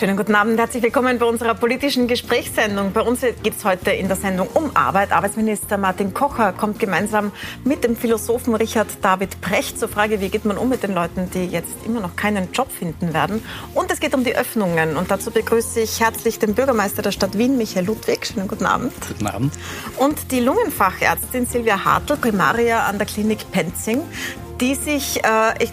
Schönen 0.00 0.16
guten 0.16 0.34
Abend, 0.34 0.58
herzlich 0.58 0.82
willkommen 0.82 1.18
bei 1.18 1.26
unserer 1.26 1.52
politischen 1.52 2.06
Gesprächssendung. 2.06 2.92
Bei 2.94 3.02
uns 3.02 3.20
geht 3.20 3.54
es 3.58 3.66
heute 3.66 3.90
in 3.90 4.08
der 4.08 4.16
Sendung 4.16 4.48
um 4.54 4.74
Arbeit. 4.74 5.12
Arbeitsminister 5.12 5.76
Martin 5.76 6.14
Kocher 6.14 6.54
kommt 6.54 6.78
gemeinsam 6.78 7.32
mit 7.64 7.84
dem 7.84 7.96
Philosophen 7.96 8.54
Richard 8.54 8.86
David 9.02 9.42
Precht 9.42 9.78
zur 9.78 9.90
Frage, 9.90 10.22
wie 10.22 10.30
geht 10.30 10.46
man 10.46 10.56
um 10.56 10.70
mit 10.70 10.82
den 10.82 10.94
Leuten, 10.94 11.28
die 11.34 11.44
jetzt 11.44 11.84
immer 11.84 12.00
noch 12.00 12.16
keinen 12.16 12.50
Job 12.52 12.72
finden 12.72 13.12
werden. 13.12 13.44
Und 13.74 13.90
es 13.90 14.00
geht 14.00 14.14
um 14.14 14.24
die 14.24 14.34
Öffnungen. 14.34 14.96
Und 14.96 15.10
dazu 15.10 15.30
begrüße 15.30 15.80
ich 15.80 16.00
herzlich 16.00 16.38
den 16.38 16.54
Bürgermeister 16.54 17.02
der 17.02 17.12
Stadt 17.12 17.36
Wien, 17.36 17.58
Michael 17.58 17.84
Ludwig. 17.84 18.24
Schönen 18.24 18.48
guten 18.48 18.64
Abend. 18.64 18.94
Guten 19.06 19.26
Abend. 19.26 19.52
Und 19.98 20.32
die 20.32 20.40
Lungenfachärztin 20.40 21.44
Silvia 21.44 21.84
Hartl, 21.84 22.16
Primaria 22.16 22.86
an 22.86 22.96
der 22.96 23.06
Klinik 23.06 23.52
Penzing, 23.52 24.00
die 24.62 24.76
sich 24.76 25.22
äh, 25.24 25.68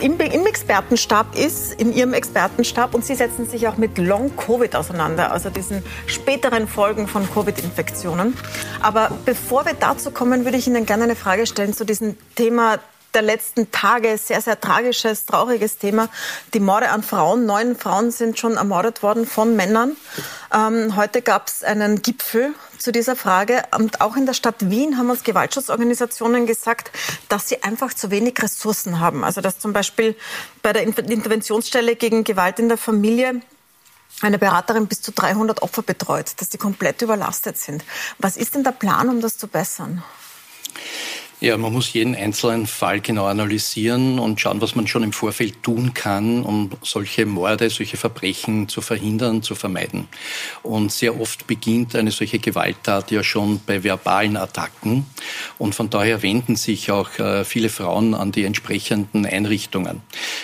im, 0.00 0.18
im, 0.18 0.46
Expertenstab 0.46 1.36
ist, 1.36 1.74
in 1.80 1.92
Ihrem 1.92 2.14
Expertenstab. 2.14 2.94
Und 2.94 3.04
Sie 3.04 3.14
setzen 3.14 3.46
sich 3.48 3.68
auch 3.68 3.76
mit 3.76 3.98
Long-Covid 3.98 4.76
auseinander, 4.76 5.32
also 5.32 5.50
diesen 5.50 5.82
späteren 6.06 6.68
Folgen 6.68 7.08
von 7.08 7.28
Covid-Infektionen. 7.32 8.36
Aber 8.80 9.10
bevor 9.24 9.64
wir 9.66 9.74
dazu 9.74 10.10
kommen, 10.10 10.44
würde 10.44 10.58
ich 10.58 10.66
Ihnen 10.66 10.86
gerne 10.86 11.04
eine 11.04 11.16
Frage 11.16 11.46
stellen 11.46 11.72
zu 11.72 11.84
diesem 11.84 12.16
Thema 12.34 12.78
der 13.14 13.22
letzten 13.22 13.70
Tage. 13.70 14.16
Sehr, 14.18 14.40
sehr 14.40 14.60
tragisches, 14.60 15.26
trauriges 15.26 15.78
Thema. 15.78 16.08
Die 16.54 16.60
Morde 16.60 16.90
an 16.90 17.02
Frauen. 17.02 17.46
Neun 17.46 17.76
Frauen 17.76 18.10
sind 18.10 18.38
schon 18.38 18.56
ermordet 18.56 19.02
worden 19.02 19.26
von 19.26 19.56
Männern. 19.56 19.96
Ähm, 20.52 20.96
heute 20.96 21.22
gab 21.22 21.48
es 21.48 21.62
einen 21.62 22.02
Gipfel 22.02 22.54
zu 22.78 22.92
dieser 22.92 23.16
Frage. 23.16 23.62
Und 23.76 24.00
auch 24.00 24.16
in 24.16 24.26
der 24.26 24.34
Stadt 24.34 24.70
Wien 24.70 24.98
haben 24.98 25.10
uns 25.10 25.24
Gewaltschutzorganisationen 25.24 26.46
gesagt, 26.46 26.90
dass 27.28 27.48
sie 27.48 27.62
einfach 27.62 27.94
zu 27.94 28.10
wenig 28.10 28.42
Ressourcen 28.42 29.00
haben. 29.00 29.24
Also 29.24 29.40
dass 29.40 29.58
zum 29.58 29.72
Beispiel 29.72 30.16
bei 30.62 30.72
der 30.72 30.82
Interventionsstelle 30.82 31.96
gegen 31.96 32.24
Gewalt 32.24 32.58
in 32.58 32.68
der 32.68 32.78
Familie 32.78 33.40
eine 34.20 34.38
Beraterin 34.38 34.86
bis 34.86 35.00
zu 35.00 35.12
300 35.12 35.62
Opfer 35.62 35.82
betreut, 35.82 36.32
dass 36.36 36.48
die 36.48 36.58
komplett 36.58 37.02
überlastet 37.02 37.58
sind. 37.58 37.84
Was 38.18 38.36
ist 38.36 38.54
denn 38.54 38.62
der 38.62 38.72
Plan, 38.72 39.08
um 39.08 39.20
das 39.20 39.38
zu 39.38 39.48
bessern? 39.48 40.04
Ja, 41.42 41.58
man 41.58 41.72
muss 41.72 41.92
jeden 41.92 42.14
einzelnen 42.14 42.68
Fall 42.68 43.00
genau 43.00 43.26
analysieren 43.26 44.20
und 44.20 44.40
schauen, 44.40 44.60
was 44.60 44.76
man 44.76 44.86
schon 44.86 45.02
im 45.02 45.12
Vorfeld 45.12 45.60
tun 45.64 45.92
kann, 45.92 46.44
um 46.44 46.70
solche 46.82 47.26
Morde, 47.26 47.68
solche 47.68 47.96
Verbrechen 47.96 48.68
zu 48.68 48.80
verhindern, 48.80 49.42
zu 49.42 49.56
vermeiden. 49.56 50.06
Und 50.62 50.92
sehr 50.92 51.20
oft 51.20 51.48
beginnt 51.48 51.96
eine 51.96 52.12
solche 52.12 52.38
Gewalttat 52.38 53.10
ja 53.10 53.24
schon 53.24 53.60
bei 53.66 53.82
verbalen 53.82 54.36
Attacken. 54.36 55.04
Und 55.58 55.74
von 55.74 55.90
daher 55.90 56.22
wenden 56.22 56.54
sich 56.54 56.92
auch 56.92 57.18
äh, 57.18 57.44
viele 57.44 57.70
Frauen 57.70 58.14
an 58.14 58.30
die 58.30 58.44
entsprechenden 58.44 59.26
Einrichtungen. 59.26 60.00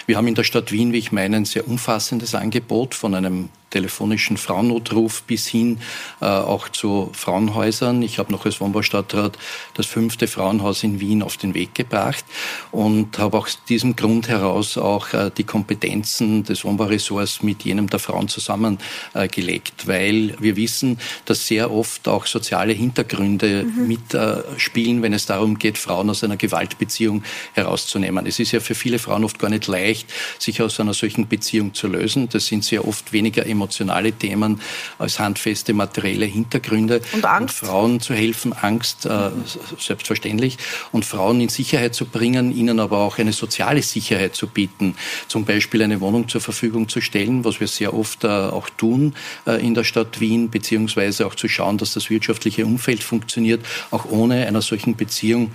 Wir 0.06 0.16
haben 0.16 0.26
in 0.26 0.34
der 0.34 0.42
Stadt 0.42 0.72
Wien, 0.72 0.92
wie 0.92 0.98
ich 0.98 1.12
meine, 1.12 1.36
ein 1.36 1.44
sehr 1.44 1.68
umfassendes 1.68 2.34
Angebot 2.34 2.96
von 2.96 3.14
einem 3.14 3.50
telefonischen 3.70 4.36
Frauennotruf 4.36 5.22
bis 5.22 5.46
hin 5.46 5.78
äh, 6.20 6.26
auch 6.26 6.68
zu 6.68 7.10
Frauenhäusern. 7.12 8.02
Ich 8.02 8.18
habe 8.18 8.32
noch 8.32 8.44
als 8.46 8.60
Wohnbaustadtrat 8.60 9.38
das 9.74 9.86
fünfte 9.86 10.26
Frauenhaus 10.26 10.82
in 10.82 11.00
Wien 11.00 11.22
auf 11.22 11.36
den 11.36 11.54
Weg 11.54 11.74
gebracht 11.74 12.24
und 12.70 13.18
habe 13.18 13.38
aus 13.38 13.62
diesem 13.68 13.96
Grund 13.96 14.28
heraus 14.28 14.78
auch 14.78 15.12
äh, 15.12 15.30
die 15.36 15.44
Kompetenzen 15.44 16.44
des 16.44 16.64
Wohnbauressorts 16.64 17.42
mit 17.42 17.64
jenem 17.64 17.88
der 17.88 17.98
Frauen 17.98 18.28
zusammengelegt, 18.28 19.84
äh, 19.84 19.88
weil 19.88 20.34
wir 20.38 20.56
wissen, 20.56 20.98
dass 21.24 21.46
sehr 21.46 21.70
oft 21.70 22.08
auch 22.08 22.26
soziale 22.26 22.72
Hintergründe 22.72 23.64
mhm. 23.64 23.88
mitspielen, 23.88 25.02
wenn 25.02 25.12
es 25.12 25.26
darum 25.26 25.58
geht, 25.58 25.78
Frauen 25.78 26.10
aus 26.10 26.24
einer 26.24 26.36
Gewaltbeziehung 26.36 27.22
herauszunehmen. 27.54 28.26
Es 28.26 28.38
ist 28.38 28.52
ja 28.52 28.60
für 28.60 28.74
viele 28.74 28.98
Frauen 28.98 29.24
oft 29.24 29.38
gar 29.38 29.50
nicht 29.50 29.66
leicht, 29.66 30.08
sich 30.38 30.62
aus 30.62 30.80
einer 30.80 30.94
solchen 30.94 31.28
Beziehung 31.28 31.74
zu 31.74 31.88
lösen. 31.88 32.28
Das 32.28 32.46
sind 32.46 32.64
sehr 32.64 32.86
oft 32.86 33.12
weniger 33.12 33.46
emotionale 33.58 34.12
Themen 34.12 34.60
als 34.98 35.18
handfeste 35.18 35.74
materielle 35.74 36.26
Hintergründe. 36.26 37.00
Und 37.12 37.24
Angst? 37.24 37.62
Und 37.62 37.68
Frauen 37.68 38.00
zu 38.00 38.14
helfen, 38.14 38.52
Angst 38.52 39.06
äh, 39.06 39.30
selbstverständlich. 39.78 40.58
Und 40.92 41.04
Frauen 41.04 41.40
in 41.40 41.48
Sicherheit 41.48 41.94
zu 41.94 42.06
bringen, 42.06 42.56
ihnen 42.56 42.78
aber 42.80 42.98
auch 42.98 43.18
eine 43.18 43.32
soziale 43.32 43.82
Sicherheit 43.82 44.34
zu 44.36 44.46
bieten. 44.46 44.94
Zum 45.26 45.44
Beispiel 45.44 45.82
eine 45.82 46.00
Wohnung 46.00 46.28
zur 46.28 46.40
Verfügung 46.40 46.88
zu 46.88 47.00
stellen, 47.00 47.44
was 47.44 47.60
wir 47.60 47.66
sehr 47.66 47.94
oft 47.94 48.24
äh, 48.24 48.28
auch 48.28 48.70
tun 48.70 49.14
äh, 49.46 49.64
in 49.64 49.74
der 49.74 49.84
Stadt 49.84 50.20
Wien, 50.20 50.50
beziehungsweise 50.50 51.26
auch 51.26 51.34
zu 51.34 51.48
schauen, 51.48 51.78
dass 51.78 51.94
das 51.94 52.10
wirtschaftliche 52.10 52.64
Umfeld 52.64 53.02
funktioniert, 53.02 53.64
auch 53.90 54.06
ohne 54.06 54.46
einer 54.46 54.62
solchen 54.62 54.96
Beziehung 54.96 55.50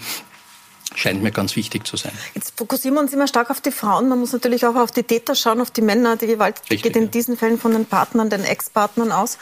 scheint 0.95 1.21
mir 1.21 1.31
ganz 1.31 1.55
wichtig 1.55 1.85
zu 1.85 1.97
sein. 1.97 2.11
Jetzt 2.33 2.57
fokussieren 2.57 2.95
wir 2.95 3.01
uns 3.01 3.13
immer 3.13 3.27
stark 3.27 3.49
auf 3.49 3.61
die 3.61 3.71
Frauen. 3.71 4.09
Man 4.09 4.19
muss 4.19 4.31
natürlich 4.33 4.65
auch 4.65 4.75
auf 4.75 4.91
die 4.91 5.03
Täter 5.03 5.35
schauen, 5.35 5.61
auf 5.61 5.71
die 5.71 5.81
Männer. 5.81 6.15
Die 6.15 6.27
Gewalt 6.27 6.61
Richtig, 6.69 6.83
geht 6.83 6.95
in 6.95 7.03
ja. 7.03 7.09
diesen 7.09 7.37
Fällen 7.37 7.59
von 7.59 7.71
den 7.71 7.85
Partnern, 7.85 8.29
den 8.29 8.43
Ex-Partnern 8.43 9.11
aus. 9.11 9.37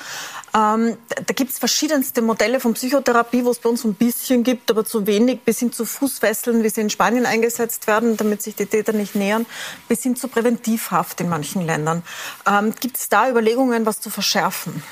Ähm, 0.54 0.98
da 1.08 1.34
gibt 1.34 1.52
es 1.52 1.60
verschiedenste 1.60 2.22
Modelle 2.22 2.60
von 2.60 2.74
Psychotherapie, 2.74 3.46
wo 3.46 3.52
es 3.52 3.60
bei 3.60 3.70
uns 3.70 3.84
ein 3.86 3.94
bisschen 3.94 4.44
gibt, 4.44 4.70
aber 4.70 4.84
zu 4.84 5.08
wenig, 5.08 5.42
bis 5.42 5.60
hin 5.60 5.72
zu 5.72 5.86
Fußfesseln, 5.86 6.64
wie 6.64 6.70
sie 6.70 6.82
in 6.82 6.90
Spanien 6.90 7.26
eingesetzt 7.26 7.88
werden, 7.88 8.18
damit 8.18 8.42
sich 8.42 8.56
die 8.56 8.66
Täter 8.66 8.94
nicht 8.94 9.16
nähern, 9.16 9.46
bis 9.88 10.04
hin 10.04 10.16
zu 10.16 10.28
Präventivhaft 10.28 11.22
in 11.22 11.30
manchen 11.30 11.66
Ländern. 11.66 12.04
Ähm, 12.48 12.74
gibt 12.80 12.98
es 12.98 13.10
da 13.10 13.30
Überlegungen, 13.30 13.86
was 13.86 14.02
zu 14.02 14.10
verschärfen? 14.10 14.84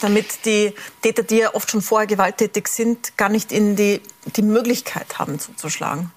Damit 0.00 0.44
die 0.44 0.74
Täter, 1.02 1.22
die 1.22 1.38
ja 1.38 1.54
oft 1.54 1.70
schon 1.70 1.82
vorher 1.82 2.06
gewalttätig 2.06 2.68
sind, 2.68 3.16
gar 3.16 3.28
nicht 3.28 3.52
in 3.52 3.76
die, 3.76 4.00
die 4.36 4.42
Möglichkeit 4.42 5.18
haben 5.18 5.38
zuzuschlagen. 5.38 6.10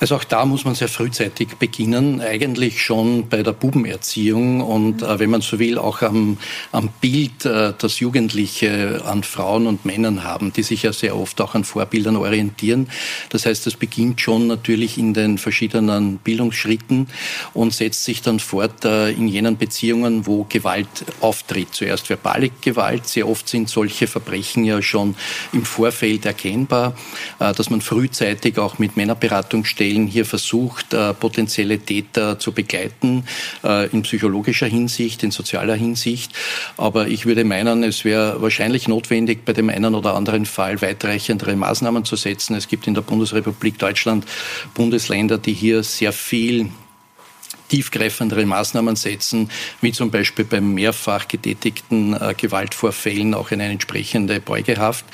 Also 0.00 0.16
auch 0.16 0.24
da 0.24 0.46
muss 0.46 0.64
man 0.64 0.74
sehr 0.74 0.88
frühzeitig 0.88 1.56
beginnen, 1.58 2.22
eigentlich 2.22 2.82
schon 2.82 3.28
bei 3.28 3.42
der 3.42 3.52
Bubenerziehung 3.52 4.62
und 4.62 5.02
äh, 5.02 5.18
wenn 5.18 5.28
man 5.28 5.42
so 5.42 5.58
will, 5.58 5.76
auch 5.76 6.00
am, 6.00 6.38
am 6.72 6.88
Bild, 7.02 7.44
äh, 7.44 7.74
das 7.76 8.00
Jugendliche 8.00 9.02
an 9.04 9.22
Frauen 9.22 9.66
und 9.66 9.84
Männern 9.84 10.24
haben, 10.24 10.54
die 10.54 10.62
sich 10.62 10.84
ja 10.84 10.92
sehr 10.92 11.16
oft 11.16 11.38
auch 11.42 11.54
an 11.54 11.64
Vorbildern 11.64 12.16
orientieren. 12.16 12.88
Das 13.28 13.44
heißt, 13.44 13.66
das 13.66 13.74
beginnt 13.74 14.22
schon 14.22 14.46
natürlich 14.46 14.96
in 14.96 15.12
den 15.12 15.36
verschiedenen 15.36 16.16
Bildungsschritten 16.16 17.08
und 17.52 17.74
setzt 17.74 18.04
sich 18.04 18.22
dann 18.22 18.40
fort 18.40 18.86
äh, 18.86 19.10
in 19.10 19.28
jenen 19.28 19.58
Beziehungen, 19.58 20.26
wo 20.26 20.46
Gewalt 20.48 21.04
auftritt. 21.20 21.74
Zuerst 21.74 22.08
verbale 22.08 22.50
Gewalt, 22.62 23.06
sehr 23.06 23.28
oft 23.28 23.48
sind 23.48 23.68
solche 23.68 24.06
Verbrechen 24.06 24.64
ja 24.64 24.80
schon 24.80 25.14
im 25.52 25.66
Vorfeld 25.66 26.24
erkennbar, 26.24 26.94
äh, 27.38 27.52
dass 27.52 27.68
man 27.68 27.82
frühzeitig 27.82 28.58
auch 28.58 28.78
mit 28.78 28.96
Männerberatern 28.96 29.49
Beratungsstellen 29.50 30.06
hier 30.06 30.24
versucht, 30.24 30.94
äh, 30.94 31.12
potenzielle 31.12 31.78
Täter 31.80 32.38
zu 32.38 32.52
begleiten, 32.52 33.24
äh, 33.64 33.88
in 33.88 34.02
psychologischer 34.02 34.66
Hinsicht, 34.66 35.24
in 35.24 35.32
sozialer 35.32 35.74
Hinsicht. 35.74 36.32
Aber 36.76 37.08
ich 37.08 37.26
würde 37.26 37.44
meinen, 37.44 37.82
es 37.82 38.04
wäre 38.04 38.40
wahrscheinlich 38.40 38.86
notwendig, 38.86 39.44
bei 39.44 39.52
dem 39.52 39.68
einen 39.68 39.94
oder 39.96 40.14
anderen 40.14 40.46
Fall 40.46 40.80
weitreichendere 40.80 41.56
Maßnahmen 41.56 42.04
zu 42.04 42.14
setzen. 42.14 42.54
Es 42.54 42.68
gibt 42.68 42.86
in 42.86 42.94
der 42.94 43.02
Bundesrepublik 43.02 43.78
Deutschland 43.78 44.24
Bundesländer, 44.74 45.38
die 45.38 45.52
hier 45.52 45.82
sehr 45.82 46.12
viel 46.12 46.70
tiefgreifendere 47.70 48.44
Maßnahmen 48.44 48.96
setzen, 48.96 49.50
wie 49.80 49.92
zum 49.92 50.10
Beispiel 50.10 50.44
beim 50.44 50.74
mehrfach 50.74 51.28
getätigten 51.28 52.14
äh, 52.14 52.34
Gewaltvorfällen 52.36 53.32
auch 53.32 53.50
eine 53.52 53.64
entsprechende 53.64 54.40
Beugehaft. 54.40 55.04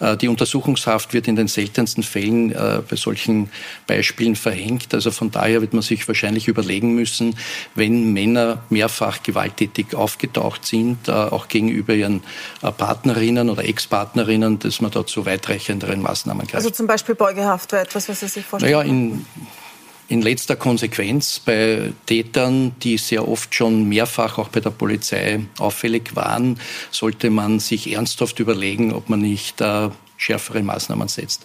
Äh, 0.00 0.16
die 0.16 0.28
Untersuchungshaft 0.28 1.12
wird 1.12 1.28
in 1.28 1.36
den 1.36 1.48
seltensten 1.48 2.02
Fällen 2.02 2.52
äh, 2.52 2.80
bei 2.88 2.96
solchen 2.96 3.50
Beispielen 3.86 4.36
verhängt. 4.36 4.94
Also 4.94 5.10
von 5.10 5.30
daher 5.30 5.60
wird 5.60 5.74
man 5.74 5.82
sich 5.82 6.06
wahrscheinlich 6.08 6.48
überlegen 6.48 6.94
müssen, 6.94 7.36
wenn 7.74 8.12
Männer 8.12 8.62
mehrfach 8.70 9.22
gewalttätig 9.22 9.94
aufgetaucht 9.94 10.64
sind, 10.64 11.08
äh, 11.08 11.12
auch 11.12 11.48
gegenüber 11.48 11.92
ihren 11.92 12.22
äh, 12.62 12.70
Partnerinnen 12.70 13.50
oder 13.50 13.64
Ex-Partnerinnen, 13.64 14.60
dass 14.60 14.80
man 14.80 14.92
da 14.92 15.04
zu 15.04 15.26
weitreichenderen 15.26 16.00
Maßnahmen 16.00 16.46
greift. 16.46 16.54
Also 16.54 16.70
zum 16.70 16.86
Beispiel 16.86 17.16
Beugehaft 17.16 17.72
wäre 17.72 17.82
etwas, 17.82 18.08
was 18.08 18.20
Sie 18.20 18.28
sich 18.28 18.46
vorstellen? 18.46 18.72
Naja, 18.72 18.88
in 18.88 19.26
in 20.08 20.22
letzter 20.22 20.56
Konsequenz 20.56 21.40
bei 21.44 21.92
Tätern, 22.06 22.74
die 22.82 22.96
sehr 22.98 23.26
oft 23.26 23.54
schon 23.54 23.88
mehrfach 23.88 24.38
auch 24.38 24.48
bei 24.48 24.60
der 24.60 24.70
Polizei 24.70 25.40
auffällig 25.58 26.14
waren, 26.14 26.60
sollte 26.90 27.30
man 27.30 27.58
sich 27.58 27.92
ernsthaft 27.92 28.38
überlegen, 28.38 28.92
ob 28.92 29.08
man 29.08 29.20
nicht 29.20 29.60
äh, 29.60 29.90
schärfere 30.16 30.62
Maßnahmen 30.62 31.08
setzt. 31.08 31.42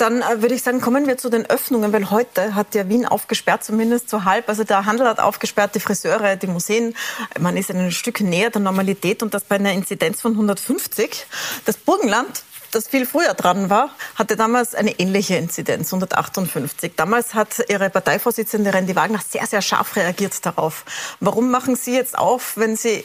Dann 0.00 0.22
äh, 0.22 0.40
würde 0.40 0.54
ich 0.54 0.62
sagen, 0.62 0.80
kommen 0.80 1.06
wir 1.06 1.18
zu 1.18 1.28
den 1.28 1.44
Öffnungen, 1.44 1.92
weil 1.92 2.10
heute 2.10 2.54
hat 2.54 2.74
ja 2.74 2.88
Wien 2.88 3.04
aufgesperrt, 3.04 3.64
zumindest 3.64 4.08
so 4.08 4.24
halb. 4.24 4.48
Also 4.48 4.64
der 4.64 4.86
Handel 4.86 5.06
hat 5.06 5.20
aufgesperrt, 5.20 5.74
die 5.74 5.80
Friseure, 5.80 6.36
die 6.36 6.46
Museen. 6.46 6.94
Man 7.38 7.56
ist 7.58 7.70
ein 7.70 7.92
Stück 7.92 8.22
näher 8.22 8.48
der 8.48 8.62
Normalität 8.62 9.22
und 9.22 9.34
das 9.34 9.44
bei 9.44 9.56
einer 9.56 9.72
Inzidenz 9.72 10.22
von 10.22 10.32
150. 10.32 11.26
Das 11.66 11.76
Burgenland 11.76 12.44
das 12.70 12.88
viel 12.88 13.06
früher 13.06 13.34
dran 13.34 13.70
war, 13.70 13.90
hatte 14.14 14.36
damals 14.36 14.74
eine 14.74 14.98
ähnliche 14.98 15.36
Inzidenz, 15.36 15.92
158. 15.92 16.92
Damals 16.96 17.34
hat 17.34 17.62
Ihre 17.68 17.90
Parteivorsitzende 17.90 18.72
Randy 18.72 18.94
Wagner 18.96 19.20
sehr, 19.26 19.46
sehr 19.46 19.62
scharf 19.62 19.96
reagiert 19.96 20.44
darauf. 20.44 20.84
Warum 21.20 21.50
machen 21.50 21.76
Sie 21.76 21.94
jetzt 21.94 22.18
auf, 22.18 22.56
wenn 22.56 22.76
Sie 22.76 23.04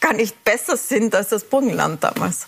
gar 0.00 0.12
nicht 0.12 0.44
besser 0.44 0.76
sind 0.76 1.14
als 1.14 1.28
das 1.28 1.44
Burgenland 1.44 2.02
damals? 2.04 2.46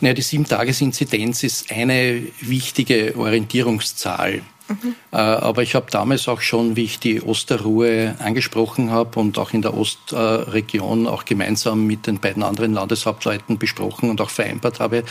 Naja, 0.00 0.14
die 0.14 0.22
Sieben-Tages-Inzidenz 0.22 1.42
ist 1.42 1.72
eine 1.72 2.22
wichtige 2.40 3.16
Orientierungszahl. 3.16 4.42
Mhm. 4.70 4.94
Aber 5.10 5.62
ich 5.62 5.74
habe 5.74 5.86
damals 5.90 6.28
auch 6.28 6.40
schon, 6.40 6.76
wie 6.76 6.84
ich 6.84 6.98
die 7.00 7.20
Osterruhe 7.20 8.14
angesprochen 8.20 8.90
habe 8.90 9.18
und 9.18 9.38
auch 9.38 9.52
in 9.52 9.62
der 9.62 9.76
Ostregion 9.76 11.06
auch 11.06 11.24
gemeinsam 11.24 11.86
mit 11.86 12.06
den 12.06 12.20
beiden 12.20 12.42
anderen 12.42 12.74
Landeshauptleuten 12.74 13.58
besprochen 13.58 14.10
und 14.10 14.20
auch 14.20 14.30
vereinbart 14.30 14.80
habe, 14.80 15.04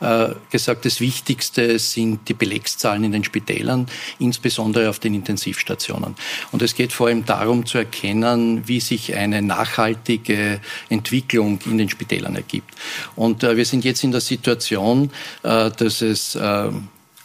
äh, 0.00 0.28
gesagt, 0.50 0.84
das 0.84 1.00
Wichtigste 1.00 1.78
sind 1.78 2.28
die 2.28 2.34
Belegszahlen 2.34 3.04
in 3.04 3.12
den 3.12 3.24
Spitälern, 3.24 3.86
insbesondere 4.18 4.90
auf 4.90 4.98
den 4.98 5.14
Intensivstationen. 5.14 6.16
Und 6.50 6.62
es 6.62 6.74
geht 6.74 6.92
vor 6.92 7.06
allem 7.06 7.24
darum 7.24 7.66
zu 7.66 7.78
erkennen, 7.78 8.66
wie 8.66 8.80
sich 8.80 9.14
eine 9.14 9.42
nachhaltige 9.42 10.60
Entwicklung 10.88 11.60
in 11.66 11.78
den 11.78 11.88
Spitälern 11.88 12.34
ergibt. 12.34 12.74
Und 13.14 13.44
äh, 13.44 13.56
wir 13.56 13.64
sind 13.64 13.84
jetzt 13.84 14.02
in 14.02 14.10
der 14.10 14.20
Situation, 14.20 15.10
dass 15.42 16.02
es 16.02 16.36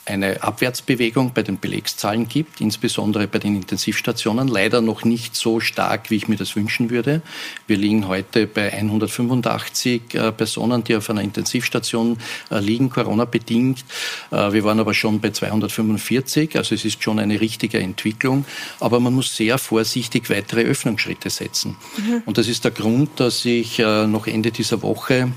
eine 0.10 0.42
Abwärtsbewegung 0.42 1.34
bei 1.34 1.44
den 1.44 1.60
Belegszahlen 1.60 2.28
gibt, 2.28 2.60
insbesondere 2.62 3.28
bei 3.28 3.40
den 3.40 3.56
Intensivstationen. 3.56 4.48
Leider 4.48 4.82
noch 4.82 5.04
nicht 5.06 5.36
so 5.36 5.60
stark, 5.60 6.10
wie 6.10 6.16
ich 6.16 6.28
mir 6.28 6.36
das 6.36 6.56
wünschen 6.56 6.90
würde. 6.90 7.22
Wir 7.68 7.78
liegen 7.78 8.08
heute 8.08 8.48
bei 8.48 8.74
185 8.74 10.16
äh, 10.16 10.32
Personen, 10.32 10.84
die 10.84 10.96
auf 10.96 11.10
einer 11.10 11.22
Intensivstation 11.22 12.18
äh, 12.50 12.60
liegen, 12.60 12.90
Corona-bedingt. 12.90 13.86
Äh, 14.32 14.52
wir 14.52 14.64
waren 14.64 14.80
aber 14.80 14.94
schon 14.94 15.20
bei 15.20 15.30
245, 15.30 16.58
also 16.58 16.74
es 16.76 16.84
ist 16.86 17.04
schon 17.04 17.20
eine 17.20 17.40
richtige 17.40 17.80
Entwicklung. 17.80 18.46
Aber 18.80 19.00
man 19.00 19.14
muss 19.14 19.36
sehr 19.36 19.58
vorsichtig 19.60 20.30
weitere 20.30 20.64
Öffnungsschritte 20.64 21.30
setzen. 21.30 21.78
Mhm. 21.98 22.24
Und 22.26 22.38
das 22.38 22.48
ist 22.48 22.64
der 22.64 22.72
Grund, 22.72 23.20
dass 23.20 23.46
ich 23.46 23.78
noch 23.80 24.28
Ende 24.28 24.52
dieser 24.52 24.82
Woche 24.82 25.32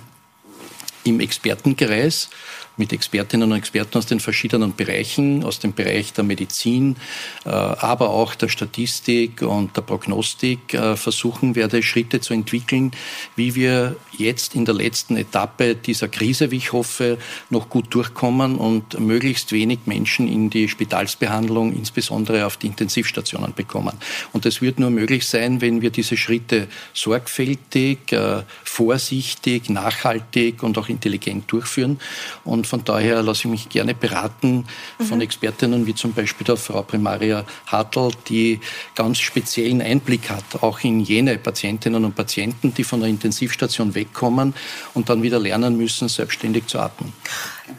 im 1.05 1.21
Expertenkreis 1.21 2.31
mit 2.77 2.93
Expertinnen 2.93 3.51
und 3.51 3.59
Experten 3.59 3.99
aus 3.99 4.07
den 4.07 4.21
verschiedenen 4.21 4.75
Bereichen, 4.75 5.45
aus 5.45 5.59
dem 5.59 5.73
Bereich 5.73 6.13
der 6.13 6.25
Medizin, 6.25 6.97
äh, 7.45 7.51
aber 7.51 8.11
auch 8.11 8.35
der 8.35 8.49
Statistik 8.49 9.43
und 9.43 9.77
der 9.77 9.83
Prognostik 9.83 10.75
äh, 10.75 10.97
versuchen 10.97 11.55
werde, 11.55 11.83
Schritte 11.83 12.21
zu 12.21 12.33
entwickeln, 12.33 12.93
wie 13.37 13.55
wir 13.55 13.97
jetzt 14.17 14.55
in 14.55 14.65
der 14.65 14.75
letzten 14.75 15.17
Etappe 15.17 15.75
dieser 15.75 16.09
Krise, 16.09 16.51
wie 16.51 16.57
ich 16.57 16.73
hoffe, 16.73 17.19
noch 17.51 17.69
gut 17.69 17.95
durchkommen 17.95 18.57
und 18.57 18.99
möglichst 19.01 19.53
wenig 19.53 19.81
Menschen 19.87 20.29
in 20.29 20.51
die 20.51 20.69
Spitalsbehandlung, 20.69 21.75
insbesondere 21.75 22.47
auf 22.47 22.57
die 22.57 22.69
Intensivstationen 22.69 23.55
bekommen. 23.55 23.97
Und 24.33 24.45
das 24.45 24.63
wird 24.63 24.79
nur 24.79 24.91
möglich 24.91 25.27
sein, 25.27 25.61
wenn 25.61 25.83
wir 25.83 25.91
diese 25.91 26.17
Schritte 26.17 26.69
sorgfältig, 26.95 28.13
äh, 28.13 28.43
vorsichtig, 28.65 29.69
nachhaltig 29.69 30.63
und 30.63 30.79
auch 30.79 30.89
intelligent 30.89 31.51
durchführen. 31.51 32.01
Und 32.45 32.62
und 32.63 32.69
von 32.69 32.85
daher 32.85 33.25
lasse 33.25 33.41
ich 33.41 33.47
mich 33.47 33.69
gerne 33.69 33.93
beraten 33.93 34.67
von 35.01 35.17
mhm. 35.17 35.23
Expertinnen 35.23 35.85
wie 35.85 35.97
zum 35.97 36.13
Beispiel 36.13 36.45
der 36.45 36.57
Frau 36.57 36.83
Primaria 36.83 37.45
Hartl, 37.67 38.11
die 38.29 38.61
ganz 38.95 39.19
speziellen 39.19 39.83
Einblick 39.83 40.31
hat, 40.31 40.63
auch 40.63 40.79
in 40.85 41.01
jene 41.01 41.39
Patientinnen 41.39 42.05
und 42.05 42.15
Patienten, 42.15 42.73
die 42.73 42.85
von 42.85 43.01
der 43.01 43.09
Intensivstation 43.09 43.97
wegkommen 43.97 44.55
und 44.95 45.09
dann 45.09 45.25
wieder 45.25 45.41
lernen 45.41 45.77
müssen, 45.77 46.07
selbstständig 46.07 46.69
zu 46.69 46.79
atmen. 46.79 47.13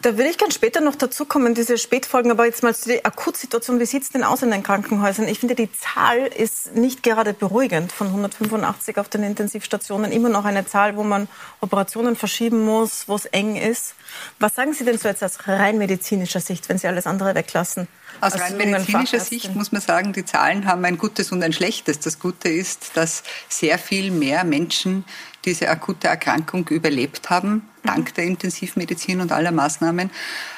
Da 0.01 0.17
würde 0.17 0.29
ich 0.29 0.37
ganz 0.37 0.55
später 0.55 0.81
noch 0.81 0.95
dazu 0.95 1.25
kommen, 1.25 1.53
diese 1.53 1.77
Spätfolgen, 1.77 2.31
aber 2.31 2.45
jetzt 2.45 2.63
mal 2.63 2.75
zu 2.75 2.89
der 2.89 3.05
Akutsituation. 3.05 3.79
Wie 3.79 3.85
sieht 3.85 4.03
es 4.03 4.09
denn 4.09 4.23
aus 4.23 4.41
in 4.41 4.51
den 4.51 4.63
Krankenhäusern? 4.63 5.27
Ich 5.27 5.39
finde, 5.39 5.55
die 5.55 5.69
Zahl 5.71 6.27
ist 6.27 6.75
nicht 6.75 7.03
gerade 7.03 7.33
beruhigend 7.33 7.91
von 7.91 8.07
185 8.07 8.97
auf 8.97 9.09
den 9.09 9.23
Intensivstationen. 9.23 10.11
Immer 10.11 10.29
noch 10.29 10.45
eine 10.45 10.65
Zahl, 10.65 10.97
wo 10.97 11.03
man 11.03 11.27
Operationen 11.61 12.15
verschieben 12.15 12.65
muss, 12.65 13.07
wo 13.07 13.15
es 13.15 13.25
eng 13.25 13.55
ist. 13.55 13.95
Was 14.39 14.55
sagen 14.55 14.73
Sie 14.73 14.83
denn 14.83 14.97
so 14.97 15.07
jetzt 15.07 15.23
aus 15.23 15.47
rein 15.47 15.77
medizinischer 15.77 16.39
Sicht, 16.39 16.67
wenn 16.69 16.77
Sie 16.77 16.87
alles 16.87 17.07
andere 17.07 17.35
weglassen? 17.35 17.87
Aus 18.21 18.39
rein 18.39 18.57
medizinischer 18.57 19.19
Sicht 19.19 19.53
muss 19.55 19.71
man 19.71 19.81
sagen, 19.81 20.13
die 20.13 20.25
Zahlen 20.25 20.65
haben 20.65 20.85
ein 20.85 20.97
gutes 20.97 21.31
und 21.31 21.43
ein 21.43 21.53
schlechtes. 21.53 21.99
Das 21.99 22.19
Gute 22.19 22.49
ist, 22.49 22.91
dass 22.95 23.23
sehr 23.49 23.77
viel 23.77 24.11
mehr 24.11 24.43
Menschen 24.43 25.03
diese 25.45 25.69
akute 25.69 26.07
Erkrankung 26.07 26.67
überlebt 26.69 27.29
haben, 27.29 27.67
dank 27.83 28.13
der 28.13 28.23
Intensivmedizin 28.23 29.19
und 29.19 29.31
aller 29.31 29.51
Maßnahmen. 29.51 30.09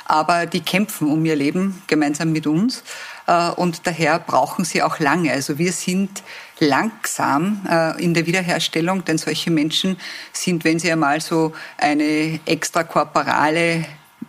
Aber 0.06 0.46
die 0.46 0.62
kämpfen 0.62 1.10
um 1.10 1.26
ihr 1.26 1.36
Leben 1.36 1.82
gemeinsam 1.88 2.32
mit 2.32 2.46
uns. 2.46 2.84
Äh, 3.28 3.50
und 3.50 3.88
daher 3.88 4.20
brauchen 4.20 4.66
sie 4.66 4.84
auch 4.84 5.00
lange. 5.00 5.32
Also 5.32 5.58
wir 5.58 5.72
sind 5.72 6.22
langsam 6.60 7.66
äh, 7.70 8.02
in 8.04 8.14
der 8.14 8.28
Wiederherstellung, 8.28 9.04
denn 9.06 9.18
solche 9.18 9.50
Menschen 9.50 9.98
sind, 10.32 10.64
wenn 10.64 10.80
sie 10.80 10.92
einmal 10.92 11.22
so 11.22 11.54
eine 11.78 12.40
extrakorporale 12.46 13.86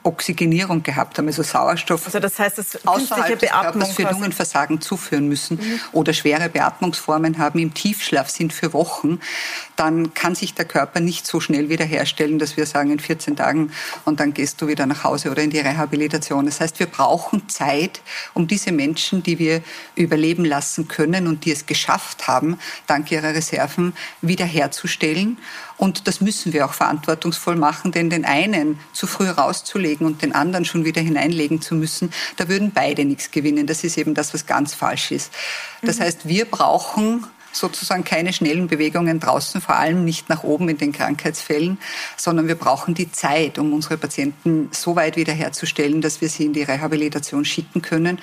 Oxygenierung 0.06 0.82
gehabt 0.82 1.18
haben, 1.18 1.26
also 1.26 1.42
Sauerstoff 1.42 2.06
also 2.06 2.20
das 2.20 2.38
heißt, 2.38 2.58
das 2.58 2.86
außerhalb 2.86 3.38
des 3.38 3.50
Körpers 3.50 3.92
für 3.92 4.02
Lungenversagen 4.02 4.80
zuführen 4.80 5.28
müssen 5.28 5.58
mhm. 5.58 5.80
oder 5.92 6.12
schwere 6.12 6.48
Beatmungsformen 6.48 7.38
haben, 7.38 7.58
im 7.58 7.74
Tiefschlaf 7.74 8.30
sind 8.30 8.52
für 8.52 8.72
Wochen, 8.72 9.20
dann 9.76 10.14
kann 10.14 10.34
sich 10.34 10.54
der 10.54 10.64
Körper 10.64 11.00
nicht 11.00 11.26
so 11.26 11.40
schnell 11.40 11.68
wiederherstellen, 11.68 12.38
dass 12.38 12.56
wir 12.56 12.66
sagen 12.66 12.90
in 12.90 12.98
14 12.98 13.36
Tagen 13.36 13.70
und 14.04 14.20
dann 14.20 14.34
gehst 14.34 14.60
du 14.60 14.66
wieder 14.66 14.86
nach 14.86 15.04
Hause 15.04 15.30
oder 15.30 15.42
in 15.42 15.50
die 15.50 15.58
Rehabilitation. 15.58 16.46
Das 16.46 16.60
heißt, 16.60 16.78
wir 16.78 16.86
brauchen 16.86 17.48
Zeit, 17.48 18.00
um 18.34 18.46
diese 18.46 18.72
Menschen, 18.72 19.22
die 19.22 19.38
wir 19.38 19.62
überleben 19.94 20.44
lassen 20.44 20.88
können 20.88 21.26
und 21.26 21.44
die 21.44 21.52
es 21.52 21.66
geschafft 21.66 22.26
haben, 22.26 22.58
dank 22.86 23.12
ihrer 23.12 23.34
Reserven 23.34 23.94
wiederherzustellen. 24.22 25.38
Und 25.76 26.08
das 26.08 26.22
müssen 26.22 26.54
wir 26.54 26.64
auch 26.64 26.72
verantwortungsvoll 26.72 27.56
machen, 27.56 27.92
denn 27.92 28.08
den 28.08 28.24
einen 28.24 28.78
zu 28.92 29.06
früh 29.06 29.28
rauszulegen 29.28 30.06
und 30.06 30.22
den 30.22 30.34
anderen 30.34 30.64
schon 30.64 30.86
wieder 30.86 31.02
hineinlegen 31.02 31.60
zu 31.60 31.74
müssen, 31.74 32.12
da 32.36 32.48
würden 32.48 32.72
beide 32.72 33.04
nichts 33.04 33.30
gewinnen. 33.30 33.66
Das 33.66 33.84
ist 33.84 33.98
eben 33.98 34.14
das, 34.14 34.32
was 34.32 34.46
ganz 34.46 34.74
falsch 34.74 35.10
ist. 35.10 35.32
Das 35.82 35.98
mhm. 35.98 36.04
heißt, 36.04 36.28
wir 36.28 36.46
brauchen 36.46 37.26
sozusagen 37.58 38.04
keine 38.04 38.32
schnellen 38.32 38.68
Bewegungen 38.68 39.20
draußen, 39.20 39.60
vor 39.60 39.76
allem 39.76 40.04
nicht 40.04 40.28
nach 40.28 40.42
oben 40.42 40.68
in 40.68 40.78
den 40.78 40.92
Krankheitsfällen, 40.92 41.78
sondern 42.16 42.48
wir 42.48 42.54
brauchen 42.54 42.94
die 42.94 43.10
Zeit, 43.10 43.58
um 43.58 43.72
unsere 43.72 43.96
Patienten 43.96 44.68
so 44.72 44.96
weit 44.96 45.16
wiederherzustellen, 45.16 46.00
dass 46.00 46.20
wir 46.20 46.28
sie 46.28 46.44
in 46.46 46.52
die 46.52 46.62
Rehabilitation 46.62 47.44
schicken 47.44 47.82
können 47.82 48.20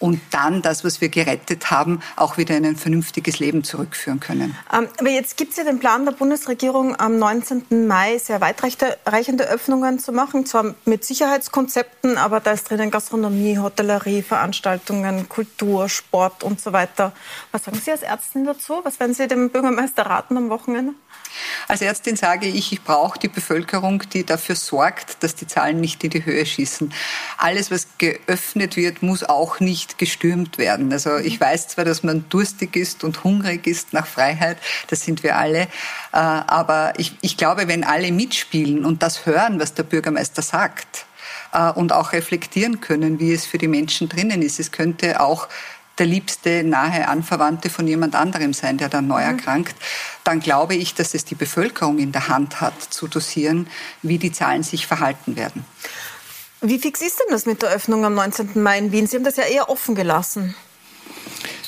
und 0.00 0.20
dann 0.32 0.62
das, 0.62 0.82
was 0.82 1.00
wir 1.00 1.10
gerettet 1.10 1.70
haben, 1.70 2.00
auch 2.16 2.36
wieder 2.38 2.56
in 2.56 2.66
ein 2.66 2.76
vernünftiges 2.76 3.38
Leben 3.38 3.62
zurückführen 3.62 4.18
können. 4.18 4.56
Ähm, 4.72 4.88
aber 4.98 5.10
jetzt 5.10 5.36
gibt 5.36 5.52
es 5.52 5.58
ja 5.58 5.64
den 5.64 5.78
Plan 5.78 6.04
der 6.04 6.12
Bundesregierung, 6.12 6.98
am 6.98 7.18
19. 7.18 7.86
Mai 7.86 8.18
sehr 8.18 8.40
weitreichende 8.40 9.44
Öffnungen 9.48 9.98
zu 9.98 10.10
machen, 10.12 10.46
zwar 10.46 10.74
mit 10.86 11.04
Sicherheitskonzepten, 11.04 12.16
aber 12.16 12.40
da 12.40 12.52
ist 12.52 12.68
drinnen 12.68 12.90
Gastronomie, 12.90 13.58
Hotellerie, 13.58 14.22
Veranstaltungen, 14.22 15.28
Kultur, 15.28 15.88
Sport 15.88 16.42
und 16.42 16.60
so 16.60 16.72
weiter. 16.72 17.12
Was 17.52 17.64
sagen 17.64 17.80
Sie 17.84 17.90
als 17.92 18.02
Ärztin 18.02 18.44
dazu? 18.44 18.80
Was 18.82 18.98
werden 18.98 19.14
Sie 19.14 19.28
dem 19.28 19.50
Bürgermeister 19.50 20.06
raten 20.06 20.36
am 20.36 20.48
Wochenende? 20.48 20.94
Als 21.68 21.82
Ärztin 21.82 22.16
sage 22.16 22.46
ich, 22.46 22.72
ich 22.72 22.82
brauche 22.82 23.18
die 23.18 23.28
Bevölkerung, 23.28 24.02
die 24.12 24.24
dafür 24.24 24.54
sorgt, 24.54 25.22
dass 25.22 25.34
die 25.34 25.46
Zahlen 25.46 25.80
nicht 25.80 26.02
in 26.04 26.10
die 26.10 26.24
Höhe 26.24 26.44
schießen. 26.44 26.92
Alles, 27.38 27.70
was 27.70 27.86
geöffnet 27.98 28.76
wird, 28.76 29.02
muss 29.02 29.24
auch 29.24 29.60
nicht 29.60 29.98
gestürmt 29.98 30.58
werden. 30.58 30.92
Also 30.92 31.16
ich 31.16 31.40
mhm. 31.40 31.44
weiß 31.44 31.68
zwar, 31.68 31.84
dass 31.84 32.02
man 32.02 32.28
durstig 32.28 32.76
ist 32.76 33.04
und 33.04 33.24
hungrig 33.24 33.66
ist 33.66 33.92
nach 33.92 34.06
Freiheit, 34.06 34.58
das 34.88 35.02
sind 35.02 35.22
wir 35.22 35.36
alle, 35.36 35.62
äh, 35.62 35.68
aber 36.12 36.94
ich, 36.96 37.16
ich 37.20 37.36
glaube, 37.36 37.68
wenn 37.68 37.84
alle 37.84 38.12
mitspielen 38.12 38.84
und 38.84 39.02
das 39.02 39.26
hören, 39.26 39.60
was 39.60 39.74
der 39.74 39.84
Bürgermeister 39.84 40.42
sagt, 40.42 41.06
äh, 41.52 41.70
und 41.70 41.92
auch 41.92 42.12
reflektieren 42.12 42.80
können, 42.80 43.18
wie 43.18 43.32
es 43.32 43.46
für 43.46 43.58
die 43.58 43.68
Menschen 43.68 44.08
drinnen 44.08 44.42
ist. 44.42 44.60
Es 44.60 44.72
könnte 44.72 45.20
auch 45.20 45.48
der 46.00 46.06
liebste 46.06 46.64
nahe 46.64 47.06
Anverwandte 47.06 47.70
von 47.70 47.86
jemand 47.86 48.16
anderem 48.16 48.54
sein, 48.54 48.78
der 48.78 48.88
dann 48.88 49.06
neu 49.06 49.20
mhm. 49.20 49.38
erkrankt, 49.38 49.76
dann 50.24 50.40
glaube 50.40 50.74
ich, 50.74 50.94
dass 50.94 51.14
es 51.14 51.24
die 51.24 51.34
Bevölkerung 51.36 51.98
in 51.98 52.10
der 52.10 52.28
Hand 52.28 52.60
hat, 52.60 52.82
zu 52.82 53.06
dosieren, 53.06 53.68
wie 54.02 54.18
die 54.18 54.32
Zahlen 54.32 54.62
sich 54.62 54.86
verhalten 54.86 55.36
werden. 55.36 55.64
Wie 56.62 56.78
fix 56.78 57.00
ist 57.00 57.20
denn 57.20 57.26
das 57.30 57.46
mit 57.46 57.62
der 57.62 57.70
Öffnung 57.70 58.04
am 58.04 58.14
19. 58.14 58.62
Mai 58.62 58.78
in 58.78 58.92
Wien? 58.92 59.06
Sie 59.06 59.16
haben 59.16 59.24
das 59.24 59.36
ja 59.36 59.44
eher 59.44 59.70
offen 59.70 59.94
gelassen. 59.94 60.54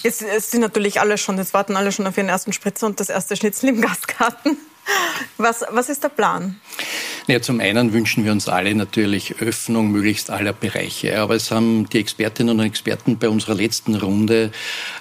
Jetzt, 0.02 0.22
jetzt 0.22 0.50
sind 0.50 0.60
natürlich 0.60 1.00
alle 1.00 1.16
schon, 1.16 1.38
jetzt 1.38 1.54
warten 1.54 1.76
alle 1.76 1.92
schon 1.92 2.06
auf 2.06 2.16
ihren 2.16 2.28
ersten 2.28 2.52
Spritzer 2.52 2.86
und 2.86 3.00
das 3.00 3.08
erste 3.08 3.36
Schnitzel 3.36 3.68
im 3.68 3.80
Gastgarten. 3.82 4.56
Was, 5.36 5.64
was 5.70 5.88
ist 5.88 6.02
der 6.02 6.08
Plan? 6.08 6.60
Ja, 7.28 7.40
zum 7.40 7.60
einen 7.60 7.92
wünschen 7.92 8.24
wir 8.24 8.32
uns 8.32 8.48
alle 8.48 8.74
natürlich 8.74 9.36
Öffnung 9.40 9.92
möglichst 9.92 10.30
aller 10.30 10.52
Bereiche. 10.52 11.20
Aber 11.20 11.36
es 11.36 11.52
haben 11.52 11.88
die 11.88 12.00
Expertinnen 12.00 12.58
und 12.58 12.66
Experten 12.66 13.16
bei 13.16 13.28
unserer 13.28 13.54
letzten 13.54 13.94
Runde 13.94 14.50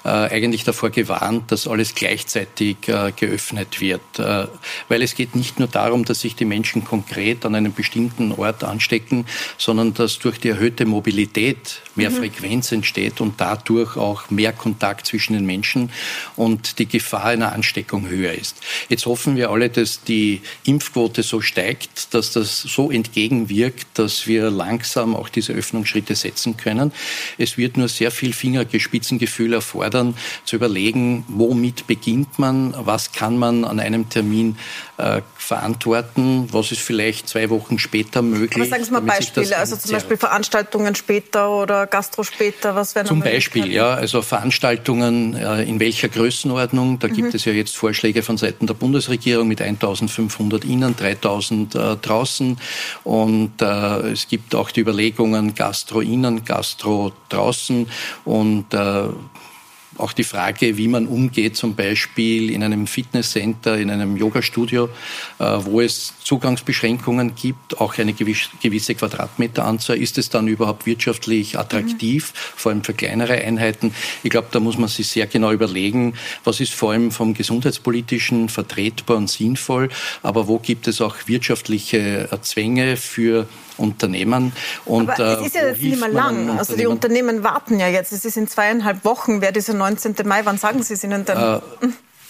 äh, 0.04 0.10
eigentlich 0.10 0.64
davor 0.64 0.92
gewarnt, 0.92 1.52
dass 1.52 1.68
alles 1.68 1.96
gleichzeitig 1.96 2.88
äh, 2.88 3.12
geöffnet 3.16 3.82
wird. 3.82 4.20
Äh, 4.20 4.46
weil 4.88 5.02
es 5.02 5.16
geht 5.16 5.36
nicht 5.36 5.58
nur 5.58 5.68
darum, 5.68 6.06
dass 6.06 6.22
sich 6.22 6.36
die 6.36 6.46
Menschen 6.46 6.86
konkret 6.86 7.44
an 7.44 7.56
einem 7.56 7.74
bestimmten 7.74 8.32
Ort 8.34 8.64
anstecken, 8.64 9.26
sondern 9.58 9.96
dass 9.96 10.20
durch 10.20 10.40
die 10.40 10.50
erhöhte 10.50 10.86
Mobilität 10.86 11.82
mehr 11.96 12.12
mhm. 12.12 12.18
Frequenz 12.18 12.72
entsteht 12.72 13.20
und 13.20 13.42
dadurch 13.42 13.98
auch 13.98 14.30
mehr 14.30 14.54
Kontakt 14.54 15.08
zwischen 15.08 15.34
den 15.34 15.48
Menschen 15.48 15.92
und 16.36 16.78
die 16.78 16.86
Gefahr 16.86 17.26
einer 17.26 17.52
Ansteckung 17.52 18.08
höher 18.08 18.34
ist. 18.34 18.58
Jetzt 18.90 19.08
hoffen 19.08 19.36
wir 19.36 19.50
alle, 19.50 19.70
dass 19.70 20.04
die 20.04 20.42
Impfquote 20.66 21.24
so 21.24 21.42
steigt, 21.42 22.11
dass 22.14 22.32
das 22.32 22.62
so 22.62 22.92
entgegenwirkt, 22.92 23.88
dass 23.96 24.28
wir 24.28 24.52
langsam 24.52 25.16
auch 25.16 25.30
diese 25.30 25.54
Öffnungsschritte 25.54 26.16
setzen 26.16 26.58
können. 26.58 26.92
Es 27.38 27.58
wird 27.58 27.78
nur 27.78 27.88
sehr 27.88 28.12
viel 28.12 28.34
Fingergespitzengefühl 28.34 29.54
erfordern, 29.54 30.16
zu 30.46 30.56
überlegen, 30.56 31.26
womit 31.28 31.88
beginnt 31.88 32.38
man, 32.40 32.74
was 32.78 33.12
kann 33.12 33.38
man 33.38 33.66
an 33.66 33.80
einem 33.80 34.10
Termin 34.10 34.58
äh, 35.02 35.22
verantworten, 35.36 36.48
was 36.52 36.72
ist 36.72 36.82
vielleicht 36.82 37.28
zwei 37.28 37.50
Wochen 37.50 37.80
später 37.80 38.22
möglich. 38.22 38.56
Aber 38.56 38.66
sagen 38.66 38.84
Sie 38.84 38.92
mal 38.92 39.02
Beispiele, 39.02 39.58
also 39.58 39.76
zum 39.76 39.92
Beispiel 39.92 40.18
Veranstaltungen 40.18 40.96
später 40.96 41.50
oder 41.50 41.88
Gastro 41.88 42.24
später, 42.24 42.76
was 42.76 42.96
wären 42.96 43.08
Zum 43.08 43.22
Beispiel, 43.22 43.72
ja, 43.72 43.94
also 43.94 44.22
Veranstaltungen 44.22 45.36
äh, 45.36 45.64
in 45.64 45.80
welcher 45.80 46.10
Größenordnung, 46.10 47.00
da 47.00 47.08
mhm. 47.08 47.14
gibt 47.14 47.34
es 47.34 47.46
ja 47.46 47.54
jetzt 47.54 47.76
Vorschläge 47.76 48.24
von 48.24 48.38
Seiten 48.38 48.68
der 48.68 48.76
Bundesregierung 48.76 49.48
mit 49.48 49.62
1500 49.62 50.64
innen, 50.66 50.96
3000 50.96 51.76
äh, 51.76 51.96
draußen. 51.98 52.58
Und 53.04 53.62
äh, 53.62 53.66
es 54.12 54.28
gibt 54.28 54.56
auch 54.56 54.72
die 54.72 54.82
Überlegungen 54.82 55.56
Gastro 55.56 56.02
innen, 56.02 56.46
Gastro 56.46 57.12
draußen 57.30 57.88
und 58.26 58.74
äh, 58.74 59.04
auch 60.02 60.14
die 60.14 60.24
Frage, 60.24 60.78
wie 60.78 60.88
man 60.88 61.08
umgeht, 61.08 61.56
zum 61.56 61.76
Beispiel 61.76 62.50
in 62.52 62.64
einem 62.64 62.88
Fitnesscenter, 62.88 63.78
in 63.78 63.90
einem 63.90 64.18
Yogastudio, 64.18 64.90
äh, 65.40 65.44
wo 65.60 65.82
es 65.82 66.14
Zugangsbeschränkungen 66.24 67.36
gibt, 67.36 67.80
auch 67.80 67.98
eine 67.98 68.14
gewisse 68.14 68.96
Quadratmeteranzahl. 68.96 69.98
Ist 69.98 70.18
es 70.18 70.30
dann 70.30 70.48
überhaupt 70.48 70.86
wirtschaftlich 70.86 71.58
attraktiv, 71.58 72.34
mhm. 72.34 72.38
vor 72.56 72.72
allem 72.72 72.84
für 72.84 72.94
kleinere 72.94 73.34
Einheiten? 73.34 73.94
Ich 74.24 74.30
glaube, 74.30 74.48
da 74.52 74.60
muss 74.60 74.78
man 74.78 74.90
sich 74.90 75.08
sehr 75.08 75.28
genau 75.28 75.52
überlegen, 75.52 76.14
was 76.44 76.60
ist 76.60 76.74
vor 76.74 76.92
allem 76.92 77.12
vom 77.12 77.34
gesundheitspolitischen 77.34 78.50
vertretbar 78.50 79.18
und 79.18 79.30
sinnvoll, 79.30 79.90
aber 80.24 80.48
wo 80.48 80.60
gibt 80.60 80.88
es 80.88 81.02
auch 81.02 81.16
wirtschaftliche 81.28 82.30
Zwänge 82.42 82.98
für 82.98 83.48
Unternehmen. 83.82 84.54
Und, 84.86 85.10
Aber 85.10 85.40
es 85.40 85.48
ist 85.48 85.56
ja 85.56 85.68
jetzt 85.68 85.82
nicht 85.82 86.00
mehr 86.00 86.10
lang. 86.10 86.58
Also 86.58 86.76
die 86.76 86.86
Unternehmen 86.86 87.44
warten 87.44 87.80
ja 87.80 87.88
jetzt. 87.88 88.12
Es 88.12 88.26
ist 88.26 88.38
in 88.38 88.48
zweieinhalb 88.48 89.04
Wochen. 89.04 89.42
Wer 89.42 89.52
dieser 89.52 89.74
19. 89.74 90.16
Mai, 90.26 90.42
wann 90.46 90.58
sagen 90.58 90.84
Sie 90.84 90.94
es 90.94 91.04
ihnen 91.04 91.26
denn? 91.26 91.38
Äh, 91.38 91.60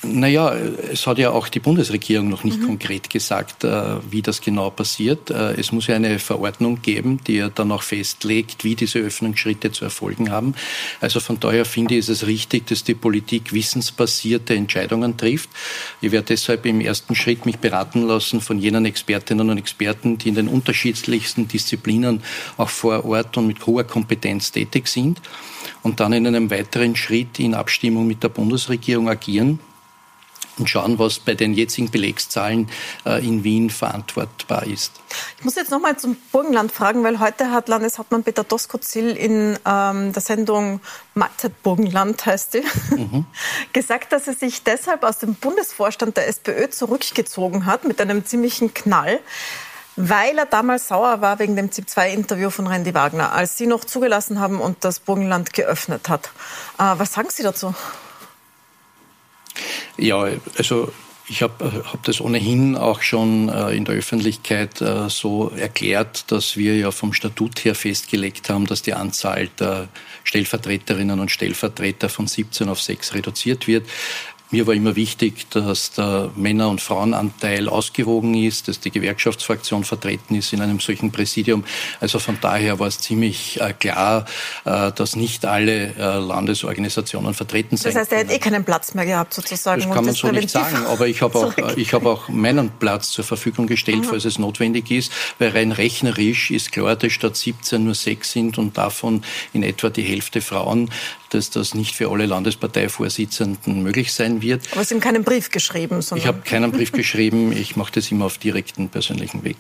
naja, 0.03 0.55
es 0.91 1.05
hat 1.05 1.19
ja 1.19 1.29
auch 1.29 1.47
die 1.47 1.59
Bundesregierung 1.59 2.29
noch 2.29 2.43
nicht 2.43 2.59
mhm. 2.59 2.65
konkret 2.65 3.09
gesagt, 3.09 3.63
äh, 3.63 3.97
wie 4.09 4.23
das 4.23 4.41
genau 4.41 4.71
passiert. 4.71 5.29
Äh, 5.29 5.53
es 5.59 5.71
muss 5.71 5.87
ja 5.87 5.95
eine 5.95 6.17
Verordnung 6.17 6.81
geben, 6.81 7.19
die 7.27 7.35
ja 7.35 7.49
dann 7.49 7.71
auch 7.71 7.83
festlegt, 7.83 8.63
wie 8.63 8.75
diese 8.75 8.99
Öffnungsschritte 8.99 9.71
zu 9.71 9.85
erfolgen 9.85 10.31
haben. 10.31 10.55
Also 11.01 11.19
von 11.19 11.39
daher 11.39 11.65
finde 11.65 11.95
ich 11.95 12.09
es 12.09 12.25
richtig, 12.25 12.65
dass 12.67 12.83
die 12.83 12.95
Politik 12.95 13.53
wissensbasierte 13.53 14.55
Entscheidungen 14.55 15.17
trifft. 15.17 15.49
Ich 16.01 16.11
werde 16.11 16.27
deshalb 16.27 16.65
im 16.65 16.81
ersten 16.81 17.13
Schritt 17.13 17.45
mich 17.45 17.59
beraten 17.59 18.07
lassen 18.07 18.41
von 18.41 18.57
jenen 18.57 18.85
Expertinnen 18.85 19.51
und 19.51 19.57
Experten, 19.59 20.17
die 20.17 20.29
in 20.29 20.35
den 20.35 20.47
unterschiedlichsten 20.47 21.47
Disziplinen 21.47 22.23
auch 22.57 22.69
vor 22.69 23.05
Ort 23.05 23.37
und 23.37 23.45
mit 23.45 23.67
hoher 23.67 23.83
Kompetenz 23.83 24.51
tätig 24.51 24.87
sind 24.87 25.21
und 25.83 25.99
dann 25.99 26.13
in 26.13 26.25
einem 26.25 26.49
weiteren 26.49 26.95
Schritt 26.95 27.39
in 27.39 27.53
Abstimmung 27.53 28.07
mit 28.07 28.23
der 28.23 28.29
Bundesregierung 28.29 29.07
agieren 29.07 29.59
und 30.57 30.69
schauen, 30.69 30.99
was 30.99 31.19
bei 31.19 31.33
den 31.33 31.53
jetzigen 31.53 31.89
Belegszahlen 31.89 32.69
äh, 33.05 33.25
in 33.25 33.43
Wien 33.43 33.69
verantwortbar 33.69 34.65
ist. 34.67 34.93
Ich 35.37 35.45
muss 35.45 35.55
jetzt 35.55 35.71
noch 35.71 35.79
mal 35.79 35.97
zum 35.97 36.15
Burgenland 36.31 36.71
fragen, 36.71 37.03
weil 37.03 37.19
heute 37.19 37.51
hat 37.51 37.67
Landeshauptmann 37.67 38.23
Peter 38.23 38.43
Doskozil 38.43 39.11
in 39.11 39.57
ähm, 39.65 40.13
der 40.13 40.21
Sendung 40.21 40.81
Mahlzeit 41.13 41.61
Burgenland, 41.63 42.25
heißt 42.25 42.55
die, 42.55 42.63
mhm. 42.95 43.25
gesagt, 43.73 44.11
dass 44.11 44.27
er 44.27 44.35
sich 44.35 44.63
deshalb 44.63 45.03
aus 45.03 45.19
dem 45.19 45.35
Bundesvorstand 45.35 46.17
der 46.17 46.27
SPÖ 46.27 46.69
zurückgezogen 46.69 47.65
hat 47.65 47.85
mit 47.85 47.99
einem 48.01 48.25
ziemlichen 48.25 48.73
Knall 48.73 49.19
weil 49.97 50.37
er 50.37 50.45
damals 50.45 50.87
sauer 50.87 51.21
war 51.21 51.39
wegen 51.39 51.55
dem 51.55 51.69
ZIP-2-Interview 51.71 52.49
von 52.49 52.65
Randy 52.65 52.93
Wagner, 52.93 53.33
als 53.33 53.57
Sie 53.57 53.67
noch 53.67 53.83
zugelassen 53.83 54.39
haben 54.39 54.61
und 54.61 54.83
das 54.85 54.99
Burgenland 54.99 55.53
geöffnet 55.53 56.09
hat. 56.09 56.31
Äh, 56.79 56.93
was 56.97 57.13
sagen 57.13 57.27
Sie 57.29 57.43
dazu? 57.43 57.75
Ja, 59.97 60.27
also 60.57 60.91
ich 61.31 61.41
habe 61.41 61.83
hab 61.85 62.03
das 62.03 62.19
ohnehin 62.19 62.75
auch 62.75 63.01
schon 63.01 63.47
äh, 63.47 63.71
in 63.71 63.85
der 63.85 63.95
Öffentlichkeit 63.95 64.81
äh, 64.81 65.09
so 65.09 65.49
erklärt, 65.55 66.29
dass 66.29 66.57
wir 66.57 66.75
ja 66.75 66.91
vom 66.91 67.13
Statut 67.13 67.63
her 67.63 67.73
festgelegt 67.73 68.49
haben, 68.49 68.65
dass 68.65 68.81
die 68.81 68.93
Anzahl 68.93 69.47
der 69.57 69.87
Stellvertreterinnen 70.25 71.21
und 71.21 71.31
Stellvertreter 71.31 72.09
von 72.09 72.27
17 72.27 72.67
auf 72.67 72.81
6 72.81 73.13
reduziert 73.13 73.67
wird. 73.67 73.87
Mir 74.51 74.67
war 74.67 74.73
immer 74.73 74.97
wichtig, 74.97 75.49
dass 75.49 75.91
der 75.93 76.29
Männer- 76.35 76.69
und 76.69 76.81
Frauenanteil 76.81 77.69
ausgewogen 77.69 78.35
ist, 78.35 78.67
dass 78.67 78.81
die 78.81 78.91
Gewerkschaftsfraktion 78.91 79.85
vertreten 79.85 80.35
ist 80.35 80.51
in 80.51 80.61
einem 80.61 80.81
solchen 80.81 81.09
Präsidium. 81.11 81.63
Also 82.01 82.19
von 82.19 82.37
daher 82.41 82.77
war 82.77 82.87
es 82.87 82.99
ziemlich 82.99 83.61
äh, 83.61 83.71
klar, 83.71 84.25
äh, 84.65 84.91
dass 84.91 85.15
nicht 85.15 85.45
alle 85.45 85.95
äh, 85.95 86.17
Landesorganisationen 86.17 87.33
vertreten 87.33 87.77
sind. 87.77 87.95
Das 87.95 88.01
heißt, 88.01 88.11
er 88.11 88.17
hätte 88.19 88.33
eh 88.33 88.39
keinen 88.39 88.65
Platz 88.65 88.93
mehr 88.93 89.05
gehabt 89.05 89.33
sozusagen. 89.33 89.83
Das 89.83 89.93
kann 89.93 90.03
man 90.03 90.13
so 90.13 90.27
nicht 90.27 90.49
sagen, 90.49 90.85
aber 90.85 91.07
ich 91.07 91.21
habe 91.21 91.39
auch, 91.39 91.53
ich 91.77 91.93
habe 91.93 92.09
auch 92.09 92.27
meinen 92.27 92.71
Platz 92.71 93.11
zur 93.11 93.23
Verfügung 93.23 93.67
gestellt, 93.67 94.05
falls 94.05 94.25
es 94.25 94.37
notwendig 94.37 94.91
ist, 94.91 95.13
weil 95.39 95.51
rein 95.51 95.71
rechnerisch 95.71 96.51
ist 96.51 96.73
klar, 96.73 96.97
dass 96.97 97.13
statt 97.13 97.37
17 97.37 97.81
nur 97.81 97.95
sechs 97.95 98.33
sind 98.33 98.57
und 98.57 98.77
davon 98.77 99.23
in 99.53 99.63
etwa 99.63 99.89
die 99.89 100.03
Hälfte 100.03 100.41
Frauen 100.41 100.89
dass 101.33 101.49
das 101.49 101.73
nicht 101.73 101.95
für 101.95 102.11
alle 102.11 102.25
Landesparteivorsitzenden 102.25 103.81
möglich 103.81 104.13
sein 104.13 104.41
wird. 104.41 104.61
Aber 104.73 104.83
Sie 104.83 104.93
haben 104.93 105.01
keinen 105.01 105.23
Brief 105.23 105.49
geschrieben? 105.49 106.01
Sondern 106.01 106.21
ich 106.21 106.27
habe 106.27 106.41
keinen 106.41 106.71
Brief 106.71 106.91
geschrieben. 106.91 107.51
Ich 107.51 107.75
mache 107.75 107.93
das 107.93 108.11
immer 108.11 108.25
auf 108.25 108.37
direkten 108.37 108.89
persönlichen 108.89 109.43
Weg. 109.43 109.57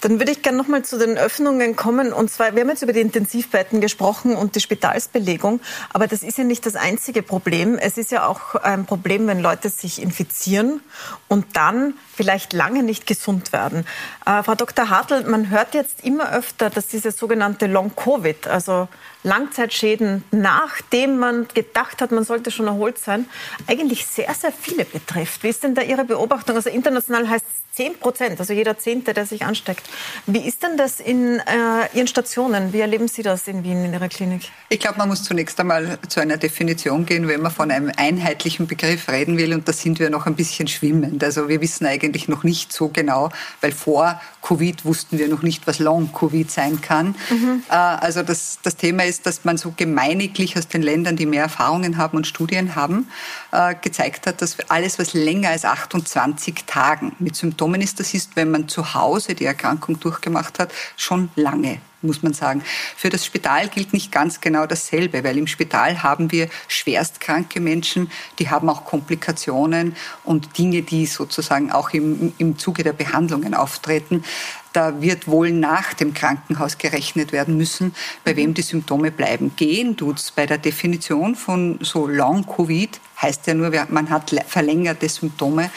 Dann 0.00 0.18
würde 0.18 0.32
ich 0.32 0.42
gerne 0.42 0.58
noch 0.58 0.66
mal 0.66 0.84
zu 0.84 0.98
den 0.98 1.16
Öffnungen 1.16 1.76
kommen. 1.76 2.12
Und 2.12 2.30
zwar, 2.30 2.54
wir 2.54 2.62
haben 2.62 2.70
jetzt 2.70 2.82
über 2.82 2.92
die 2.92 3.00
Intensivbetten 3.00 3.80
gesprochen 3.80 4.34
und 4.34 4.56
die 4.56 4.60
Spitalsbelegung. 4.60 5.60
Aber 5.92 6.06
das 6.06 6.22
ist 6.22 6.38
ja 6.38 6.44
nicht 6.44 6.64
das 6.66 6.74
einzige 6.74 7.22
Problem. 7.22 7.78
Es 7.78 7.98
ist 7.98 8.10
ja 8.10 8.26
auch 8.26 8.54
ein 8.56 8.86
Problem, 8.86 9.26
wenn 9.26 9.40
Leute 9.40 9.68
sich 9.68 10.02
infizieren 10.02 10.80
und 11.28 11.56
dann 11.56 11.94
vielleicht 12.16 12.52
lange 12.52 12.82
nicht 12.82 13.06
gesund 13.06 13.52
werden. 13.52 13.86
Äh, 14.26 14.42
Frau 14.42 14.54
Dr. 14.54 14.88
Hartl, 14.88 15.24
man 15.24 15.50
hört 15.50 15.74
jetzt 15.74 16.02
immer 16.02 16.32
öfter, 16.32 16.70
dass 16.70 16.86
diese 16.86 17.10
sogenannte 17.10 17.66
Long-Covid, 17.66 18.46
also 18.46 18.88
Langzeitschäden, 19.24 20.22
nachdem 20.30 21.18
man 21.18 21.48
gedacht 21.52 22.00
hat, 22.00 22.12
man 22.12 22.24
sollte 22.24 22.50
schon 22.50 22.66
erholt 22.66 22.98
sein, 22.98 23.26
eigentlich 23.66 24.06
sehr, 24.06 24.32
sehr 24.34 24.52
viele 24.52 24.84
betrifft. 24.84 25.42
Wie 25.42 25.48
ist 25.48 25.64
denn 25.64 25.74
da 25.74 25.82
Ihre 25.82 26.04
Beobachtung? 26.04 26.54
Also 26.56 26.70
international 26.70 27.28
heißt 27.28 27.44
es 27.46 27.63
10 27.74 27.98
Prozent, 27.98 28.38
also 28.38 28.52
jeder 28.52 28.78
Zehnte, 28.78 29.14
der 29.14 29.26
sich 29.26 29.44
ansteckt. 29.44 29.82
Wie 30.26 30.46
ist 30.46 30.62
denn 30.62 30.76
das 30.76 31.00
in 31.00 31.40
äh, 31.40 31.42
Ihren 31.92 32.06
Stationen? 32.06 32.72
Wie 32.72 32.80
erleben 32.80 33.08
Sie 33.08 33.22
das 33.22 33.48
in 33.48 33.64
Wien 33.64 33.84
in 33.84 33.92
Ihrer 33.92 34.08
Klinik? 34.08 34.52
Ich 34.68 34.78
glaube, 34.78 34.98
man 34.98 35.08
muss 35.08 35.24
zunächst 35.24 35.58
einmal 35.58 35.98
zu 36.08 36.20
einer 36.20 36.36
Definition 36.36 37.04
gehen, 37.04 37.26
wenn 37.26 37.42
man 37.42 37.50
von 37.50 37.70
einem 37.70 37.90
einheitlichen 37.96 38.66
Begriff 38.66 39.08
reden 39.08 39.38
will. 39.38 39.52
Und 39.54 39.66
da 39.66 39.72
sind 39.72 39.98
wir 39.98 40.08
noch 40.10 40.26
ein 40.26 40.36
bisschen 40.36 40.68
schwimmend. 40.68 41.24
Also 41.24 41.48
wir 41.48 41.60
wissen 41.60 41.86
eigentlich 41.86 42.28
noch 42.28 42.44
nicht 42.44 42.72
so 42.72 42.88
genau, 42.88 43.30
weil 43.60 43.72
vor 43.72 44.20
Covid 44.42 44.84
wussten 44.84 45.18
wir 45.18 45.28
noch 45.28 45.42
nicht, 45.42 45.66
was 45.66 45.78
Long-Covid 45.78 46.50
sein 46.50 46.80
kann. 46.80 47.16
Mhm. 47.30 47.62
Äh, 47.68 47.74
also 47.74 48.22
das, 48.22 48.58
das 48.62 48.76
Thema 48.76 49.04
ist, 49.04 49.26
dass 49.26 49.44
man 49.44 49.56
so 49.56 49.72
gemeiniglich 49.76 50.56
aus 50.56 50.68
den 50.68 50.82
Ländern, 50.82 51.16
die 51.16 51.26
mehr 51.26 51.42
Erfahrungen 51.44 51.96
haben 51.96 52.16
und 52.18 52.26
Studien 52.26 52.76
haben, 52.76 53.08
äh, 53.54 53.74
gezeigt 53.80 54.26
hat, 54.26 54.42
dass 54.42 54.58
alles, 54.68 54.98
was 54.98 55.14
länger 55.14 55.50
als 55.50 55.64
28 55.64 56.64
Tagen 56.66 57.14
mit 57.20 57.36
Symptomen 57.36 57.80
ist, 57.80 58.00
das 58.00 58.12
ist, 58.12 58.34
wenn 58.34 58.50
man 58.50 58.68
zu 58.68 58.94
Hause 58.94 59.34
die 59.34 59.44
Erkrankung 59.44 60.00
durchgemacht 60.00 60.58
hat, 60.58 60.72
schon 60.96 61.30
lange 61.36 61.78
muss 62.04 62.22
man 62.22 62.34
sagen. 62.34 62.62
Für 62.96 63.08
das 63.08 63.24
Spital 63.24 63.68
gilt 63.68 63.92
nicht 63.92 64.12
ganz 64.12 64.40
genau 64.40 64.66
dasselbe, 64.66 65.24
weil 65.24 65.38
im 65.38 65.46
Spital 65.46 66.02
haben 66.02 66.30
wir 66.30 66.48
schwerstkranke 66.68 67.60
Menschen, 67.60 68.10
die 68.38 68.50
haben 68.50 68.68
auch 68.68 68.84
Komplikationen 68.84 69.96
und 70.22 70.58
Dinge, 70.58 70.82
die 70.82 71.06
sozusagen 71.06 71.72
auch 71.72 71.90
im, 71.90 72.34
im 72.38 72.58
Zuge 72.58 72.84
der 72.84 72.92
Behandlungen 72.92 73.54
auftreten. 73.54 74.22
Da 74.74 75.00
wird 75.00 75.28
wohl 75.28 75.52
nach 75.52 75.94
dem 75.94 76.14
Krankenhaus 76.14 76.78
gerechnet 76.78 77.30
werden 77.30 77.56
müssen, 77.56 77.94
bei 78.24 78.34
wem 78.34 78.54
die 78.54 78.62
Symptome 78.62 79.12
bleiben. 79.12 79.54
Gehen 79.54 79.96
tut's 79.96 80.32
bei 80.32 80.46
der 80.46 80.58
Definition 80.58 81.36
von 81.36 81.78
so 81.80 82.08
Long-Covid, 82.08 83.00
heißt 83.22 83.46
ja 83.46 83.54
nur, 83.54 83.70
man 83.88 84.10
hat 84.10 84.34
verlängerte 84.48 85.08
Symptome, 85.08 85.70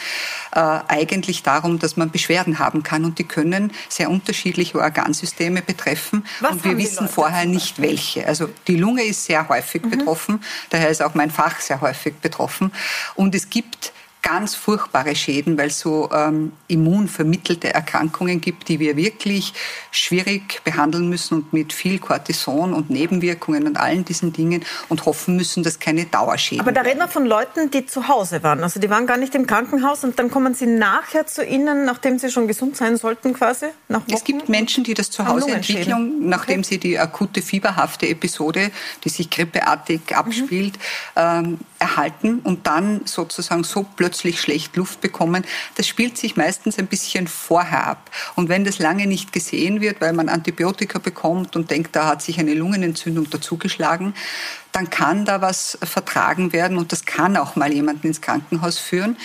äh, 0.50 0.60
eigentlich 0.88 1.44
darum, 1.44 1.78
dass 1.78 1.96
man 1.96 2.10
Beschwerden 2.10 2.58
haben 2.58 2.82
kann 2.82 3.04
und 3.04 3.20
die 3.20 3.24
können 3.24 3.72
sehr 3.88 4.10
unterschiedliche 4.10 4.80
Organsysteme 4.80 5.62
betreffen 5.62 6.26
Was 6.40 6.52
und 6.52 6.64
wir 6.64 6.76
wissen 6.76 7.08
vorher 7.08 7.46
nicht 7.46 7.80
welche. 7.80 8.26
Also 8.26 8.48
die 8.66 8.76
Lunge 8.76 9.04
ist 9.04 9.24
sehr 9.24 9.48
häufig 9.48 9.84
mhm. 9.84 9.90
betroffen, 9.90 10.42
daher 10.70 10.88
ist 10.88 11.02
auch 11.02 11.14
mein 11.14 11.30
Fach 11.30 11.60
sehr 11.60 11.80
häufig 11.80 12.16
betroffen 12.16 12.72
und 13.14 13.36
es 13.36 13.48
gibt 13.48 13.92
ganz 14.22 14.54
furchtbare 14.54 15.14
Schäden, 15.14 15.56
weil 15.58 15.68
es 15.68 15.80
so 15.80 16.10
ähm, 16.12 16.52
immunvermittelte 16.66 17.72
Erkrankungen 17.72 18.40
gibt, 18.40 18.68
die 18.68 18.78
wir 18.78 18.96
wirklich 18.96 19.54
schwierig 19.90 20.62
behandeln 20.64 21.08
müssen 21.08 21.34
und 21.34 21.52
mit 21.52 21.72
viel 21.72 21.98
Cortison 21.98 22.74
und 22.74 22.90
Nebenwirkungen 22.90 23.66
und 23.66 23.76
allen 23.76 24.04
diesen 24.04 24.32
Dingen 24.32 24.64
und 24.88 25.06
hoffen 25.06 25.36
müssen, 25.36 25.62
dass 25.62 25.78
keine 25.78 26.04
Dauerschäden. 26.06 26.60
Aber 26.60 26.72
da 26.72 26.82
reden 26.82 26.98
wir 26.98 27.08
von 27.08 27.26
Leuten, 27.26 27.70
die 27.70 27.86
zu 27.86 28.08
Hause 28.08 28.42
waren. 28.42 28.62
Also 28.62 28.80
die 28.80 28.90
waren 28.90 29.06
gar 29.06 29.16
nicht 29.16 29.34
im 29.34 29.46
Krankenhaus 29.46 30.04
und 30.04 30.18
dann 30.18 30.30
kommen 30.30 30.54
sie 30.54 30.66
nachher 30.66 31.26
zu 31.26 31.44
Ihnen, 31.44 31.84
nachdem 31.84 32.18
sie 32.18 32.30
schon 32.30 32.46
gesund 32.46 32.76
sein 32.76 32.96
sollten 32.96 33.32
quasi? 33.32 33.66
Nach 33.88 34.00
Wochen? 34.02 34.14
Es 34.14 34.24
gibt 34.24 34.48
Menschen, 34.48 34.84
die 34.84 34.94
das 34.94 35.10
zu 35.10 35.26
Hause 35.26 35.52
entwickeln, 35.52 36.28
nachdem 36.28 36.60
okay. 36.60 36.68
sie 36.68 36.78
die 36.78 36.98
akute 36.98 37.42
fieberhafte 37.42 38.08
Episode, 38.08 38.70
die 39.04 39.08
sich 39.08 39.30
grippeartig 39.30 40.14
abspielt, 40.14 40.74
mhm. 40.76 40.78
ähm, 41.16 41.58
erhalten 41.78 42.40
und 42.40 42.66
dann 42.66 43.02
sozusagen 43.04 43.64
so 43.64 43.86
plötzlich 43.96 44.17
schlecht 44.20 44.76
Luft 44.76 45.00
bekommen. 45.00 45.44
Das 45.76 45.86
spielt 45.86 46.18
sich 46.18 46.36
meistens 46.36 46.78
ein 46.78 46.86
bisschen 46.86 47.26
vorher 47.26 47.86
ab. 47.86 48.10
Und 48.36 48.48
wenn 48.48 48.64
das 48.64 48.78
lange 48.78 49.06
nicht 49.06 49.32
gesehen 49.32 49.80
wird, 49.80 50.00
weil 50.00 50.12
man 50.12 50.28
Antibiotika 50.28 50.98
bekommt 50.98 51.56
und 51.56 51.70
denkt, 51.70 51.94
da 51.96 52.06
hat 52.06 52.22
sich 52.22 52.38
eine 52.38 52.54
Lungenentzündung 52.54 53.30
dazugeschlagen, 53.30 54.14
dann 54.72 54.90
kann 54.90 55.24
da 55.24 55.40
was 55.40 55.78
vertragen 55.82 56.52
werden 56.52 56.78
und 56.78 56.92
das 56.92 57.04
kann 57.04 57.36
auch 57.36 57.56
mal 57.56 57.72
jemanden 57.72 58.06
ins 58.06 58.20
Krankenhaus 58.20 58.78
führen. 58.78 59.16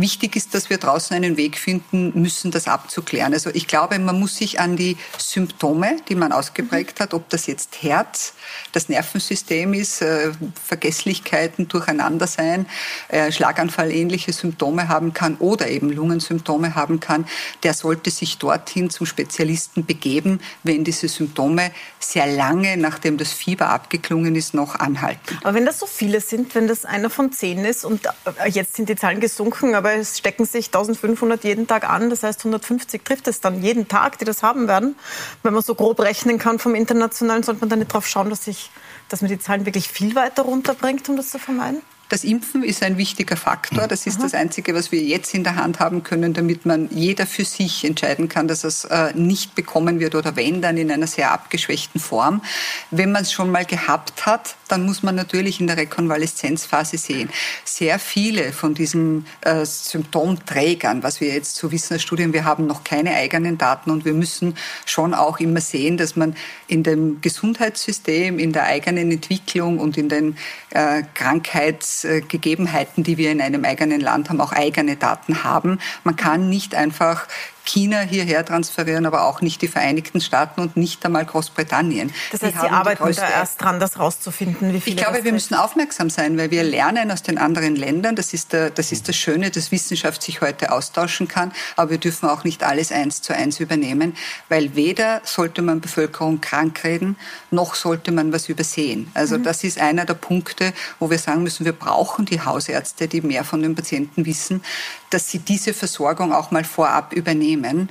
Wichtig 0.00 0.36
ist, 0.36 0.54
dass 0.54 0.70
wir 0.70 0.78
draußen 0.78 1.14
einen 1.14 1.36
Weg 1.36 1.58
finden 1.58 2.12
müssen, 2.14 2.50
das 2.50 2.68
abzuklären. 2.68 3.32
Also 3.32 3.50
ich 3.52 3.66
glaube, 3.66 3.98
man 3.98 4.18
muss 4.18 4.36
sich 4.36 4.58
an 4.60 4.76
die 4.76 4.96
Symptome, 5.18 5.96
die 6.08 6.14
man 6.14 6.32
ausgeprägt 6.32 7.00
hat, 7.00 7.12
ob 7.12 7.28
das 7.28 7.46
jetzt 7.46 7.82
Herz, 7.82 8.34
das 8.72 8.88
Nervensystem 8.88 9.74
ist, 9.74 10.02
äh, 10.02 10.32
Vergesslichkeiten, 10.64 11.68
Durcheinandersein, 11.68 12.66
äh, 13.08 13.30
Schlaganfall 13.30 13.90
ähnliche 13.92 14.32
Symptome 14.32 14.88
haben 14.88 15.12
kann 15.12 15.36
oder 15.36 15.68
eben 15.68 15.90
Lungensymptome 15.90 16.74
haben 16.74 17.00
kann, 17.00 17.26
der 17.62 17.74
sollte 17.74 18.10
sich 18.10 18.38
dorthin 18.38 18.90
zum 18.90 19.06
Spezialisten 19.06 19.84
begeben, 19.84 20.40
wenn 20.62 20.84
diese 20.84 21.08
Symptome 21.08 21.72
sehr 21.98 22.26
lange, 22.26 22.76
nachdem 22.76 23.18
das 23.18 23.32
Fieber 23.32 23.68
abgeklungen 23.68 24.34
ist, 24.34 24.54
noch 24.54 24.76
anhalten. 24.76 25.38
Aber 25.42 25.54
wenn 25.54 25.66
das 25.66 25.78
so 25.78 25.86
viele 25.86 26.20
sind, 26.20 26.54
wenn 26.54 26.66
das 26.66 26.84
einer 26.84 27.10
von 27.10 27.32
zehn 27.32 27.64
ist 27.64 27.84
und 27.84 28.06
äh, 28.06 28.48
jetzt 28.48 28.76
sind 28.76 28.88
die 28.88 28.96
Zahlen 28.96 29.20
gesunken, 29.20 29.74
aber 29.74 29.89
es 29.98 30.18
stecken 30.18 30.44
sich 30.44 30.66
1500 30.66 31.44
jeden 31.44 31.66
Tag 31.66 31.88
an. 31.88 32.10
Das 32.10 32.22
heißt, 32.22 32.40
150 32.40 33.02
trifft 33.04 33.28
es 33.28 33.40
dann 33.40 33.62
jeden 33.62 33.88
Tag, 33.88 34.18
die 34.18 34.24
das 34.24 34.42
haben 34.42 34.68
werden. 34.68 34.96
Wenn 35.42 35.52
man 35.52 35.62
so 35.62 35.74
grob 35.74 36.00
rechnen 36.00 36.38
kann 36.38 36.58
vom 36.58 36.74
Internationalen, 36.74 37.42
sollte 37.42 37.60
man 37.60 37.68
dann 37.68 37.78
nicht 37.80 37.90
darauf 37.90 38.06
schauen, 38.06 38.30
dass, 38.30 38.44
sich, 38.44 38.70
dass 39.08 39.22
man 39.22 39.30
die 39.30 39.38
Zahlen 39.38 39.66
wirklich 39.66 39.88
viel 39.88 40.14
weiter 40.14 40.42
runterbringt, 40.42 41.08
um 41.08 41.16
das 41.16 41.30
zu 41.30 41.38
vermeiden? 41.38 41.82
Das 42.10 42.24
Impfen 42.24 42.64
ist 42.64 42.82
ein 42.82 42.98
wichtiger 42.98 43.36
Faktor. 43.36 43.86
Das 43.86 44.04
ist 44.04 44.16
Aha. 44.16 44.24
das 44.24 44.34
Einzige, 44.34 44.74
was 44.74 44.90
wir 44.90 45.00
jetzt 45.00 45.32
in 45.32 45.44
der 45.44 45.54
Hand 45.54 45.78
haben 45.78 46.02
können, 46.02 46.32
damit 46.32 46.66
man 46.66 46.88
jeder 46.90 47.24
für 47.24 47.44
sich 47.44 47.84
entscheiden 47.84 48.28
kann, 48.28 48.48
dass 48.48 48.64
es 48.64 48.84
äh, 48.84 49.12
nicht 49.14 49.54
bekommen 49.54 50.00
wird 50.00 50.16
oder 50.16 50.34
wenn, 50.34 50.60
dann 50.60 50.76
in 50.76 50.90
einer 50.90 51.06
sehr 51.06 51.30
abgeschwächten 51.30 52.00
Form. 52.00 52.42
Wenn 52.90 53.12
man 53.12 53.22
es 53.22 53.32
schon 53.32 53.52
mal 53.52 53.64
gehabt 53.64 54.26
hat, 54.26 54.56
dann 54.66 54.84
muss 54.84 55.04
man 55.04 55.14
natürlich 55.14 55.60
in 55.60 55.68
der 55.68 55.76
Rekonvaleszenzphase 55.76 56.98
sehen. 56.98 57.30
Sehr 57.64 58.00
viele 58.00 58.52
von 58.52 58.74
diesen 58.74 59.24
äh, 59.42 59.64
Symptomträgern, 59.64 61.04
was 61.04 61.20
wir 61.20 61.32
jetzt 61.32 61.54
so 61.54 61.70
wissen 61.70 61.94
als 61.94 62.02
Studien, 62.02 62.32
wir 62.32 62.44
haben 62.44 62.66
noch 62.66 62.82
keine 62.82 63.14
eigenen 63.14 63.56
Daten 63.56 63.92
und 63.92 64.04
wir 64.04 64.14
müssen 64.14 64.56
schon 64.84 65.14
auch 65.14 65.38
immer 65.38 65.60
sehen, 65.60 65.96
dass 65.96 66.16
man 66.16 66.34
in 66.66 66.82
dem 66.82 67.20
Gesundheitssystem, 67.20 68.40
in 68.40 68.52
der 68.52 68.64
eigenen 68.64 69.12
Entwicklung 69.12 69.78
und 69.78 69.96
in 69.96 70.08
den 70.08 70.36
äh, 70.70 71.04
Krankheits 71.14 71.99
Gegebenheiten, 72.02 73.02
die 73.04 73.16
wir 73.16 73.30
in 73.30 73.40
einem 73.40 73.64
eigenen 73.64 74.00
Land 74.00 74.30
haben, 74.30 74.40
auch 74.40 74.52
eigene 74.52 74.96
Daten 74.96 75.44
haben. 75.44 75.78
Man 76.04 76.16
kann 76.16 76.48
nicht 76.48 76.74
einfach 76.74 77.26
China 77.64 78.00
hierher 78.00 78.44
transferieren, 78.44 79.06
aber 79.06 79.24
auch 79.24 79.40
nicht 79.40 79.62
die 79.62 79.68
Vereinigten 79.68 80.20
Staaten 80.20 80.60
und 80.60 80.76
nicht 80.76 81.04
einmal 81.04 81.24
Großbritannien. 81.24 82.12
Das 82.32 82.42
heißt, 82.42 82.60
Sie 82.60 82.68
arbeiten 82.68 83.12
da 83.14 83.28
erst 83.28 83.60
dran, 83.60 83.80
das 83.80 83.98
rauszufinden, 83.98 84.72
wie 84.72 84.80
viele 84.80 84.96
Ich 84.96 85.02
glaube, 85.02 85.24
wir 85.24 85.32
müssen 85.32 85.54
aufmerksam 85.54 86.10
sein, 86.10 86.36
weil 86.38 86.50
wir 86.50 86.62
lernen 86.62 87.10
aus 87.10 87.22
den 87.22 87.38
anderen 87.38 87.76
Ländern. 87.76 88.16
Das 88.16 88.32
ist, 88.34 88.52
der, 88.52 88.70
das 88.70 88.92
ist 88.92 89.08
das 89.08 89.16
Schöne, 89.16 89.50
dass 89.50 89.70
Wissenschaft 89.72 90.22
sich 90.22 90.40
heute 90.40 90.72
austauschen 90.72 91.28
kann. 91.28 91.52
Aber 91.76 91.90
wir 91.90 91.98
dürfen 91.98 92.28
auch 92.28 92.44
nicht 92.44 92.62
alles 92.62 92.92
eins 92.92 93.22
zu 93.22 93.34
eins 93.34 93.60
übernehmen, 93.60 94.16
weil 94.48 94.74
weder 94.74 95.20
sollte 95.24 95.62
man 95.62 95.80
Bevölkerung 95.80 96.40
krank 96.40 96.82
reden, 96.84 97.16
noch 97.50 97.74
sollte 97.74 98.12
man 98.12 98.32
was 98.32 98.48
übersehen. 98.48 99.10
Also 99.14 99.38
mhm. 99.38 99.44
das 99.44 99.64
ist 99.64 99.78
einer 99.78 100.04
der 100.04 100.14
Punkte, 100.14 100.72
wo 100.98 101.10
wir 101.10 101.18
sagen 101.18 101.42
müssen, 101.42 101.64
wir 101.64 101.72
brauchen 101.72 102.24
die 102.24 102.40
Hausärzte, 102.40 103.08
die 103.08 103.20
mehr 103.20 103.44
von 103.44 103.62
den 103.62 103.74
Patienten 103.74 104.26
wissen, 104.26 104.62
dass 105.10 105.28
sie 105.28 105.40
diese 105.40 105.74
Versorgung 105.74 106.32
auch 106.32 106.50
mal 106.50 106.64
vorab 106.64 107.12
übernehmen. 107.12 107.88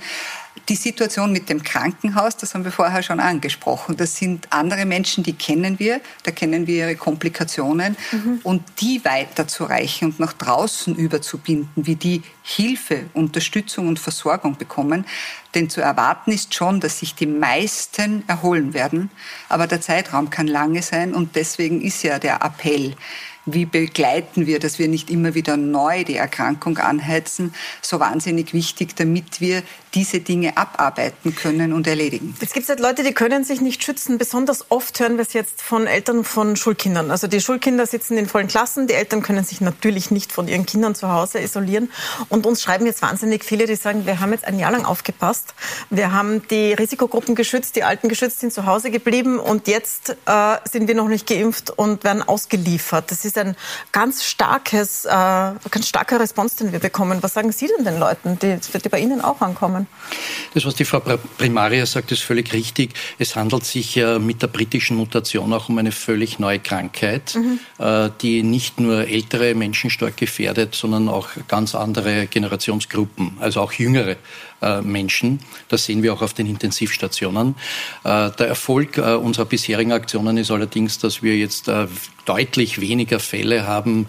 Die 0.68 0.76
Situation 0.76 1.32
mit 1.32 1.50
dem 1.50 1.64
Krankenhaus, 1.64 2.38
das 2.38 2.54
haben 2.54 2.64
wir 2.64 2.72
vorher 2.72 3.02
schon 3.02 3.20
angesprochen. 3.20 3.98
Das 3.98 4.18
sind 4.18 4.48
andere 4.52 4.86
Menschen, 4.86 5.24
die 5.24 5.34
kennen 5.34 5.80
wir, 5.80 6.00
da 6.24 6.32
kennen 6.32 6.68
wir 6.68 6.86
ihre 6.86 6.96
Komplikationen. 6.96 7.98
Mhm. 8.12 8.40
Und 8.44 8.64
die 8.80 9.04
weiterzureichen 9.04 10.10
und 10.10 10.20
nach 10.20 10.34
draußen 10.34 10.96
überzubinden, 10.96 11.88
wie 11.88 11.96
die 11.96 12.22
Hilfe, 12.44 13.06
Unterstützung 13.14 13.88
und 13.88 14.00
Versorgung 14.00 14.58
bekommen. 14.58 15.06
Denn 15.56 15.70
zu 15.70 15.82
erwarten 15.82 16.32
ist 16.32 16.54
schon, 16.54 16.80
dass 16.80 17.00
sich 17.00 17.16
die 17.16 17.26
meisten 17.26 18.24
erholen 18.28 18.74
werden. 18.74 19.10
Aber 19.50 19.66
der 19.66 19.82
Zeitraum 19.82 20.30
kann 20.30 20.46
lange 20.46 20.84
sein 20.84 21.16
und 21.16 21.36
deswegen 21.36 21.82
ist 21.82 22.04
ja 22.04 22.20
der 22.20 22.44
Appell, 22.44 22.96
wie 23.46 23.66
begleiten 23.66 24.48
wir, 24.48 24.60
dass 24.60 24.80
wir 24.80 24.88
nicht 24.88 25.10
immer 25.10 25.34
wieder 25.34 25.58
neu 25.58 26.04
die 26.04 26.16
Erkrankung 26.16 26.78
anheizen, 26.78 27.54
so 27.82 28.00
wahnsinnig 28.00 28.54
wichtig, 28.54 28.96
damit 28.96 29.42
wir 29.42 29.64
diese 29.94 30.20
Dinge 30.20 30.58
abarbeiten 30.58 31.36
können 31.36 31.74
und 31.74 31.88
erledigen. 31.88 32.36
Es 32.42 32.54
gibt 32.54 32.70
halt 32.70 32.80
Leute, 32.80 33.04
die 33.04 33.14
können 33.14 33.44
sich 33.44 33.62
nicht 33.62 33.84
schützen. 33.84 34.18
Besonders 34.18 34.70
oft 34.70 35.00
hören 35.00 35.18
wir 35.18 35.24
es 35.24 35.34
jetzt 35.34 35.62
von 35.62 35.88
Eltern 35.88 36.24
von 36.24 36.56
Schulkindern. 36.56 37.12
Also 37.12 37.28
die 37.28 37.42
Schulkinder 37.42 37.86
sitzen 37.86 38.18
in 38.18 38.28
vollen 38.28 38.48
Klassen, 38.48 38.88
die 38.88 38.94
Eltern 38.94 39.22
können 39.22 39.44
sich 39.44 39.62
natürlich 39.62 40.12
nicht 40.12 40.32
von 40.32 40.48
ihren 40.48 40.66
Kindern 40.66 40.96
zu 40.96 41.12
Hause 41.12 41.40
isolieren. 41.40 41.92
Und 42.30 42.46
uns 42.46 42.62
schreiben 42.62 42.86
jetzt 42.86 43.02
wahnsinnig 43.02 43.44
viele, 43.44 43.66
die 43.66 43.76
sagen, 43.76 44.06
wir 44.06 44.20
haben 44.20 44.32
jetzt 44.32 44.46
ein 44.46 44.60
Jahr 44.60 44.72
lang 44.72 44.86
aufgepasst. 44.86 45.54
Wir 45.90 46.12
haben 46.12 46.48
die 46.50 46.74
Risikogruppen 46.74 47.36
geschützt, 47.36 47.76
die 47.76 47.84
Alten 47.84 48.10
geschützt, 48.10 48.40
sind 48.40 48.54
zu 48.54 48.66
Hause 48.66 48.92
geblieben 48.92 49.40
und 49.40 49.68
jetzt 49.68 50.16
äh, 50.26 50.58
sind 50.70 50.88
wir 50.88 50.96
noch 50.96 51.08
nicht 51.08 51.28
geimpft 51.28 51.72
und 51.72 52.04
werden 52.04 52.22
ausgeliefert. 52.22 53.12
Das 53.12 53.26
ist 53.26 53.38
ein 53.38 53.56
ganz 53.92 54.24
starkes, 54.24 55.06
äh, 55.06 55.10
ganz 55.10 55.88
starker 55.88 56.20
Response, 56.20 56.58
den 56.58 56.72
wir 56.72 56.80
bekommen. 56.80 57.22
Was 57.22 57.34
sagen 57.34 57.52
Sie 57.52 57.68
denn 57.68 57.86
den 57.86 58.00
Leuten, 58.00 58.38
die, 58.40 58.58
die 58.58 58.90
bei 58.90 59.00
Ihnen 59.00 59.22
auch 59.22 59.42
ankommen? 59.42 59.79
Das, 60.54 60.66
was 60.66 60.76
die 60.76 60.86
Frau 60.86 61.00
Primaria 61.38 61.86
sagt, 61.86 62.12
ist 62.12 62.22
völlig 62.22 62.54
richtig. 62.54 62.94
Es 63.20 63.36
handelt 63.36 63.66
sich 63.66 63.96
ja 63.96 64.18
mit 64.20 64.42
der 64.42 64.48
britischen 64.48 64.98
Mutation 64.98 65.54
auch 65.54 65.70
um 65.70 65.78
eine 65.78 65.92
völlig 65.92 66.40
neue 66.40 66.60
Krankheit, 66.60 67.36
mhm. 67.36 67.60
äh, 67.78 68.10
die 68.22 68.42
nicht 68.44 68.80
nur 68.80 69.08
ältere 69.08 69.54
Menschen 69.54 69.90
stark 69.90 70.18
gefährdet, 70.18 70.76
sondern 70.76 71.08
auch 71.08 71.30
ganz 71.48 71.76
andere 71.76 72.28
Generationsgruppen, 72.28 73.38
also 73.40 73.62
auch 73.62 73.74
jüngere 73.74 74.16
äh, 74.62 74.82
Menschen. 74.82 75.40
Das 75.68 75.86
sehen 75.86 76.02
wir 76.02 76.14
auch 76.14 76.22
auf 76.22 76.34
den 76.34 76.48
Intensivstationen. 76.48 77.56
Äh, 78.04 78.32
der 78.32 78.48
Erfolg 78.48 78.98
unserer 78.98 79.46
bisherigen 79.46 79.92
Aktionen 79.92 80.38
ist 80.38 80.52
allerdings, 80.52 80.98
dass 80.98 81.22
wir 81.22 81.38
jetzt 81.38 81.70
deutlich 82.30 82.80
weniger 82.80 83.20
Fälle 83.20 83.66
haben 83.66 84.08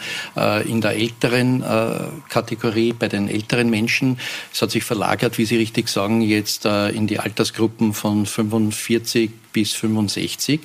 in 0.66 0.80
der 0.80 0.92
älteren 0.92 1.64
Kategorie, 2.28 2.92
bei 2.92 3.08
den 3.08 3.28
älteren 3.28 3.70
Menschen. 3.70 4.18
Es 4.52 4.60
hat 4.60 4.70
sich 4.70 4.84
verlagert, 4.84 5.38
wie 5.38 5.44
Sie 5.44 5.56
richtig 5.56 5.88
sagen, 5.88 6.20
jetzt 6.20 6.66
in 6.66 7.06
die 7.06 7.18
Altersgruppen 7.18 7.94
von 7.94 8.26
45 8.26 9.30
bis 9.52 9.72
65. 9.72 10.60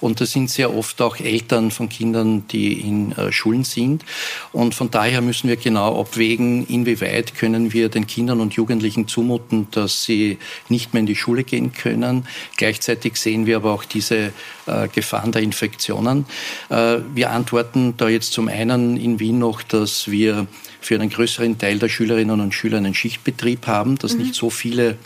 Und 0.00 0.20
das 0.20 0.32
sind 0.32 0.50
sehr 0.50 0.74
oft 0.74 1.00
auch 1.00 1.18
Eltern 1.18 1.70
von 1.70 1.88
Kindern, 1.88 2.46
die 2.48 2.80
in 2.80 3.12
äh, 3.12 3.32
Schulen 3.32 3.64
sind. 3.64 4.04
Und 4.52 4.74
von 4.74 4.90
daher 4.90 5.20
müssen 5.20 5.48
wir 5.48 5.56
genau 5.56 6.00
abwägen, 6.00 6.66
inwieweit 6.66 7.34
können 7.34 7.72
wir 7.72 7.88
den 7.88 8.06
Kindern 8.06 8.40
und 8.40 8.54
Jugendlichen 8.54 9.08
zumuten, 9.08 9.68
dass 9.70 10.04
sie 10.04 10.38
nicht 10.68 10.92
mehr 10.92 11.00
in 11.00 11.06
die 11.06 11.16
Schule 11.16 11.44
gehen 11.44 11.72
können. 11.72 12.26
Gleichzeitig 12.56 13.16
sehen 13.16 13.46
wir 13.46 13.56
aber 13.56 13.72
auch 13.72 13.84
diese 13.84 14.32
äh, 14.66 14.88
Gefahren 14.88 15.32
der 15.32 15.42
Infektionen. 15.42 16.26
Äh, 16.68 16.95
wir 17.14 17.30
antworten 17.30 17.94
da 17.96 18.08
jetzt 18.08 18.32
zum 18.32 18.48
einen 18.48 18.96
in 18.96 19.18
Wien 19.18 19.38
noch, 19.38 19.62
dass 19.62 20.10
wir 20.10 20.46
für 20.80 20.94
einen 20.94 21.10
größeren 21.10 21.58
Teil 21.58 21.78
der 21.78 21.88
Schülerinnen 21.88 22.40
und 22.40 22.54
Schüler 22.54 22.78
einen 22.78 22.94
Schichtbetrieb 22.94 23.66
haben, 23.66 23.98
dass 23.98 24.14
mhm. 24.14 24.22
nicht 24.22 24.34
so 24.34 24.50
viele 24.50 24.96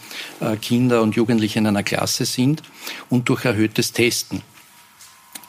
äh, 0.40 0.56
Kinder 0.56 1.02
und 1.02 1.16
Jugendliche 1.16 1.58
in 1.58 1.66
einer 1.66 1.82
Klasse 1.82 2.24
sind 2.24 2.62
und 3.08 3.28
durch 3.28 3.44
erhöhtes 3.44 3.92
Testen. 3.92 4.42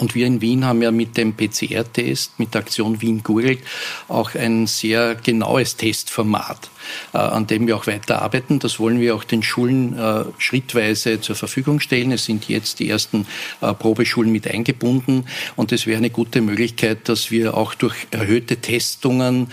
Und 0.02 0.16
wir 0.16 0.26
in 0.26 0.42
Wien 0.42 0.66
haben 0.66 0.82
ja 0.82 0.90
mit 0.90 1.16
dem 1.16 1.36
PCR-Test, 1.36 2.40
mit 2.40 2.56
der 2.56 2.62
Aktion 2.62 3.02
Wien 3.02 3.22
googelt, 3.22 3.60
auch 4.08 4.34
ein 4.34 4.66
sehr 4.66 5.14
genaues 5.14 5.76
Testformat. 5.76 6.72
Äh, 7.14 7.18
an 7.18 7.48
dem 7.48 7.68
wir 7.68 7.76
auch 7.76 7.88
weiter 7.88 8.22
arbeiten. 8.22 8.60
Das 8.60 8.80
wollen 8.80 9.00
wir 9.00 9.16
auch 9.16 9.24
den 9.24 9.44
Schulen 9.44 9.98
äh, 9.98 10.26
schrittweise 10.38 11.22
zur 11.22 11.36
Verfügung 11.36 11.80
stellen. 11.80 12.12
Es 12.12 12.26
sind 12.26 12.48
jetzt 12.50 12.80
die 12.80 12.90
ersten 12.90 13.28
äh, 13.62 13.74
Probeschulen 13.74 14.32
mit 14.32 14.48
eingebunden 14.50 15.26
und 15.56 15.72
es 15.72 15.88
wäre 15.88 15.98
eine 15.98 16.10
gute 16.10 16.42
Möglichkeit, 16.42 17.10
dass 17.10 17.32
wir 17.32 17.56
auch 17.56 17.74
durch 17.74 17.96
erhöhte 18.12 18.58
Testungen 18.58 19.48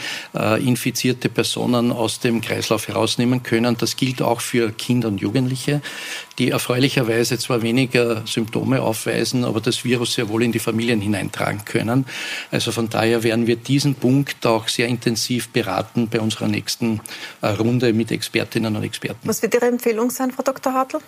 infizierte 0.64 1.28
Personen 1.28 1.92
aus 1.92 2.20
dem 2.20 2.40
Kreislauf 2.40 2.88
herausnehmen 2.88 3.42
können. 3.42 3.76
Das 3.78 3.96
gilt 3.96 4.22
auch 4.22 4.40
für 4.40 4.70
Kinder 4.72 5.08
und 5.08 5.20
Jugendliche, 5.20 5.80
die 6.38 6.50
erfreulicherweise 6.50 7.38
zwar 7.38 7.62
weniger 7.62 8.26
Symptome 8.26 8.82
aufweisen, 8.82 9.44
aber 9.44 9.60
das 9.60 9.84
Virus 9.84 10.14
sehr 10.14 10.28
wohl 10.28 10.42
in 10.42 10.52
die 10.52 10.58
Familien 10.58 11.00
hineintragen 11.00 11.64
können. 11.64 12.06
Also 12.50 12.72
von 12.72 12.88
daher 12.88 13.22
werden 13.22 13.46
wir 13.46 13.56
diesen 13.56 13.94
Punkt 13.94 14.46
auch 14.46 14.68
sehr 14.68 14.88
intensiv 14.88 15.48
beraten 15.48 16.08
bei 16.08 16.20
unserer 16.20 16.48
nächsten 16.48 17.00
Runde 17.42 17.92
mit 17.92 18.10
Expertinnen 18.10 18.74
und 18.76 18.82
Experten. 18.82 19.26
Was 19.28 19.42
wird 19.42 19.54
Ihre 19.54 19.66
Empfehlung 19.66 20.10
sein, 20.10 20.30
Frau 20.30 20.42
Dr. 20.42 20.72
Hartl? 20.72 20.98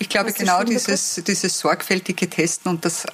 Ich 0.00 0.08
glaube, 0.08 0.32
genau 0.32 0.62
dieses, 0.62 1.20
dieses 1.26 1.58
sorgfältige 1.58 2.30
Testen 2.30 2.70
und 2.70 2.84
das, 2.84 3.04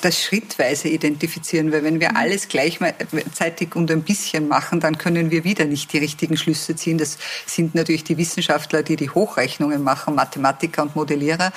das 0.00 0.22
schrittweise 0.22 0.88
identifizieren, 0.88 1.72
weil 1.72 1.82
wenn 1.82 1.98
wir 1.98 2.10
mhm. 2.10 2.16
alles 2.16 2.46
gleichzeitig 2.46 3.74
und 3.74 3.90
ein 3.90 4.02
bisschen 4.02 4.46
machen, 4.46 4.78
dann 4.78 4.96
können 4.96 5.32
wir 5.32 5.42
wieder 5.42 5.64
nicht 5.64 5.92
die 5.92 5.98
richtigen 5.98 6.36
Schlüsse 6.36 6.76
ziehen. 6.76 6.98
Das 6.98 7.18
sind 7.46 7.74
natürlich 7.74 8.04
die 8.04 8.16
Wissenschaftler, 8.16 8.84
die 8.84 8.94
die 8.94 9.10
Hochrechnungen 9.10 9.82
machen, 9.82 10.14
Mathematiker 10.14 10.82
und 10.82 10.94
Modellierer. 10.94 11.52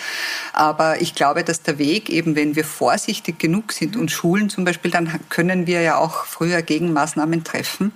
Aber 0.53 0.99
ich 0.99 1.13
glaube, 1.13 1.43
dass 1.43 1.61
der 1.61 1.77
Weg 1.77 2.09
eben, 2.09 2.35
wenn 2.35 2.55
wir 2.55 2.65
vorsichtig 2.65 3.37
genug 3.37 3.73
sind 3.73 3.95
und 3.95 4.09
Schulen 4.09 4.49
zum 4.49 4.65
Beispiel, 4.65 4.89
dann 4.89 5.19
können 5.29 5.67
wir 5.67 5.81
ja 5.81 5.97
auch 5.97 6.25
früher 6.25 6.63
Gegenmaßnahmen 6.63 7.43
treffen. 7.43 7.91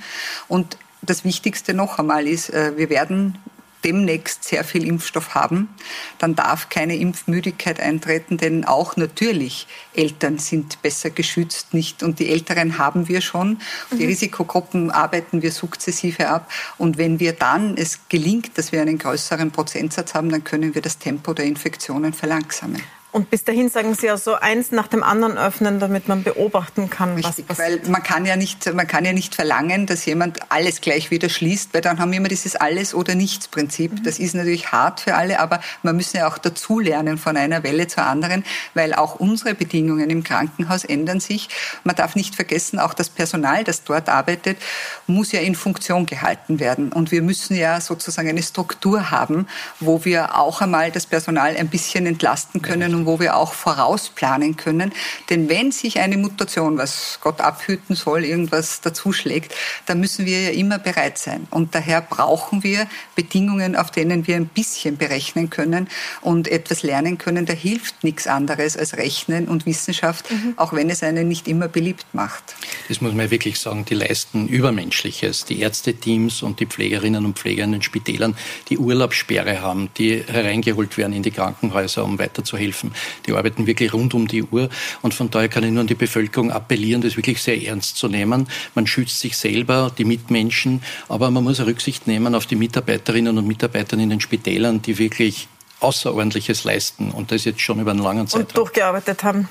Und 0.48 0.78
das 1.02 1.24
Wichtigste 1.24 1.74
noch 1.74 2.00
einmal 2.00 2.28
ist, 2.28 2.50
äh, 2.50 2.78
wir 2.78 2.90
werden 2.90 3.38
demnächst 3.84 4.44
sehr 4.44 4.64
viel 4.64 4.86
Impfstoff 4.86 5.36
haben, 5.36 5.70
dann 6.18 6.36
darf 6.36 6.70
keine 6.70 6.98
Impfmüdigkeit 6.98 7.80
eintreten, 7.80 8.38
denn 8.38 8.66
auch 8.66 8.98
natürlich 8.98 9.68
Eltern 9.94 10.40
sind 10.40 10.82
besser 10.82 11.10
geschützt, 11.10 11.74
nicht 11.74 12.04
und 12.04 12.20
die 12.20 12.30
Älteren 12.30 12.78
haben 12.78 13.08
wir 13.08 13.22
schon. 13.22 13.60
Die 13.92 14.04
mhm. 14.04 14.10
Risikogruppen 14.10 14.92
arbeiten 14.92 15.42
wir 15.42 15.52
sukzessive 15.52 16.28
ab 16.28 16.52
und 16.78 16.98
wenn 16.98 17.20
wir 17.20 17.34
dann 17.34 17.78
es 17.78 18.10
gelingt, 18.10 18.58
dass 18.58 18.72
wir 18.72 18.82
einen 18.82 18.98
größeren 18.98 19.52
Prozentsatz 19.52 20.14
haben, 20.14 20.30
dann 20.30 20.44
können 20.44 20.74
wir 20.76 20.82
das 20.82 20.98
Tempo 20.98 21.34
der 21.34 21.46
Infektionen 21.46 22.14
verlangsamen. 22.14 22.82
Und 23.18 23.32
bis 23.32 23.44
dahin 23.44 23.68
sagen 23.68 23.96
Sie 23.96 24.12
also 24.12 24.36
eins 24.36 24.72
nach 24.72 24.88
dem 24.88 25.02
anderen 25.02 25.40
öffnen, 25.40 25.80
damit 25.80 26.08
man 26.08 26.22
beobachten 26.22 26.92
kann, 26.92 27.16
Richtig, 27.16 27.46
was 27.48 27.58
passiert. 27.58 27.86
Weil 27.86 27.92
man 27.92 28.04
kann 28.04 28.28
ja 28.28 28.36
nicht, 28.36 28.72
man 28.76 28.86
kann 28.86 29.06
ja 29.06 29.12
nicht 29.12 29.34
verlangen, 29.34 29.88
dass 29.88 30.06
jemand 30.06 30.52
alles 30.52 30.82
gleich 30.82 31.10
wieder 31.10 31.28
schließt, 31.28 31.74
weil 31.74 31.82
dann 31.82 31.98
haben 31.98 32.12
wir 32.12 32.20
immer 32.20 32.28
dieses 32.28 32.56
Alles- 32.56 32.94
oder 32.94 33.16
Nichts-Prinzip. 33.16 33.92
Mhm. 33.92 34.04
Das 34.04 34.20
ist 34.20 34.36
natürlich 34.36 34.72
hart 34.72 35.00
für 35.00 35.16
alle, 35.16 35.40
aber 35.40 35.62
man 35.82 35.96
muss 35.96 36.14
ja 36.14 36.28
auch 36.28 36.38
dazulernen 36.38 37.18
von 37.18 37.38
einer 37.38 37.64
Welle 37.64 37.88
zur 37.88 38.04
anderen, 38.04 38.44
weil 38.76 38.94
auch 38.94 39.16
unsere 39.16 39.56
Bedingungen 39.56 40.12
im 40.12 40.24
Krankenhaus 40.24 40.86
ändern 40.86 41.20
sich. 41.20 41.50
Man 41.84 41.96
darf 41.96 42.16
nicht 42.16 42.36
vergessen, 42.36 42.78
auch 42.78 42.94
das 42.94 43.10
Personal, 43.10 43.64
das 43.64 43.84
dort 43.84 44.10
arbeitet, 44.10 44.60
muss 45.08 45.32
ja 45.32 45.40
in 45.40 45.56
Funktion 45.56 46.06
gehalten 46.06 46.60
werden. 46.60 46.92
Und 46.92 47.12
wir 47.12 47.24
müssen 47.24 47.56
ja 47.56 47.82
sozusagen 47.82 48.30
eine 48.30 48.44
Struktur 48.44 49.10
haben, 49.10 49.48
wo 49.80 50.06
wir 50.06 50.38
auch 50.38 50.62
einmal 50.62 50.92
das 50.92 51.08
Personal 51.08 51.58
ein 51.58 51.70
bisschen 51.70 52.06
entlasten 52.06 52.62
können 52.62 52.94
und 52.94 53.07
wo 53.08 53.20
wir 53.20 53.36
auch 53.36 53.54
vorausplanen 53.54 54.56
können. 54.56 54.94
Denn 55.32 55.50
wenn 55.50 55.72
sich 55.72 56.00
eine 56.00 56.18
Mutation, 56.18 56.78
was 56.78 57.20
Gott 57.22 57.42
abhüten 57.42 57.96
soll, 57.96 58.24
irgendwas 58.24 58.82
dazuschlägt, 58.82 59.56
dann 59.88 60.00
müssen 60.00 60.26
wir 60.26 60.42
ja 60.42 60.50
immer 60.52 60.78
bereit 60.78 61.18
sein. 61.18 61.48
Und 61.50 61.74
daher 61.74 62.02
brauchen 62.02 62.64
wir 62.64 62.88
Bedingungen, 63.16 63.76
auf 63.76 63.90
denen 63.90 64.28
wir 64.28 64.36
ein 64.36 64.48
bisschen 64.48 64.98
berechnen 64.98 65.50
können 65.50 65.88
und 66.22 66.48
etwas 66.48 66.84
lernen 66.84 67.18
können. 67.18 67.46
Da 67.46 67.54
hilft 67.54 68.04
nichts 68.04 68.28
anderes 68.28 68.78
als 68.78 68.98
Rechnen 68.98 69.48
und 69.48 69.66
Wissenschaft, 69.66 70.30
mhm. 70.30 70.54
auch 70.58 70.74
wenn 70.74 70.90
es 70.90 71.02
einen 71.02 71.28
nicht 71.28 71.48
immer 71.48 71.68
beliebt 71.68 72.06
macht. 72.14 72.56
Das 72.88 73.02
muss 73.02 73.14
man 73.14 73.32
wirklich 73.32 73.60
sagen, 73.60 73.86
die 73.86 73.96
leisten 73.96 74.48
Übermenschliches. 74.48 75.46
Die 75.46 75.62
Ärzteteams 75.62 76.44
und 76.44 76.60
die 76.60 76.66
Pflegerinnen 76.66 77.26
und 77.26 77.40
Pfleger 77.40 77.64
in 77.64 77.72
den 77.72 77.82
Spitälern, 77.82 78.36
die 78.70 78.78
Urlaubssperre 78.78 79.62
haben, 79.62 79.90
die 79.98 80.24
hereingeholt 80.24 80.98
werden 80.98 81.14
in 81.14 81.24
die 81.24 81.32
Krankenhäuser, 81.32 82.04
um 82.04 82.20
weiterzuhelfen 82.20 82.87
helfen. 82.88 82.94
Die 83.26 83.34
arbeiten 83.34 83.68
wirklich 83.68 83.94
rund 83.94 84.14
um 84.14 84.28
die 84.28 84.44
Uhr. 84.44 84.70
Und 85.02 85.14
von 85.14 85.30
daher 85.30 85.50
kann 85.50 85.64
ich 85.64 85.72
nur 85.72 85.82
an 85.82 85.88
die 85.88 85.96
Bevölkerung 85.96 86.52
appellieren, 86.52 87.02
das 87.02 87.18
wirklich 87.18 87.42
sehr 87.42 87.62
ernst 87.62 87.98
zu 87.98 88.08
nehmen. 88.08 88.48
Man 88.76 88.88
schützt 88.88 89.20
sich 89.20 89.38
selber, 89.38 89.92
die 89.98 90.06
Mitmenschen, 90.06 90.82
aber 91.10 91.32
man 91.32 91.44
muss 91.44 91.60
Rücksicht 91.60 92.08
nehmen 92.08 92.36
auf 92.36 92.46
die 92.46 92.56
Mitarbeiterinnen 92.56 93.38
und 93.38 93.48
Mitarbeiter 93.48 93.98
in 93.98 94.10
den 94.10 94.22
Spitälern, 94.22 94.82
die 94.82 94.98
wirklich 94.98 95.48
Außerordentliches 95.80 96.64
leisten 96.64 97.12
und 97.12 97.32
das 97.32 97.46
jetzt 97.46 97.62
schon 97.62 97.80
über 97.80 97.92
einen 97.92 98.02
langen 98.02 98.28
Zeitraum. 98.28 98.48
Und 98.48 98.58
durchgearbeitet 98.58 99.24
haben. 99.24 99.48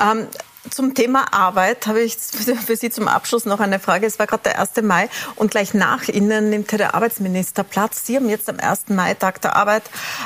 Ähm, 0.00 0.26
zum 0.70 0.94
Thema 0.94 1.32
Arbeit 1.32 1.86
habe 1.86 2.00
ich 2.00 2.16
für 2.16 2.76
Sie 2.76 2.90
zum 2.90 3.08
Abschluss 3.08 3.46
noch 3.46 3.58
eine 3.58 3.80
Frage. 3.80 4.06
Es 4.06 4.18
war 4.18 4.26
gerade 4.26 4.44
der 4.44 4.60
1. 4.60 4.82
Mai 4.82 5.08
und 5.34 5.50
gleich 5.50 5.74
nach 5.74 6.06
Ihnen 6.08 6.50
nimmt 6.50 6.70
der 6.70 6.94
Arbeitsminister 6.94 7.64
Platz. 7.64 8.06
Sie 8.06 8.16
haben 8.16 8.28
jetzt 8.28 8.48
am 8.48 8.60
1. 8.60 8.88
Mai, 8.88 9.14
Tag 9.14 9.40
der 9.40 9.56
Arbeit, 9.56 9.82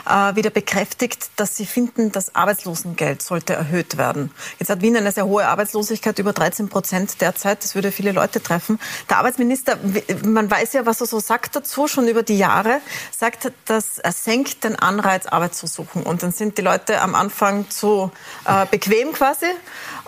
äh, 0.06 0.36
wieder 0.36 0.50
bekräftigt, 0.50 1.30
dass 1.36 1.56
Sie 1.56 1.64
finden, 1.64 2.12
das 2.12 2.34
Arbeitslosengeld 2.34 3.22
sollte 3.22 3.54
erhöht 3.54 3.96
werden. 3.96 4.30
Jetzt 4.58 4.68
hat 4.68 4.82
Wien 4.82 4.96
eine 4.96 5.10
sehr 5.10 5.26
hohe 5.26 5.46
Arbeitslosigkeit, 5.46 6.18
über 6.18 6.34
13 6.34 6.68
Prozent 6.68 7.20
derzeit. 7.22 7.64
Das 7.64 7.74
würde 7.74 7.90
viele 7.90 8.12
Leute 8.12 8.42
treffen. 8.42 8.78
Der 9.08 9.18
Arbeitsminister, 9.18 9.78
man 10.24 10.50
weiß 10.50 10.74
ja, 10.74 10.84
was 10.84 11.00
er 11.00 11.06
so 11.06 11.18
sagt 11.18 11.56
dazu, 11.56 11.88
schon 11.88 12.08
über 12.08 12.22
die 12.22 12.36
Jahre, 12.36 12.80
sagt, 13.10 13.52
dass 13.64 13.98
er 13.98 14.12
senkt 14.12 14.64
den 14.64 14.76
Anreiz, 14.76 15.26
Arbeit 15.26 15.54
zu 15.54 15.66
suchen. 15.66 16.02
Und 16.02 16.22
dann 16.22 16.32
sind 16.32 16.58
die 16.58 16.62
Leute 16.62 17.00
am 17.00 17.14
Anfang 17.14 17.70
zu 17.70 18.10
äh, 18.44 18.66
bequem 18.66 19.12
quasi 19.12 19.46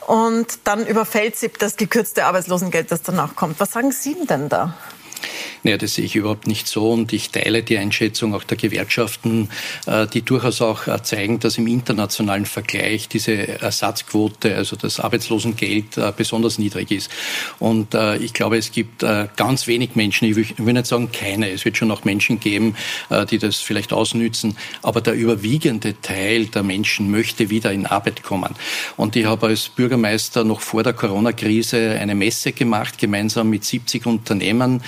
und 0.08 0.60
dann 0.64 0.86
überfällt 0.86 1.36
sie 1.36 1.50
das 1.58 1.76
gekürzte 1.76 2.24
Arbeitslosengeld, 2.24 2.90
das 2.90 3.02
danach 3.02 3.36
kommt. 3.36 3.60
Was 3.60 3.72
sagen 3.72 3.92
Sie 3.92 4.16
denn 4.26 4.48
da? 4.48 4.74
Naja, 5.62 5.76
das 5.76 5.94
sehe 5.94 6.04
ich 6.04 6.16
überhaupt 6.16 6.46
nicht 6.46 6.68
so 6.68 6.92
und 6.92 7.12
ich 7.12 7.30
teile 7.30 7.62
die 7.62 7.78
Einschätzung 7.78 8.34
auch 8.34 8.44
der 8.44 8.56
Gewerkschaften, 8.56 9.48
äh, 9.86 10.06
die 10.06 10.22
durchaus 10.22 10.60
auch 10.60 10.86
äh, 10.86 11.02
zeigen, 11.02 11.40
dass 11.40 11.58
im 11.58 11.66
internationalen 11.66 12.46
Vergleich 12.46 13.08
diese 13.08 13.60
Ersatzquote, 13.60 14.54
also 14.54 14.76
das 14.76 15.00
Arbeitslosengeld, 15.00 15.96
äh, 15.96 16.12
besonders 16.16 16.58
niedrig 16.58 16.90
ist. 16.90 17.10
Und 17.58 17.94
ich 18.20 18.32
glaube, 18.32 18.56
es 18.56 18.72
gibt 18.72 19.04
ganz 19.36 19.66
wenig 19.66 19.94
Menschen, 19.94 20.28
ich 20.28 20.58
will 20.58 20.72
nicht 20.72 20.86
sagen 20.86 21.10
keine, 21.12 21.50
es 21.50 21.64
wird 21.64 21.76
schon 21.76 21.90
auch 21.90 22.04
Menschen 22.04 22.40
geben, 22.40 22.76
die 23.30 23.38
das 23.38 23.56
vielleicht 23.56 23.92
ausnützen, 23.92 24.56
aber 24.82 25.00
der 25.00 25.14
überwiegende 25.14 26.00
Teil 26.00 26.46
der 26.46 26.62
Menschen 26.62 27.10
möchte 27.10 27.50
wieder 27.50 27.72
in 27.72 27.86
Arbeit 27.86 28.22
kommen. 28.22 28.54
Und 28.96 29.16
ich 29.16 29.26
habe 29.26 29.48
als 29.48 29.68
Bürgermeister 29.68 30.44
noch 30.44 30.60
vor 30.60 30.82
der 30.82 30.92
Corona-Krise 30.92 31.98
eine 32.00 32.14
Messe 32.14 32.52
gemacht, 32.52 32.98
gemeinsam 32.98 33.50
mit 33.50 33.64
70 33.64 34.06
Unternehmen 34.06 34.82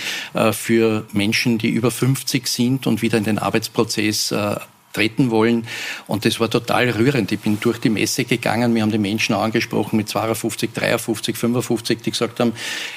für 0.61 1.07
Menschen, 1.13 1.57
die 1.57 1.71
über 1.71 1.91
50 1.91 2.47
sind 2.47 2.87
und 2.87 3.01
wieder 3.01 3.17
in 3.17 3.25
den 3.25 3.39
Arbeitsprozess 3.39 4.31
äh, 4.31 4.57
treten 4.93 5.31
wollen. 5.31 5.67
Und 6.07 6.25
das 6.25 6.41
war 6.41 6.51
total 6.51 6.91
rührend. 6.91 7.31
Ich 7.33 7.41
bin 7.41 7.59
durch 7.61 7.79
die 7.79 7.91
Messe 7.91 8.25
gegangen. 8.25 8.75
Wir 8.75 8.83
haben 8.83 8.91
die 8.91 8.99
Menschen 8.99 9.35
angesprochen 9.35 9.97
mit 9.97 10.09
52, 10.09 10.73
53, 10.73 11.37
55, 11.37 12.03
die 12.03 12.11
gesagt 12.11 12.41
haben, 12.41 12.53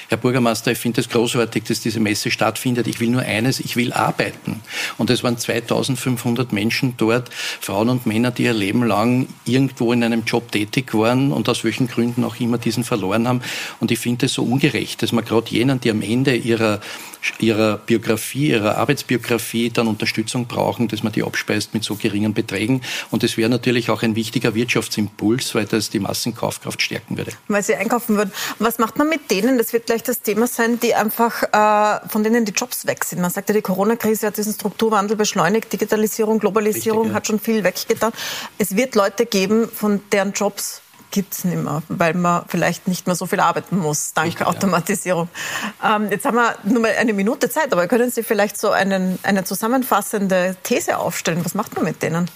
Herr 0.08 0.18
Bürgermeister, 0.18 0.72
ich 0.72 0.78
finde 0.78 1.00
es 1.00 1.08
großartig, 1.08 1.64
dass 1.64 1.80
diese 1.80 2.00
Messe 2.00 2.30
stattfindet. 2.30 2.88
Ich 2.88 3.00
will 3.00 3.10
nur 3.10 3.22
eines, 3.22 3.60
ich 3.60 3.76
will 3.76 3.92
arbeiten. 3.92 4.60
Und 4.98 5.10
es 5.10 5.22
waren 5.22 5.38
2500 5.38 6.52
Menschen 6.52 6.94
dort, 6.96 7.30
Frauen 7.60 7.88
und 7.88 8.06
Männer, 8.06 8.32
die 8.32 8.44
ihr 8.44 8.54
Leben 8.54 8.84
lang 8.84 9.28
irgendwo 9.44 9.92
in 9.92 10.02
einem 10.02 10.24
Job 10.24 10.50
tätig 10.50 10.94
waren 10.94 11.32
und 11.32 11.48
aus 11.48 11.62
welchen 11.64 11.86
Gründen 11.86 12.24
auch 12.24 12.40
immer 12.40 12.58
diesen 12.58 12.82
verloren 12.82 13.28
haben. 13.28 13.40
Und 13.78 13.92
ich 13.92 14.00
finde 14.00 14.26
es 14.26 14.34
so 14.34 14.42
ungerecht, 14.42 15.02
dass 15.02 15.12
man 15.12 15.24
gerade 15.24 15.50
jenen, 15.50 15.80
die 15.80 15.90
am 15.90 16.02
Ende 16.02 16.34
ihrer 16.34 16.80
ihrer 17.38 17.78
Biografie, 17.78 18.50
ihrer 18.50 18.76
Arbeitsbiografie 18.76 19.70
dann 19.70 19.86
Unterstützung 19.86 20.46
brauchen, 20.46 20.88
dass 20.88 21.02
man 21.02 21.12
die 21.12 21.22
abspeist 21.22 21.74
mit 21.74 21.84
so 21.84 21.96
geringen 21.96 22.34
Beträgen. 22.34 22.82
Und 23.10 23.22
das 23.22 23.36
wäre 23.36 23.48
natürlich 23.48 23.90
auch 23.90 24.02
ein 24.02 24.16
wichtiger 24.16 24.54
Wirtschaftsimpuls, 24.54 25.54
weil 25.54 25.64
das 25.64 25.90
die 25.90 26.00
Massenkaufkraft 26.00 26.82
stärken 26.82 27.16
würde. 27.16 27.32
Weil 27.48 27.62
sie 27.62 27.74
einkaufen 27.74 28.16
würden. 28.16 28.32
Was 28.58 28.78
macht 28.78 28.98
man 28.98 29.08
mit 29.08 29.30
denen? 29.30 29.58
Das 29.58 29.72
wird 29.72 29.86
gleich 29.86 30.02
das 30.02 30.20
Thema 30.20 30.46
sein, 30.46 30.80
die 30.80 30.94
einfach, 30.94 31.42
äh, 31.42 32.08
von 32.08 32.22
denen 32.24 32.44
die 32.44 32.52
Jobs 32.52 32.86
weg 32.86 33.04
sind. 33.04 33.20
Man 33.20 33.30
sagt 33.30 33.48
ja, 33.48 33.54
die 33.54 33.62
Corona-Krise 33.62 34.26
hat 34.26 34.36
diesen 34.36 34.54
Strukturwandel 34.54 35.16
beschleunigt. 35.16 35.72
Digitalisierung, 35.72 36.38
Globalisierung 36.38 37.02
Richtig, 37.02 37.12
ja. 37.12 37.16
hat 37.16 37.26
schon 37.26 37.40
viel 37.40 37.64
weggetan. 37.64 38.12
Es 38.58 38.76
wird 38.76 38.94
Leute 38.94 39.26
geben, 39.26 39.68
von 39.68 40.00
deren 40.12 40.32
Jobs 40.32 40.82
gibt 41.14 41.32
es 41.32 41.44
nicht 41.44 41.62
mehr, 41.62 41.80
weil 41.88 42.12
man 42.14 42.42
vielleicht 42.48 42.88
nicht 42.88 43.06
mehr 43.06 43.14
so 43.14 43.26
viel 43.26 43.38
arbeiten 43.38 43.78
muss, 43.78 44.14
dank 44.14 44.26
Richtig, 44.26 44.46
Automatisierung. 44.48 45.28
Ja. 45.80 45.94
Ähm, 45.94 46.10
jetzt 46.10 46.24
haben 46.24 46.34
wir 46.34 46.56
nur 46.64 46.82
mal 46.82 46.90
eine 46.98 47.12
Minute 47.12 47.48
Zeit, 47.48 47.72
aber 47.72 47.86
können 47.86 48.10
Sie 48.10 48.24
vielleicht 48.24 48.58
so 48.58 48.72
einen, 48.72 49.20
eine 49.22 49.44
zusammenfassende 49.44 50.56
These 50.64 50.98
aufstellen? 50.98 51.44
Was 51.44 51.54
macht 51.54 51.76
man 51.76 51.84
mit 51.84 52.02
denen? 52.02 52.28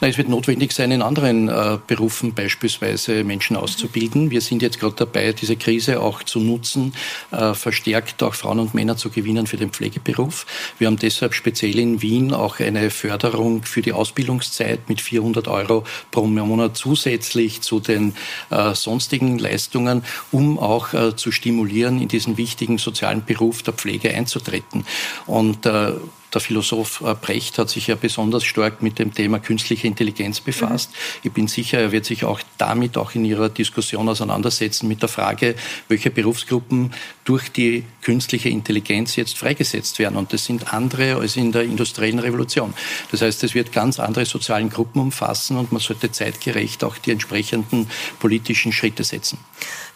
Na, 0.00 0.08
es 0.08 0.18
wird 0.18 0.28
notwendig 0.28 0.72
sein, 0.72 0.90
in 0.90 1.02
anderen 1.02 1.48
äh, 1.48 1.78
Berufen 1.86 2.34
beispielsweise 2.34 3.24
Menschen 3.24 3.56
auszubilden. 3.56 4.30
Wir 4.30 4.40
sind 4.40 4.62
jetzt 4.62 4.78
gerade 4.80 4.94
dabei, 4.96 5.32
diese 5.32 5.56
Krise 5.56 6.00
auch 6.00 6.22
zu 6.22 6.40
nutzen, 6.40 6.94
äh, 7.30 7.54
verstärkt 7.54 8.22
auch 8.22 8.34
Frauen 8.34 8.60
und 8.60 8.74
Männer 8.74 8.96
zu 8.96 9.10
gewinnen 9.10 9.46
für 9.46 9.56
den 9.56 9.70
Pflegeberuf. 9.70 10.46
Wir 10.78 10.86
haben 10.86 10.98
deshalb 10.98 11.34
speziell 11.34 11.78
in 11.78 12.02
Wien 12.02 12.32
auch 12.32 12.60
eine 12.60 12.90
Förderung 12.90 13.62
für 13.62 13.82
die 13.82 13.92
Ausbildungszeit 13.92 14.88
mit 14.88 15.00
400 15.00 15.48
Euro 15.48 15.84
pro 16.10 16.26
Monat 16.26 16.76
zusätzlich 16.76 17.60
zu 17.62 17.80
den 17.80 18.14
äh, 18.50 18.74
sonstigen 18.74 19.38
Leistungen, 19.38 20.04
um 20.30 20.58
auch 20.58 20.94
äh, 20.94 21.16
zu 21.16 21.32
stimulieren, 21.32 22.00
in 22.00 22.08
diesen 22.08 22.36
wichtigen 22.36 22.78
sozialen 22.78 23.24
Beruf 23.24 23.62
der 23.62 23.74
Pflege 23.74 24.14
einzutreten. 24.14 24.84
Und 25.26 25.66
äh, 25.66 25.92
der 26.32 26.40
Philosoph 26.40 27.00
äh, 27.00 27.14
Brecht 27.14 27.58
hat 27.58 27.70
sich 27.70 27.86
ja 27.86 27.94
besonders 27.94 28.44
stark 28.44 28.82
mit 28.82 28.98
dem 28.98 29.14
Thema 29.14 29.38
künstliche 29.38 29.86
Intelligenz 29.86 30.40
befasst. 30.40 30.90
Mhm. 30.90 31.20
Ich 31.24 31.32
bin 31.32 31.48
sicher, 31.48 31.78
er 31.78 31.92
wird 31.92 32.04
sich 32.04 32.24
auch 32.24 32.40
damit 32.58 32.96
auch 32.96 33.14
in 33.14 33.24
Ihrer 33.24 33.48
Diskussion 33.48 34.08
auseinandersetzen 34.08 34.88
mit 34.88 35.02
der 35.02 35.08
Frage, 35.08 35.54
welche 35.88 36.10
Berufsgruppen 36.10 36.92
durch 37.24 37.50
die 37.50 37.84
künstliche 38.02 38.48
Intelligenz 38.48 39.16
jetzt 39.16 39.36
freigesetzt 39.38 39.98
werden. 39.98 40.16
Und 40.16 40.32
das 40.32 40.44
sind 40.44 40.72
andere 40.72 41.16
als 41.16 41.36
in 41.36 41.52
der 41.52 41.62
industriellen 41.62 42.18
Revolution. 42.18 42.74
Das 43.10 43.22
heißt, 43.22 43.44
es 43.44 43.54
wird 43.54 43.72
ganz 43.72 43.98
andere 43.98 44.24
sozialen 44.24 44.70
Gruppen 44.70 45.00
umfassen 45.00 45.56
und 45.56 45.72
man 45.72 45.80
sollte 45.80 46.12
zeitgerecht 46.12 46.84
auch 46.84 46.98
die 46.98 47.10
entsprechenden 47.10 47.88
politischen 48.18 48.72
Schritte 48.72 49.04
setzen. 49.04 49.38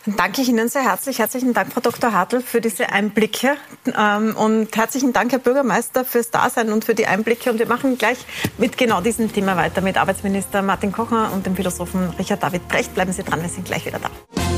Dann 0.05 0.17
danke 0.17 0.43
ich 0.43 0.49
Ihnen 0.49 0.69
sehr 0.69 0.83
herzlich. 0.83 1.19
Herzlichen 1.21 1.55
Dank, 1.55 1.73
Frau 1.73 1.81
Dr. 1.81 2.13
Hartl, 2.13 2.41
für 2.41 2.61
diese 2.61 2.91
Einblicke. 2.91 3.57
Ähm, 3.97 4.37
und 4.37 4.77
herzlichen 4.77 5.13
Dank, 5.13 5.33
Herr 5.33 5.39
Bürgermeister, 5.39 6.05
fürs 6.05 6.31
Dasein 6.31 6.73
und 6.73 6.85
für 6.85 6.95
die 6.95 7.07
Einblicke. 7.07 7.51
Und 7.51 7.59
wir 7.59 7.67
machen 7.67 7.99
gleich 7.99 8.19
mit 8.59 8.77
genau 8.77 9.01
diesem 9.01 9.33
Thema 9.33 9.57
weiter 9.57 9.81
mit 9.81 9.97
Arbeitsminister 9.97 10.63
Martin 10.63 10.93
Kocher 10.93 11.33
und 11.33 11.47
dem 11.47 11.55
Philosophen 11.55 12.11
Richard 12.19 12.43
David 12.43 12.67
Brecht. 12.69 12.95
Bleiben 12.95 13.13
Sie 13.13 13.23
dran, 13.23 13.43
wir 13.43 13.49
sind 13.49 13.65
gleich 13.65 13.87
wieder 13.87 14.01
da. 14.01 14.52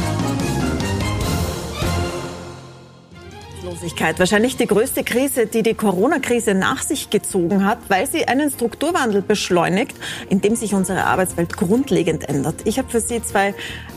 Arbeitslosigkeit. 3.74 4.18
Wahrscheinlich 4.18 4.56
die 4.56 4.66
größte 4.66 5.04
Krise, 5.04 5.46
die 5.46 5.62
die 5.62 5.74
Corona-Krise 5.74 6.54
nach 6.54 6.82
sich 6.82 7.10
gezogen 7.10 7.64
hat, 7.64 7.78
weil 7.88 8.06
sie 8.06 8.26
einen 8.26 8.50
Strukturwandel 8.50 9.22
beschleunigt, 9.22 9.96
in 10.28 10.40
dem 10.40 10.56
sich 10.56 10.74
unsere 10.74 11.04
Arbeitswelt 11.04 11.56
grundlegend 11.56 12.28
ändert. 12.28 12.56
Ich 12.64 12.78
habe 12.78 12.88
für 12.88 13.00
Sie 13.00 13.22
zwei 13.22 13.54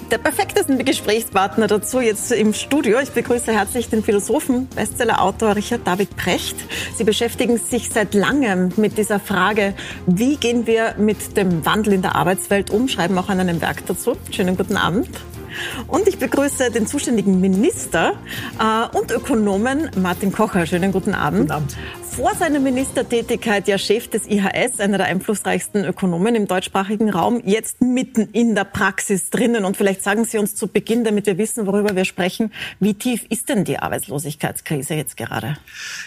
der 0.10 0.18
perfektesten 0.20 0.84
Gesprächspartner 0.84 1.68
dazu 1.68 2.00
jetzt 2.00 2.32
im 2.32 2.54
Studio. 2.54 3.00
Ich 3.00 3.12
begrüße 3.12 3.52
herzlich 3.52 3.90
den 3.90 4.04
Philosophen, 4.04 4.68
Bestsellerautor 4.74 5.56
Richard 5.56 5.86
David 5.86 6.16
Precht. 6.16 6.56
Sie 6.96 7.04
beschäftigen 7.04 7.58
sich 7.58 7.90
seit 7.90 8.14
langem 8.14 8.72
mit 8.78 8.98
dieser 8.98 9.20
Frage, 9.20 9.74
wie 10.06 10.38
gehen 10.38 10.66
wir 10.66 10.96
mit 10.98 11.36
dem 11.36 11.66
Wandel 11.66 11.94
in 11.94 12.02
der 12.02 12.16
Arbeitswelt 12.16 12.72
um, 12.72 12.88
schreiben 12.88 13.18
auch 13.18 13.30
an 13.30 13.42
einem 13.42 13.60
Werk 13.60 13.86
dazu. 13.86 14.16
Schönen 14.32 14.56
guten 14.56 14.78
Abend. 14.78 15.10
Und 15.88 16.08
ich 16.08 16.18
begrüße 16.18 16.72
den 16.72 16.88
zuständigen 16.88 17.40
Minister 17.40 18.14
äh, 18.60 18.98
und 18.98 19.12
Ökonomen 19.12 19.90
Martin 19.98 20.32
Kocher. 20.32 20.66
Schönen 20.66 20.92
guten 20.92 21.14
Abend. 21.14 21.42
Guten 21.42 21.52
Abend 21.52 21.78
vor 22.18 22.34
seiner 22.34 22.60
Ministertätigkeit 22.60 23.68
ja 23.68 23.78
Chef 23.78 24.08
des 24.08 24.26
IHS, 24.26 24.80
einer 24.80 24.98
der 24.98 25.06
einflussreichsten 25.06 25.86
Ökonomen 25.86 26.34
im 26.34 26.48
deutschsprachigen 26.48 27.12
Raum, 27.12 27.44
jetzt 27.46 27.80
mitten 27.80 28.30
in 28.32 28.56
der 28.56 28.64
Praxis 28.64 29.30
drinnen. 29.30 29.66
Und 29.66 29.78
vielleicht 29.78 30.04
sagen 30.04 30.26
Sie 30.26 30.40
uns 30.40 30.56
zu 30.56 30.68
Beginn, 30.68 31.04
damit 31.04 31.28
wir 31.28 31.38
wissen, 31.38 31.68
worüber 31.68 31.96
wir 31.96 32.06
sprechen, 32.06 32.52
wie 32.80 32.96
tief 32.96 33.24
ist 33.30 33.50
denn 33.50 33.66
die 33.66 33.78
Arbeitslosigkeitskrise 33.78 34.96
jetzt 34.96 35.16
gerade? 35.16 35.58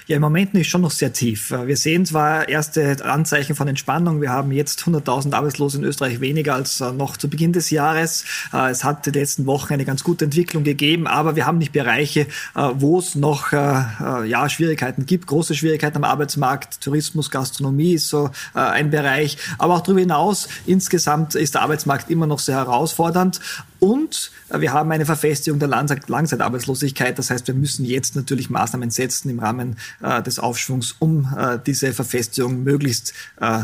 Ja, 0.08 0.16
im 0.16 0.22
Moment 0.22 0.52
ist 0.54 0.66
schon 0.66 0.80
noch 0.80 0.90
sehr 0.90 1.12
tief. 1.12 1.52
Wir 1.52 1.76
sehen 1.76 2.04
zwar 2.04 2.48
erste 2.48 3.04
Anzeichen 3.04 3.54
von 3.54 3.68
Entspannung. 3.68 4.20
Wir 4.20 4.30
haben 4.30 4.50
jetzt 4.50 4.80
100.000 4.80 5.32
Arbeitslose 5.32 5.78
in 5.78 5.84
Österreich 5.84 6.20
weniger 6.20 6.56
als 6.56 6.80
äh, 6.80 6.90
noch 6.90 7.18
zu 7.18 7.30
Beginn 7.30 7.52
des 7.52 7.70
Jahres. 7.70 8.24
Äh, 8.52 8.70
es 8.70 8.82
hat 8.82 9.06
die 9.06 9.12
letzten 9.12 9.46
Wochen 9.46 9.74
eine 9.74 9.84
ganz 9.84 10.02
gute 10.02 10.24
Entwicklung 10.24 10.64
gegeben, 10.64 11.06
aber 11.06 11.36
wir 11.36 11.46
haben 11.46 11.58
nicht 11.58 11.70
Bereiche, 11.70 12.22
äh, 12.56 12.70
wo 12.74 12.98
es 12.98 13.14
noch 13.14 13.52
ja, 13.52 14.48
Schwierigkeiten 14.48 15.06
gibt, 15.06 15.26
große 15.26 15.54
Schwierigkeiten 15.54 15.99
am 16.00 16.10
Arbeitsmarkt. 16.10 16.80
Tourismus, 16.80 17.30
Gastronomie 17.30 17.94
ist 17.94 18.08
so 18.08 18.30
äh, 18.54 18.58
ein 18.58 18.90
Bereich. 18.90 19.36
Aber 19.58 19.74
auch 19.74 19.80
darüber 19.80 20.00
hinaus, 20.00 20.48
insgesamt 20.66 21.34
ist 21.34 21.54
der 21.54 21.62
Arbeitsmarkt 21.62 22.10
immer 22.10 22.26
noch 22.26 22.38
sehr 22.38 22.56
herausfordernd. 22.56 23.40
Und 23.80 24.30
äh, 24.50 24.60
wir 24.60 24.72
haben 24.72 24.92
eine 24.92 25.06
Verfestigung 25.06 25.58
der 25.58 25.68
Langzeitarbeitslosigkeit. 25.68 27.18
Das 27.18 27.30
heißt, 27.30 27.46
wir 27.48 27.54
müssen 27.54 27.84
jetzt 27.84 28.14
natürlich 28.14 28.50
Maßnahmen 28.50 28.90
setzen 28.90 29.30
im 29.30 29.40
Rahmen 29.40 29.76
äh, 30.02 30.22
des 30.22 30.38
Aufschwungs, 30.38 30.94
um 30.98 31.26
äh, 31.36 31.58
diese 31.66 31.92
Verfestigung 31.92 32.62
möglichst 32.62 33.14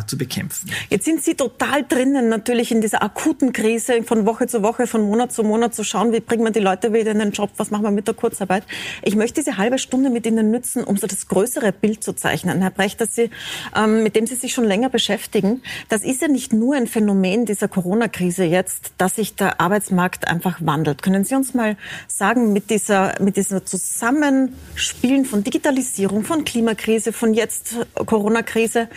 zu 0.06 0.16
bekämpfen. 0.16 0.70
Jetzt 0.88 1.04
sind 1.04 1.22
Sie 1.22 1.34
total 1.34 1.84
drinnen 1.84 2.28
natürlich 2.28 2.72
in 2.72 2.80
dieser 2.80 3.02
akuten 3.02 3.52
Krise 3.52 4.02
von 4.04 4.24
Woche 4.24 4.46
zu 4.46 4.62
Woche, 4.62 4.86
von 4.86 5.02
Monat 5.02 5.32
zu 5.32 5.42
Monat 5.42 5.74
zu 5.74 5.84
schauen, 5.84 6.12
wie 6.12 6.20
bringt 6.20 6.42
man 6.42 6.52
die 6.52 6.60
Leute 6.60 6.92
wieder 6.92 7.10
in 7.10 7.18
den 7.18 7.32
Job, 7.32 7.50
was 7.58 7.70
machen 7.70 7.84
wir 7.84 7.90
mit 7.90 8.06
der 8.06 8.14
Kurzarbeit. 8.14 8.64
Ich 9.02 9.16
möchte 9.16 9.40
diese 9.40 9.58
halbe 9.58 9.78
Stunde 9.78 10.08
mit 10.08 10.26
Ihnen 10.26 10.50
nützen, 10.50 10.82
um 10.82 10.96
so 10.96 11.06
das 11.06 11.28
größere 11.28 11.72
Bild 11.72 12.02
zu 12.02 12.14
zeichnen. 12.14 12.62
Herr 12.62 12.70
Brecht, 12.70 13.00
dass 13.00 13.14
Sie, 13.14 13.30
ähm, 13.74 14.02
mit 14.02 14.16
dem 14.16 14.26
Sie 14.26 14.34
sich 14.34 14.54
schon 14.54 14.64
länger 14.64 14.88
beschäftigen, 14.88 15.62
das 15.88 16.02
ist 16.02 16.22
ja 16.22 16.28
nicht 16.28 16.52
nur 16.52 16.74
ein 16.74 16.86
Phänomen 16.86 17.44
dieser 17.44 17.68
Corona-Krise 17.68 18.44
jetzt, 18.44 18.92
dass 18.96 19.16
sich 19.16 19.34
der 19.34 19.60
Arbeitsmarkt 19.60 20.05
Markt 20.06 20.28
einfach 20.28 20.58
wandelt. 20.60 21.02
Können 21.02 21.24
Sie 21.24 21.34
uns 21.34 21.52
mal 21.52 21.76
sagen, 22.06 22.52
mit 22.52 22.70
dieser, 22.70 23.20
mit 23.20 23.36
dieser 23.36 23.64
Zusammenspielen 23.64 25.24
von 25.24 25.42
Digitalisierung, 25.42 26.22
von 26.22 26.44
Klimakrise, 26.44 27.12
von 27.12 27.34
jetzt 27.34 27.74
Corona-Krise, 27.94 28.88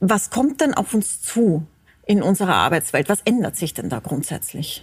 was 0.00 0.30
kommt 0.30 0.62
denn 0.62 0.72
auf 0.72 0.94
uns 0.94 1.20
zu 1.20 1.66
in 2.06 2.22
unserer 2.22 2.54
Arbeitswelt? 2.54 3.10
Was 3.10 3.20
ändert 3.26 3.56
sich 3.56 3.74
denn 3.74 3.90
da 3.90 3.98
grundsätzlich? 3.98 4.80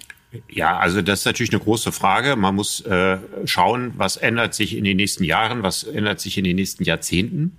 Ja, 0.47 0.77
also 0.77 1.01
das 1.01 1.21
ist 1.21 1.25
natürlich 1.25 1.51
eine 1.51 1.63
große 1.63 1.91
Frage. 1.91 2.35
Man 2.35 2.53
muss 2.53 2.81
äh, 2.81 3.17
schauen, 3.45 3.93
was 3.97 4.17
ändert 4.17 4.53
sich 4.53 4.77
in 4.77 4.83
den 4.83 4.97
nächsten 4.97 5.23
Jahren, 5.23 5.63
was 5.63 5.83
ändert 5.83 6.19
sich 6.19 6.37
in 6.37 6.43
den 6.43 6.55
nächsten 6.55 6.83
Jahrzehnten. 6.83 7.57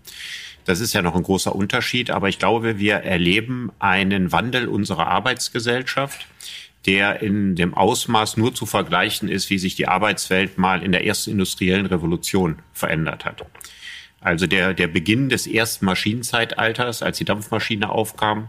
Das 0.64 0.78
ist 0.78 0.92
ja 0.92 1.02
noch 1.02 1.16
ein 1.16 1.24
großer 1.24 1.54
Unterschied, 1.54 2.10
aber 2.10 2.28
ich 2.28 2.38
glaube, 2.38 2.78
wir 2.78 2.94
erleben 2.94 3.72
einen 3.80 4.30
Wandel 4.30 4.68
unserer 4.68 5.08
Arbeitsgesellschaft 5.08 6.26
der 6.86 7.22
in 7.22 7.56
dem 7.56 7.74
Ausmaß 7.74 8.36
nur 8.36 8.54
zu 8.54 8.66
vergleichen 8.66 9.28
ist, 9.28 9.50
wie 9.50 9.58
sich 9.58 9.74
die 9.74 9.88
Arbeitswelt 9.88 10.58
mal 10.58 10.82
in 10.82 10.92
der 10.92 11.06
ersten 11.06 11.30
industriellen 11.30 11.86
Revolution 11.86 12.56
verändert 12.72 13.24
hat. 13.24 13.44
Also 14.20 14.46
der, 14.46 14.74
der 14.74 14.88
Beginn 14.88 15.28
des 15.28 15.46
ersten 15.46 15.84
Maschinenzeitalters, 15.84 17.02
als 17.02 17.18
die 17.18 17.24
Dampfmaschine 17.24 17.90
aufkam, 17.90 18.48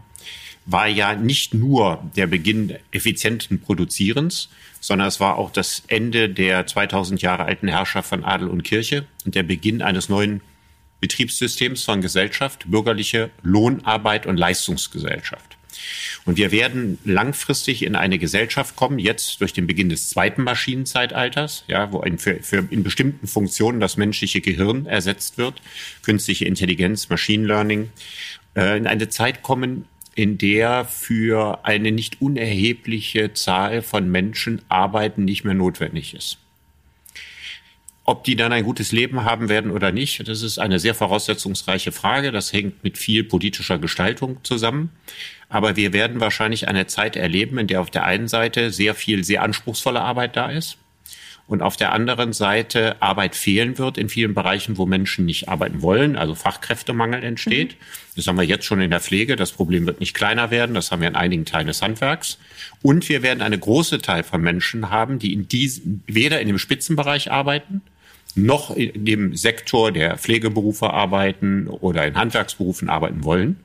war 0.64 0.88
ja 0.88 1.14
nicht 1.14 1.54
nur 1.54 2.02
der 2.16 2.26
Beginn 2.26 2.74
effizienten 2.90 3.60
Produzierens, 3.60 4.48
sondern 4.80 5.08
es 5.08 5.20
war 5.20 5.38
auch 5.38 5.50
das 5.50 5.82
Ende 5.86 6.28
der 6.28 6.66
2000 6.66 7.22
Jahre 7.22 7.44
alten 7.44 7.68
Herrschaft 7.68 8.08
von 8.08 8.24
Adel 8.24 8.48
und 8.48 8.64
Kirche 8.64 9.06
und 9.24 9.34
der 9.34 9.44
Beginn 9.44 9.80
eines 9.80 10.08
neuen 10.08 10.40
Betriebssystems 11.00 11.84
von 11.84 12.00
Gesellschaft, 12.00 12.68
bürgerliche 12.68 13.30
Lohnarbeit 13.42 14.26
und 14.26 14.38
Leistungsgesellschaft. 14.38 15.56
Und 16.24 16.36
wir 16.36 16.50
werden 16.50 16.98
langfristig 17.04 17.84
in 17.84 17.96
eine 17.96 18.18
Gesellschaft 18.18 18.76
kommen, 18.76 18.98
jetzt 18.98 19.40
durch 19.40 19.52
den 19.52 19.66
Beginn 19.66 19.88
des 19.88 20.08
zweiten 20.08 20.42
Maschinenzeitalters, 20.42 21.64
ja, 21.68 21.92
wo 21.92 22.00
ein, 22.00 22.18
für, 22.18 22.42
für 22.42 22.66
in 22.70 22.82
bestimmten 22.82 23.26
Funktionen 23.26 23.80
das 23.80 23.96
menschliche 23.96 24.40
Gehirn 24.40 24.86
ersetzt 24.86 25.38
wird, 25.38 25.62
künstliche 26.02 26.44
Intelligenz, 26.44 27.08
Machine 27.08 27.46
Learning, 27.46 27.90
äh, 28.56 28.76
in 28.76 28.86
eine 28.86 29.08
Zeit 29.08 29.42
kommen, 29.42 29.86
in 30.14 30.38
der 30.38 30.86
für 30.86 31.64
eine 31.64 31.92
nicht 31.92 32.22
unerhebliche 32.22 33.34
Zahl 33.34 33.82
von 33.82 34.10
Menschen 34.10 34.62
Arbeiten 34.68 35.24
nicht 35.24 35.44
mehr 35.44 35.54
notwendig 35.54 36.14
ist. 36.14 36.38
Ob 38.08 38.22
die 38.22 38.36
dann 38.36 38.52
ein 38.52 38.62
gutes 38.62 38.92
Leben 38.92 39.24
haben 39.24 39.48
werden 39.48 39.72
oder 39.72 39.90
nicht, 39.90 40.26
das 40.28 40.42
ist 40.42 40.58
eine 40.58 40.78
sehr 40.78 40.94
voraussetzungsreiche 40.94 41.90
Frage. 41.90 42.30
Das 42.30 42.52
hängt 42.52 42.84
mit 42.84 42.98
viel 42.98 43.24
politischer 43.24 43.78
Gestaltung 43.78 44.38
zusammen. 44.44 44.90
Aber 45.48 45.76
wir 45.76 45.92
werden 45.92 46.20
wahrscheinlich 46.20 46.68
eine 46.68 46.86
Zeit 46.86 47.16
erleben, 47.16 47.58
in 47.58 47.66
der 47.66 47.80
auf 47.80 47.90
der 47.90 48.04
einen 48.04 48.28
Seite 48.28 48.70
sehr 48.70 48.94
viel, 48.94 49.24
sehr 49.24 49.42
anspruchsvolle 49.42 50.00
Arbeit 50.00 50.36
da 50.36 50.50
ist 50.50 50.78
und 51.48 51.62
auf 51.62 51.76
der 51.76 51.92
anderen 51.92 52.32
Seite 52.32 53.00
Arbeit 53.00 53.36
fehlen 53.36 53.78
wird 53.78 53.98
in 53.98 54.08
vielen 54.08 54.34
Bereichen, 54.34 54.78
wo 54.78 54.86
Menschen 54.86 55.26
nicht 55.26 55.48
arbeiten 55.48 55.80
wollen, 55.80 56.16
also 56.16 56.34
Fachkräftemangel 56.34 57.22
entsteht. 57.22 57.72
Mhm. 57.72 57.84
Das 58.16 58.26
haben 58.26 58.36
wir 58.36 58.44
jetzt 58.44 58.64
schon 58.64 58.80
in 58.80 58.90
der 58.90 59.00
Pflege. 59.00 59.36
Das 59.36 59.52
Problem 59.52 59.86
wird 59.86 60.00
nicht 60.00 60.14
kleiner 60.14 60.50
werden. 60.50 60.74
Das 60.74 60.90
haben 60.90 61.02
wir 61.02 61.08
in 61.08 61.16
einigen 61.16 61.44
Teilen 61.44 61.68
des 61.68 61.82
Handwerks. 61.82 62.38
Und 62.82 63.08
wir 63.08 63.22
werden 63.22 63.42
eine 63.42 63.58
große 63.58 63.98
Teil 63.98 64.24
von 64.24 64.40
Menschen 64.40 64.90
haben, 64.90 65.18
die 65.18 65.32
in 65.32 65.46
diesem, 65.46 66.02
weder 66.06 66.40
in 66.40 66.48
dem 66.48 66.58
Spitzenbereich 66.58 67.30
arbeiten, 67.30 67.82
noch 68.36 68.74
in 68.74 69.04
dem 69.04 69.34
Sektor 69.34 69.92
der 69.92 70.18
Pflegeberufe 70.18 70.90
arbeiten 70.90 71.68
oder 71.68 72.06
in 72.06 72.16
Handwerksberufen 72.16 72.88
arbeiten 72.88 73.24
wollen 73.24 73.60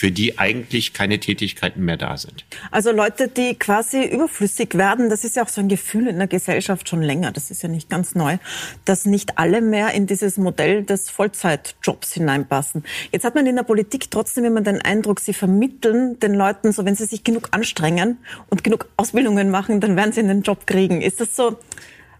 für 0.00 0.10
die 0.10 0.38
eigentlich 0.38 0.94
keine 0.94 1.20
Tätigkeiten 1.20 1.84
mehr 1.84 1.98
da 1.98 2.16
sind. 2.16 2.46
Also 2.70 2.90
Leute, 2.90 3.28
die 3.28 3.54
quasi 3.54 4.02
überflüssig 4.02 4.74
werden, 4.74 5.10
das 5.10 5.24
ist 5.24 5.36
ja 5.36 5.44
auch 5.44 5.50
so 5.50 5.60
ein 5.60 5.68
Gefühl 5.68 6.06
in 6.06 6.16
der 6.16 6.26
Gesellschaft 6.26 6.88
schon 6.88 7.02
länger, 7.02 7.32
das 7.32 7.50
ist 7.50 7.62
ja 7.62 7.68
nicht 7.68 7.90
ganz 7.90 8.14
neu, 8.14 8.38
dass 8.86 9.04
nicht 9.04 9.36
alle 9.36 9.60
mehr 9.60 9.92
in 9.92 10.06
dieses 10.06 10.38
Modell 10.38 10.84
des 10.84 11.10
Vollzeitjobs 11.10 12.14
hineinpassen. 12.14 12.84
Jetzt 13.12 13.24
hat 13.24 13.34
man 13.34 13.44
in 13.44 13.56
der 13.56 13.62
Politik 13.62 14.10
trotzdem 14.10 14.46
immer 14.46 14.62
den 14.62 14.80
Eindruck, 14.80 15.20
sie 15.20 15.34
vermitteln 15.34 16.18
den 16.20 16.32
Leuten, 16.32 16.72
so 16.72 16.86
wenn 16.86 16.94
sie 16.94 17.04
sich 17.04 17.22
genug 17.22 17.48
anstrengen 17.50 18.16
und 18.48 18.64
genug 18.64 18.88
Ausbildungen 18.96 19.50
machen, 19.50 19.80
dann 19.80 19.96
werden 19.96 20.12
sie 20.12 20.20
einen 20.20 20.40
Job 20.40 20.66
kriegen. 20.66 21.02
Ist 21.02 21.20
das 21.20 21.36
so 21.36 21.58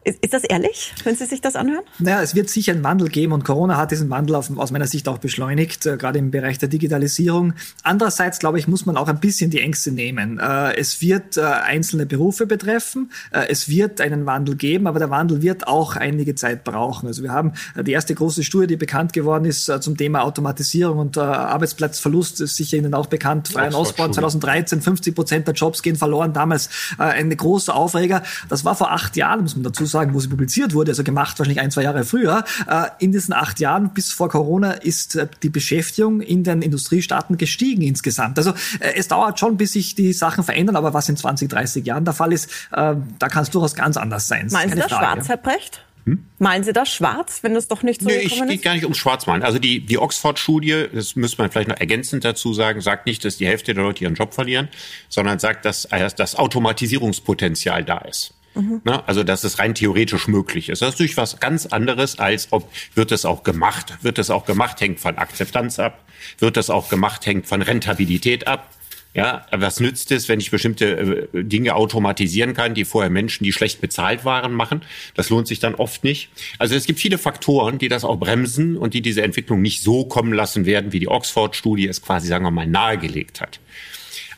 ist, 0.03 0.25
ist 0.25 0.33
das 0.33 0.45
ehrlich, 0.45 0.95
wenn 1.05 1.15
Sie 1.15 1.27
sich 1.27 1.43
das 1.43 1.57
anhören? 1.57 1.85
Naja, 1.99 2.23
es 2.23 2.35
wird 2.35 2.49
sicher 2.49 2.73
einen 2.73 2.83
Wandel 2.83 3.09
geben 3.09 3.33
und 3.33 3.45
Corona 3.45 3.77
hat 3.77 3.91
diesen 3.91 4.09
Wandel 4.09 4.35
auf, 4.37 4.51
aus 4.57 4.71
meiner 4.71 4.87
Sicht 4.87 5.07
auch 5.09 5.19
beschleunigt, 5.19 5.85
äh, 5.85 5.99
gerade 5.99 6.19
im 6.19 6.31
Bereich 6.31 6.59
der 6.59 6.71
Digitalisierung. 6.71 7.53
Andererseits, 7.83 8.39
glaube 8.39 8.59
ich, 8.59 8.67
muss 8.67 8.87
man 8.87 8.97
auch 8.97 9.09
ein 9.09 9.21
bisschen 9.21 9.51
die 9.51 9.61
Ängste 9.61 9.93
nehmen. 9.93 10.39
Äh, 10.39 10.77
es 10.77 11.03
wird 11.03 11.37
äh, 11.37 11.43
einzelne 11.43 12.07
Berufe 12.07 12.47
betreffen, 12.47 13.11
äh, 13.31 13.49
es 13.51 13.69
wird 13.69 14.01
einen 14.01 14.25
Wandel 14.25 14.57
geben, 14.57 14.87
aber 14.87 14.99
der 14.99 15.11
Wandel 15.11 15.43
wird 15.43 15.69
auch 15.69 15.97
einige 15.97 16.35
Zeit 16.35 16.65
brauchen. 16.65 17.07
Also 17.07 17.23
wir 17.23 17.33
haben 17.33 17.53
äh, 17.77 17.85
die 17.85 17.93
erste 17.93 18.15
große 18.15 18.43
Studie, 18.43 18.69
die 18.69 18.77
bekannt 18.77 19.13
geworden 19.13 19.45
ist 19.45 19.69
äh, 19.69 19.83
zum 19.83 19.99
Thema 19.99 20.23
Automatisierung 20.23 20.99
und 20.99 21.19
Arbeitsplatzverlust, 21.19 22.41
ist 22.41 22.57
sicher 22.57 22.79
Ihnen 22.79 22.95
auch 22.95 23.07
bekannt. 23.07 23.49
Freien 23.49 23.75
Ausbau 23.75 24.09
2013, 24.09 24.81
50 24.81 25.15
Prozent 25.15 25.47
der 25.47 25.55
Jobs 25.55 25.83
gehen 25.83 25.97
verloren. 25.97 26.33
Damals 26.33 26.71
ein 26.97 27.37
großer 27.37 27.75
Aufreger. 27.75 28.23
Das 28.49 28.65
war 28.65 28.75
vor 28.75 28.93
acht 28.93 29.17
Jahren, 29.17 29.43
muss 29.43 29.57
man 29.57 29.65
dazu 29.65 29.90
sagen, 29.91 30.15
wo 30.15 30.21
sie 30.21 30.29
publiziert 30.29 30.75
wurde, 30.75 30.93
also 30.93 31.05
gemacht 31.05 31.39
wahrscheinlich 31.39 31.61
ein, 31.61 31.71
zwei 31.71 31.83
Jahre 31.83 32.05
früher. 32.05 32.45
Äh, 32.69 32.87
in 32.99 33.13
diesen 33.13 33.33
acht 33.33 33.61
Jahren 33.61 33.93
bis 33.95 34.13
vor 34.13 34.29
Corona 34.29 34.73
ist 34.73 35.17
äh, 35.17 35.27
die 35.43 35.51
Beschäftigung 35.51 36.21
in 36.21 36.45
den 36.45 36.63
Industriestaaten 36.63 37.37
gestiegen 37.37 37.83
insgesamt. 37.83 38.39
Also 38.39 38.51
äh, 38.81 38.95
es 38.97 39.09
dauert 39.09 39.39
schon, 39.39 39.57
bis 39.57 39.73
sich 39.73 39.95
die 39.95 40.13
Sachen 40.13 40.45
verändern, 40.45 40.77
aber 40.77 40.95
was 40.95 41.09
in 41.09 41.17
20, 41.17 41.49
30 41.49 41.87
Jahren 41.87 42.05
der 42.05 42.15
Fall 42.15 42.33
ist, 42.33 42.51
da 42.71 42.95
kann 43.29 43.43
es 43.43 43.51
durchaus 43.51 43.75
ganz 43.75 43.97
anders 43.97 44.29
sein. 44.29 44.49
Meinen 44.51 44.73
Sie 44.73 44.79
das 44.79 44.91
schwarz, 44.91 45.29
Herr 45.29 45.37
Brecht? 45.37 45.85
Hm? 46.05 46.25
Meinen 46.39 46.65
Sie 46.65 46.73
das 46.73 46.93
schwarz, 46.93 47.43
wenn 47.43 47.55
das 47.55 47.69
doch 47.69 47.83
nicht 47.83 48.01
so 48.01 48.09
nee, 48.09 48.17
ich 48.17 48.41
geht 48.41 48.63
gar 48.63 48.75
nicht 48.75 48.85
ums 48.85 48.99
Schwarzmalen. 48.99 49.43
Also 49.43 49.59
die, 49.59 49.85
die 49.85 49.99
Oxford-Studie, 49.99 50.87
das 50.93 51.17
müsste 51.17 51.43
man 51.43 51.51
vielleicht 51.51 51.69
noch 51.69 51.77
ergänzend 51.77 52.25
dazu 52.25 52.55
sagen, 52.55 52.81
sagt 52.81 53.07
nicht, 53.07 53.25
dass 53.25 53.37
die 53.37 53.47
Hälfte 53.47 53.75
der 53.75 53.85
Leute 53.85 54.05
ihren 54.05 54.15
Job 54.15 54.33
verlieren, 54.33 54.69
sondern 55.09 55.39
sagt, 55.39 55.65
dass 55.65 55.89
das 56.17 56.37
Automatisierungspotenzial 56.37 57.85
da 57.85 57.99
ist. 57.99 58.35
Mhm. 58.55 58.81
Na, 58.85 59.05
also, 59.07 59.23
dass 59.23 59.45
es 59.45 59.59
rein 59.59 59.75
theoretisch 59.75 60.29
möglich 60.29 60.69
ist. 60.69 60.83
Das 60.83 60.89
ist 60.89 60.95
natürlich 60.95 61.17
was 61.17 61.39
ganz 61.41 61.67
anderes, 61.67 62.19
als 62.19 62.49
ob 62.51 62.71
wird 62.95 63.13
es 63.13 63.25
auch 63.25 63.43
gemacht. 63.43 63.99
Wird 64.03 64.19
es 64.19 64.31
auch 64.31 64.45
gemacht, 64.45 64.81
hängt 64.81 65.01
von 65.01 65.19
Akzeptanz 65.19 65.79
ab. 65.79 66.05
Wird 66.39 66.57
es 66.57 66.71
auch 66.71 66.89
gemacht, 66.89 67.25
hängt 67.27 67.47
von 67.47 67.63
Rentabilität 67.63 68.47
ab. 68.47 68.71
Ja, 69.13 69.47
was 69.51 69.81
nützt 69.81 70.13
es, 70.13 70.29
wenn 70.29 70.39
ich 70.39 70.53
bestimmte 70.53 71.29
äh, 71.35 71.43
Dinge 71.43 71.75
automatisieren 71.75 72.55
kann, 72.55 72.75
die 72.75 72.85
vorher 72.85 73.11
Menschen, 73.11 73.43
die 73.43 73.53
schlecht 73.53 73.81
bezahlt 73.81 74.25
waren, 74.25 74.53
machen? 74.53 74.83
Das 75.15 75.31
lohnt 75.31 75.49
sich 75.49 75.59
dann 75.59 75.75
oft 75.75 76.05
nicht. 76.05 76.31
Also 76.59 76.77
es 76.77 76.87
gibt 76.87 77.01
viele 77.01 77.19
Faktoren, 77.19 77.79
die 77.79 77.89
das 77.89 78.05
auch 78.05 78.17
bremsen 78.17 78.77
und 78.77 78.95
die 78.95 79.03
diese 79.03 79.23
Entwicklung 79.23 79.63
nicht 79.63 79.83
so 79.83 80.05
kommen 80.05 80.33
lassen 80.33 80.65
werden, 80.65 80.93
wie 80.93 81.01
die 81.01 81.09
Oxford-Studie 81.09 81.89
es 81.89 82.03
quasi, 82.03 82.29
sagen 82.29 82.45
wir 82.45 82.53
mal, 82.53 82.69
nahegelegt 82.69 83.41
hat. 83.41 83.59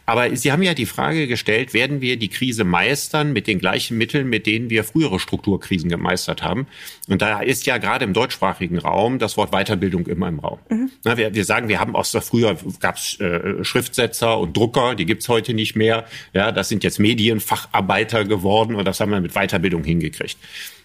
Aber 0.07 0.35
Sie 0.35 0.51
haben 0.51 0.62
ja 0.62 0.75
die 0.75 0.87
Frage 0.87 1.27
gestellt, 1.27 1.75
werden 1.75 2.01
wir 2.01 2.17
die 2.17 2.29
Krise 2.29 2.65
meistern 2.65 3.33
mit 3.33 3.47
den 3.47 3.59
gleichen 3.59 3.97
Mitteln, 3.99 4.29
mit 4.29 4.47
denen 4.47 4.69
wir 4.69 4.85
frühere 4.85 5.21
Strukturkrisen 5.21 5.88
gemeistert 5.88 6.43
haben? 6.43 6.67
Und 7.09 7.23
da 7.23 7.41
ist 7.41 7.67
ja 7.67 7.79
gerade 7.79 8.05
im 8.05 8.12
deutschsprachigen 8.12 8.79
Raum 8.79 9.19
das 9.19 9.37
Wort 9.37 9.53
Weiterbildung 9.53 10.07
immer 10.07 10.29
im 10.29 10.41
Raum. 10.41 10.59
Mhm. 10.69 10.91
Na, 11.05 11.17
wir, 11.17 11.35
wir, 11.35 11.45
sagen, 11.45 11.69
wir 11.69 11.79
haben 11.79 11.95
aus 11.95 12.12
der 12.12 12.23
früher 12.23 12.57
gab 12.81 12.97
es 12.97 13.21
äh, 13.21 13.62
Schriftsetzer 13.62 14.38
und 14.38 14.57
Drucker, 14.57 14.95
die 14.95 15.07
gibt's 15.07 15.29
heute 15.29 15.55
nicht 15.55 15.77
mehr. 15.77 16.05
Ja, 16.33 16.51
das 16.51 16.69
sind 16.69 16.83
jetzt 16.85 16.99
Medienfacharbeiter 16.99 18.25
geworden 18.25 18.75
und 18.75 18.85
das 18.85 18.99
haben 19.01 19.11
wir 19.11 19.21
mit 19.21 19.35
Weiterbildung 19.35 19.85
hingekriegt. 19.85 20.37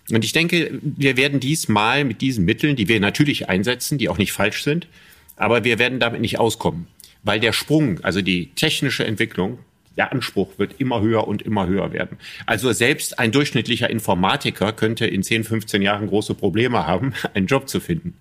Und 0.09 0.23
ich 0.23 0.31
denke, 0.31 0.79
wir 0.81 1.17
werden 1.17 1.39
diesmal 1.39 2.05
mit 2.05 2.21
diesen 2.21 2.45
Mitteln, 2.45 2.75
die 2.75 2.87
wir 2.87 2.99
natürlich 2.99 3.49
einsetzen, 3.49 3.97
die 3.97 4.07
auch 4.07 4.17
nicht 4.17 4.31
falsch 4.31 4.63
sind, 4.63 4.87
aber 5.35 5.63
wir 5.63 5.79
werden 5.79 5.99
damit 5.99 6.21
nicht 6.21 6.39
auskommen 6.39 6.87
weil 7.23 7.39
der 7.39 7.53
Sprung, 7.53 7.99
also 8.03 8.21
die 8.21 8.51
technische 8.55 9.05
Entwicklung, 9.05 9.59
der 9.97 10.11
Anspruch 10.11 10.57
wird 10.57 10.79
immer 10.79 11.01
höher 11.01 11.27
und 11.27 11.41
immer 11.41 11.67
höher 11.67 11.91
werden. 11.91 12.17
Also 12.45 12.71
selbst 12.71 13.19
ein 13.19 13.31
durchschnittlicher 13.31 13.89
Informatiker 13.89 14.71
könnte 14.71 15.07
in 15.07 15.23
10, 15.23 15.43
15 15.43 15.81
Jahren 15.81 16.07
große 16.07 16.35
Probleme 16.35 16.85
haben, 16.85 17.13
einen 17.33 17.47
Job 17.47 17.67
zu 17.67 17.79
finden. 17.79 18.15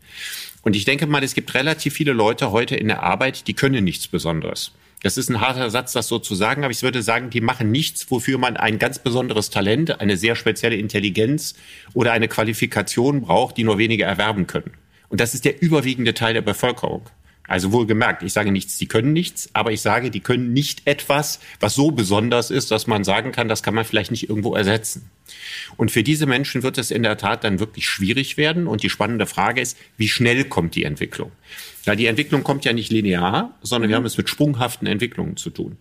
Und 0.63 0.75
ich 0.75 0.85
denke 0.85 1.07
mal, 1.07 1.23
es 1.23 1.35
gibt 1.35 1.55
relativ 1.55 1.95
viele 1.95 2.13
Leute 2.13 2.51
heute 2.51 2.75
in 2.75 2.89
der 2.89 3.03
Arbeit, 3.03 3.47
die 3.47 3.55
können 3.55 3.85
nichts 3.85 4.09
Besonderes. 4.09 4.73
Das 5.03 5.19
ist 5.19 5.29
ein 5.29 5.41
harter 5.41 5.71
Satz, 5.71 5.93
das 5.93 6.09
so 6.09 6.19
zu 6.19 6.35
sagen, 6.35 6.65
aber 6.65 6.73
ich 6.73 6.83
würde 6.83 7.03
sagen, 7.03 7.31
die 7.31 7.43
machen 7.43 7.71
nichts, 7.71 8.11
wofür 8.11 8.39
man 8.39 8.57
ein 8.57 8.79
ganz 8.79 8.99
besonderes 8.99 9.51
Talent, 9.51 10.01
eine 10.01 10.17
sehr 10.17 10.35
spezielle 10.35 10.77
Intelligenz 10.77 11.55
oder 11.93 12.13
eine 12.13 12.27
Qualifikation 12.27 13.21
braucht, 13.21 13.59
die 13.59 13.65
nur 13.65 13.79
wenige 13.79 14.05
erwerben 14.05 14.47
können. 14.47 14.73
Und 15.09 15.21
das 15.21 15.35
ist 15.35 15.45
der 15.45 15.63
überwiegende 15.63 16.15
Teil 16.15 16.35
der 16.35 16.43
Bevölkerung. 16.43 17.03
Also 17.49 17.73
wohlgemerkt, 17.73 18.23
ich 18.23 18.33
sage 18.33 18.51
nichts, 18.51 18.79
die 18.79 18.87
können 18.87 19.13
nichts, 19.13 19.51
aber 19.53 19.73
ich 19.73 19.81
sage, 19.81 20.11
die 20.11 20.21
können 20.21 20.53
nicht 20.53 20.83
etwas, 20.85 21.41
was 21.61 21.75
so 21.75 21.91
besonders 21.91 22.51
ist, 22.51 22.71
dass 22.71 22.87
man 22.87 23.05
sagen 23.05 23.33
kann, 23.33 23.49
das 23.49 23.63
kann 23.63 23.75
man 23.75 23.85
vielleicht 23.85 24.11
nicht 24.11 24.29
irgendwo 24.29 24.55
ersetzen. 24.55 25.11
Und 25.77 25.91
für 25.91 26.03
diese 26.03 26.27
Menschen 26.27 26.63
wird 26.63 26.79
es 26.79 26.91
in 26.91 27.03
der 27.03 27.17
Tat 27.17 27.45
dann 27.45 27.61
wirklich 27.61 27.87
schwierig 27.87 28.37
werden. 28.37 28.67
Und 28.67 28.83
die 28.83 28.91
spannende 28.91 29.27
Frage 29.27 29.61
ist, 29.61 29.77
wie 29.97 30.09
schnell 30.09 30.45
kommt 30.45 30.75
die 30.75 30.85
Entwicklung? 30.85 31.33
Ja, 31.85 31.95
die 31.95 32.07
Entwicklung 32.07 32.43
kommt 32.43 32.65
ja 32.65 32.73
nicht 32.73 32.91
linear, 32.91 33.57
sondern 33.63 33.89
wir 33.89 33.97
haben 33.97 34.07
es 34.07 34.17
mit 34.17 34.29
sprunghaften 34.29 34.87
Entwicklungen 34.87 35.37
zu 35.37 35.51
tun. 35.51 35.77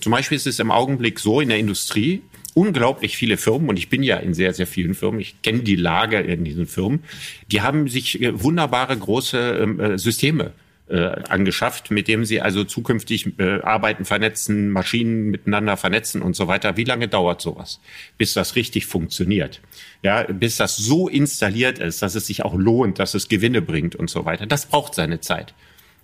Zum 0.00 0.12
Beispiel 0.12 0.36
ist 0.36 0.46
es 0.46 0.60
im 0.60 0.70
Augenblick 0.70 1.18
so 1.18 1.40
in 1.40 1.48
der 1.48 1.58
Industrie, 1.58 2.22
unglaublich 2.54 3.16
viele 3.16 3.36
Firmen, 3.36 3.68
und 3.68 3.78
ich 3.78 3.88
bin 3.88 4.02
ja 4.02 4.16
in 4.16 4.34
sehr, 4.34 4.54
sehr 4.54 4.66
vielen 4.66 4.94
Firmen, 4.94 5.20
ich 5.20 5.42
kenne 5.42 5.60
die 5.60 5.76
Lage 5.76 6.18
in 6.18 6.44
diesen 6.44 6.66
Firmen, 6.66 7.04
die 7.50 7.62
haben 7.62 7.88
sich 7.88 8.20
äh, 8.20 8.40
wunderbare 8.40 8.96
große 8.96 9.58
ähm, 9.62 9.80
äh, 9.80 9.98
Systeme 9.98 10.52
äh, 10.88 11.22
angeschafft, 11.28 11.90
mit 11.90 12.08
dem 12.08 12.24
sie 12.24 12.40
also 12.40 12.64
zukünftig 12.64 13.38
äh, 13.38 13.60
Arbeiten 13.60 14.04
vernetzen, 14.04 14.70
Maschinen 14.70 15.30
miteinander 15.30 15.76
vernetzen 15.76 16.22
und 16.22 16.34
so 16.34 16.48
weiter. 16.48 16.76
Wie 16.76 16.84
lange 16.84 17.08
dauert 17.08 17.40
sowas, 17.40 17.80
bis 18.16 18.34
das 18.34 18.56
richtig 18.56 18.86
funktioniert? 18.86 19.60
Ja, 20.02 20.22
bis 20.24 20.56
das 20.56 20.76
so 20.76 21.08
installiert 21.08 21.78
ist, 21.78 22.02
dass 22.02 22.14
es 22.14 22.26
sich 22.26 22.44
auch 22.44 22.54
lohnt, 22.54 22.98
dass 22.98 23.14
es 23.14 23.28
Gewinne 23.28 23.62
bringt 23.62 23.96
und 23.96 24.10
so 24.10 24.24
weiter. 24.24 24.46
Das 24.46 24.66
braucht 24.66 24.94
seine 24.94 25.20
Zeit. 25.20 25.54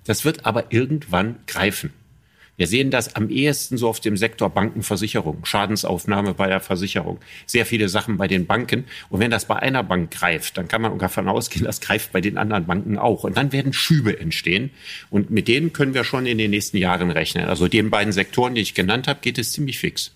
Das 0.05 0.25
wird 0.25 0.45
aber 0.47 0.73
irgendwann 0.73 1.37
greifen. 1.47 1.93
Wir 2.57 2.67
sehen 2.67 2.91
das 2.91 3.17
am 3.17 3.31
ehesten 3.31 3.77
so 3.77 3.89
auf 3.89 4.01
dem 4.01 4.17
Sektor 4.17 4.51
Bankenversicherung, 4.51 5.45
Schadensaufnahme 5.45 6.35
bei 6.35 6.49
der 6.49 6.61
Versicherung, 6.61 7.19
sehr 7.47 7.67
viele 7.67 7.89
Sachen 7.89 8.17
bei 8.17 8.29
den 8.29 8.47
Banken. 8.47 8.85
Und 9.09 9.21
wenn 9.21 9.31
das 9.31 9.47
bei 9.47 9.57
einer 9.57 9.83
Bank 9.83 10.13
greift, 10.13 10.57
dann 10.57 10.69
kann 10.69 10.83
man 10.83 10.99
davon 10.99 11.29
ausgehen, 11.29 11.65
das 11.65 11.81
greift 11.81 12.13
bei 12.13 12.21
den 12.21 12.39
anderen 12.39 12.67
Banken 12.67 12.99
auch. 12.99 13.25
Und 13.25 13.37
dann 13.37 13.53
werden 13.53 13.73
Schübe 13.73 14.19
entstehen. 14.19 14.71
Und 15.11 15.31
mit 15.31 15.49
denen 15.49 15.73
können 15.73 15.95
wir 15.95 16.05
schon 16.05 16.27
in 16.27 16.39
den 16.39 16.51
nächsten 16.51 16.77
Jahren 16.77 17.11
rechnen. 17.11 17.47
Also 17.47 17.69
den 17.69 17.91
beiden 17.91 18.13
Sektoren, 18.13 18.55
die 18.55 18.61
ich 18.61 18.75
genannt 18.75 19.09
habe, 19.09 19.21
geht 19.21 19.39
es 19.39 19.53
ziemlich 19.53 19.79
fix. 19.79 20.13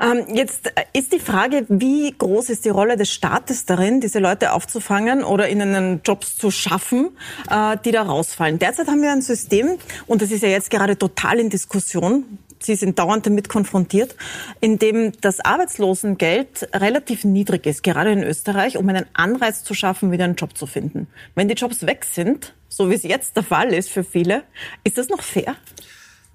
Ähm, 0.00 0.34
jetzt 0.34 0.68
äh, 0.76 0.84
ist 0.92 1.12
die 1.12 1.20
Frage, 1.20 1.66
wie 1.68 2.14
groß 2.16 2.48
ist 2.50 2.64
die 2.64 2.70
Rolle 2.70 2.96
des 2.96 3.10
Staates 3.10 3.66
darin, 3.66 4.00
diese 4.00 4.18
Leute 4.18 4.52
aufzufangen 4.52 5.22
oder 5.22 5.48
ihnen 5.48 6.00
Jobs 6.04 6.36
zu 6.36 6.50
schaffen, 6.50 7.10
äh, 7.50 7.76
die 7.84 7.90
da 7.90 8.02
rausfallen. 8.02 8.58
Derzeit 8.58 8.88
haben 8.88 9.02
wir 9.02 9.12
ein 9.12 9.22
System, 9.22 9.78
und 10.06 10.22
das 10.22 10.30
ist 10.30 10.42
ja 10.42 10.48
jetzt 10.48 10.70
gerade 10.70 10.96
total 10.96 11.38
in 11.38 11.50
Diskussion, 11.50 12.38
Sie 12.62 12.74
sind 12.74 12.98
dauernd 12.98 13.24
damit 13.24 13.48
konfrontiert, 13.48 14.14
in 14.60 14.78
dem 14.78 15.12
das 15.22 15.40
Arbeitslosengeld 15.40 16.68
relativ 16.74 17.24
niedrig 17.24 17.64
ist, 17.64 17.82
gerade 17.82 18.12
in 18.12 18.22
Österreich, 18.22 18.76
um 18.76 18.86
einen 18.88 19.06
Anreiz 19.14 19.64
zu 19.64 19.72
schaffen, 19.72 20.12
wieder 20.12 20.24
einen 20.24 20.34
Job 20.34 20.56
zu 20.58 20.66
finden. 20.66 21.06
Wenn 21.34 21.48
die 21.48 21.54
Jobs 21.54 21.86
weg 21.86 22.04
sind, 22.04 22.52
so 22.68 22.90
wie 22.90 22.94
es 22.94 23.02
jetzt 23.02 23.36
der 23.36 23.44
Fall 23.44 23.72
ist 23.72 23.88
für 23.88 24.04
viele, 24.04 24.42
ist 24.84 24.98
das 24.98 25.08
noch 25.08 25.22
fair? 25.22 25.56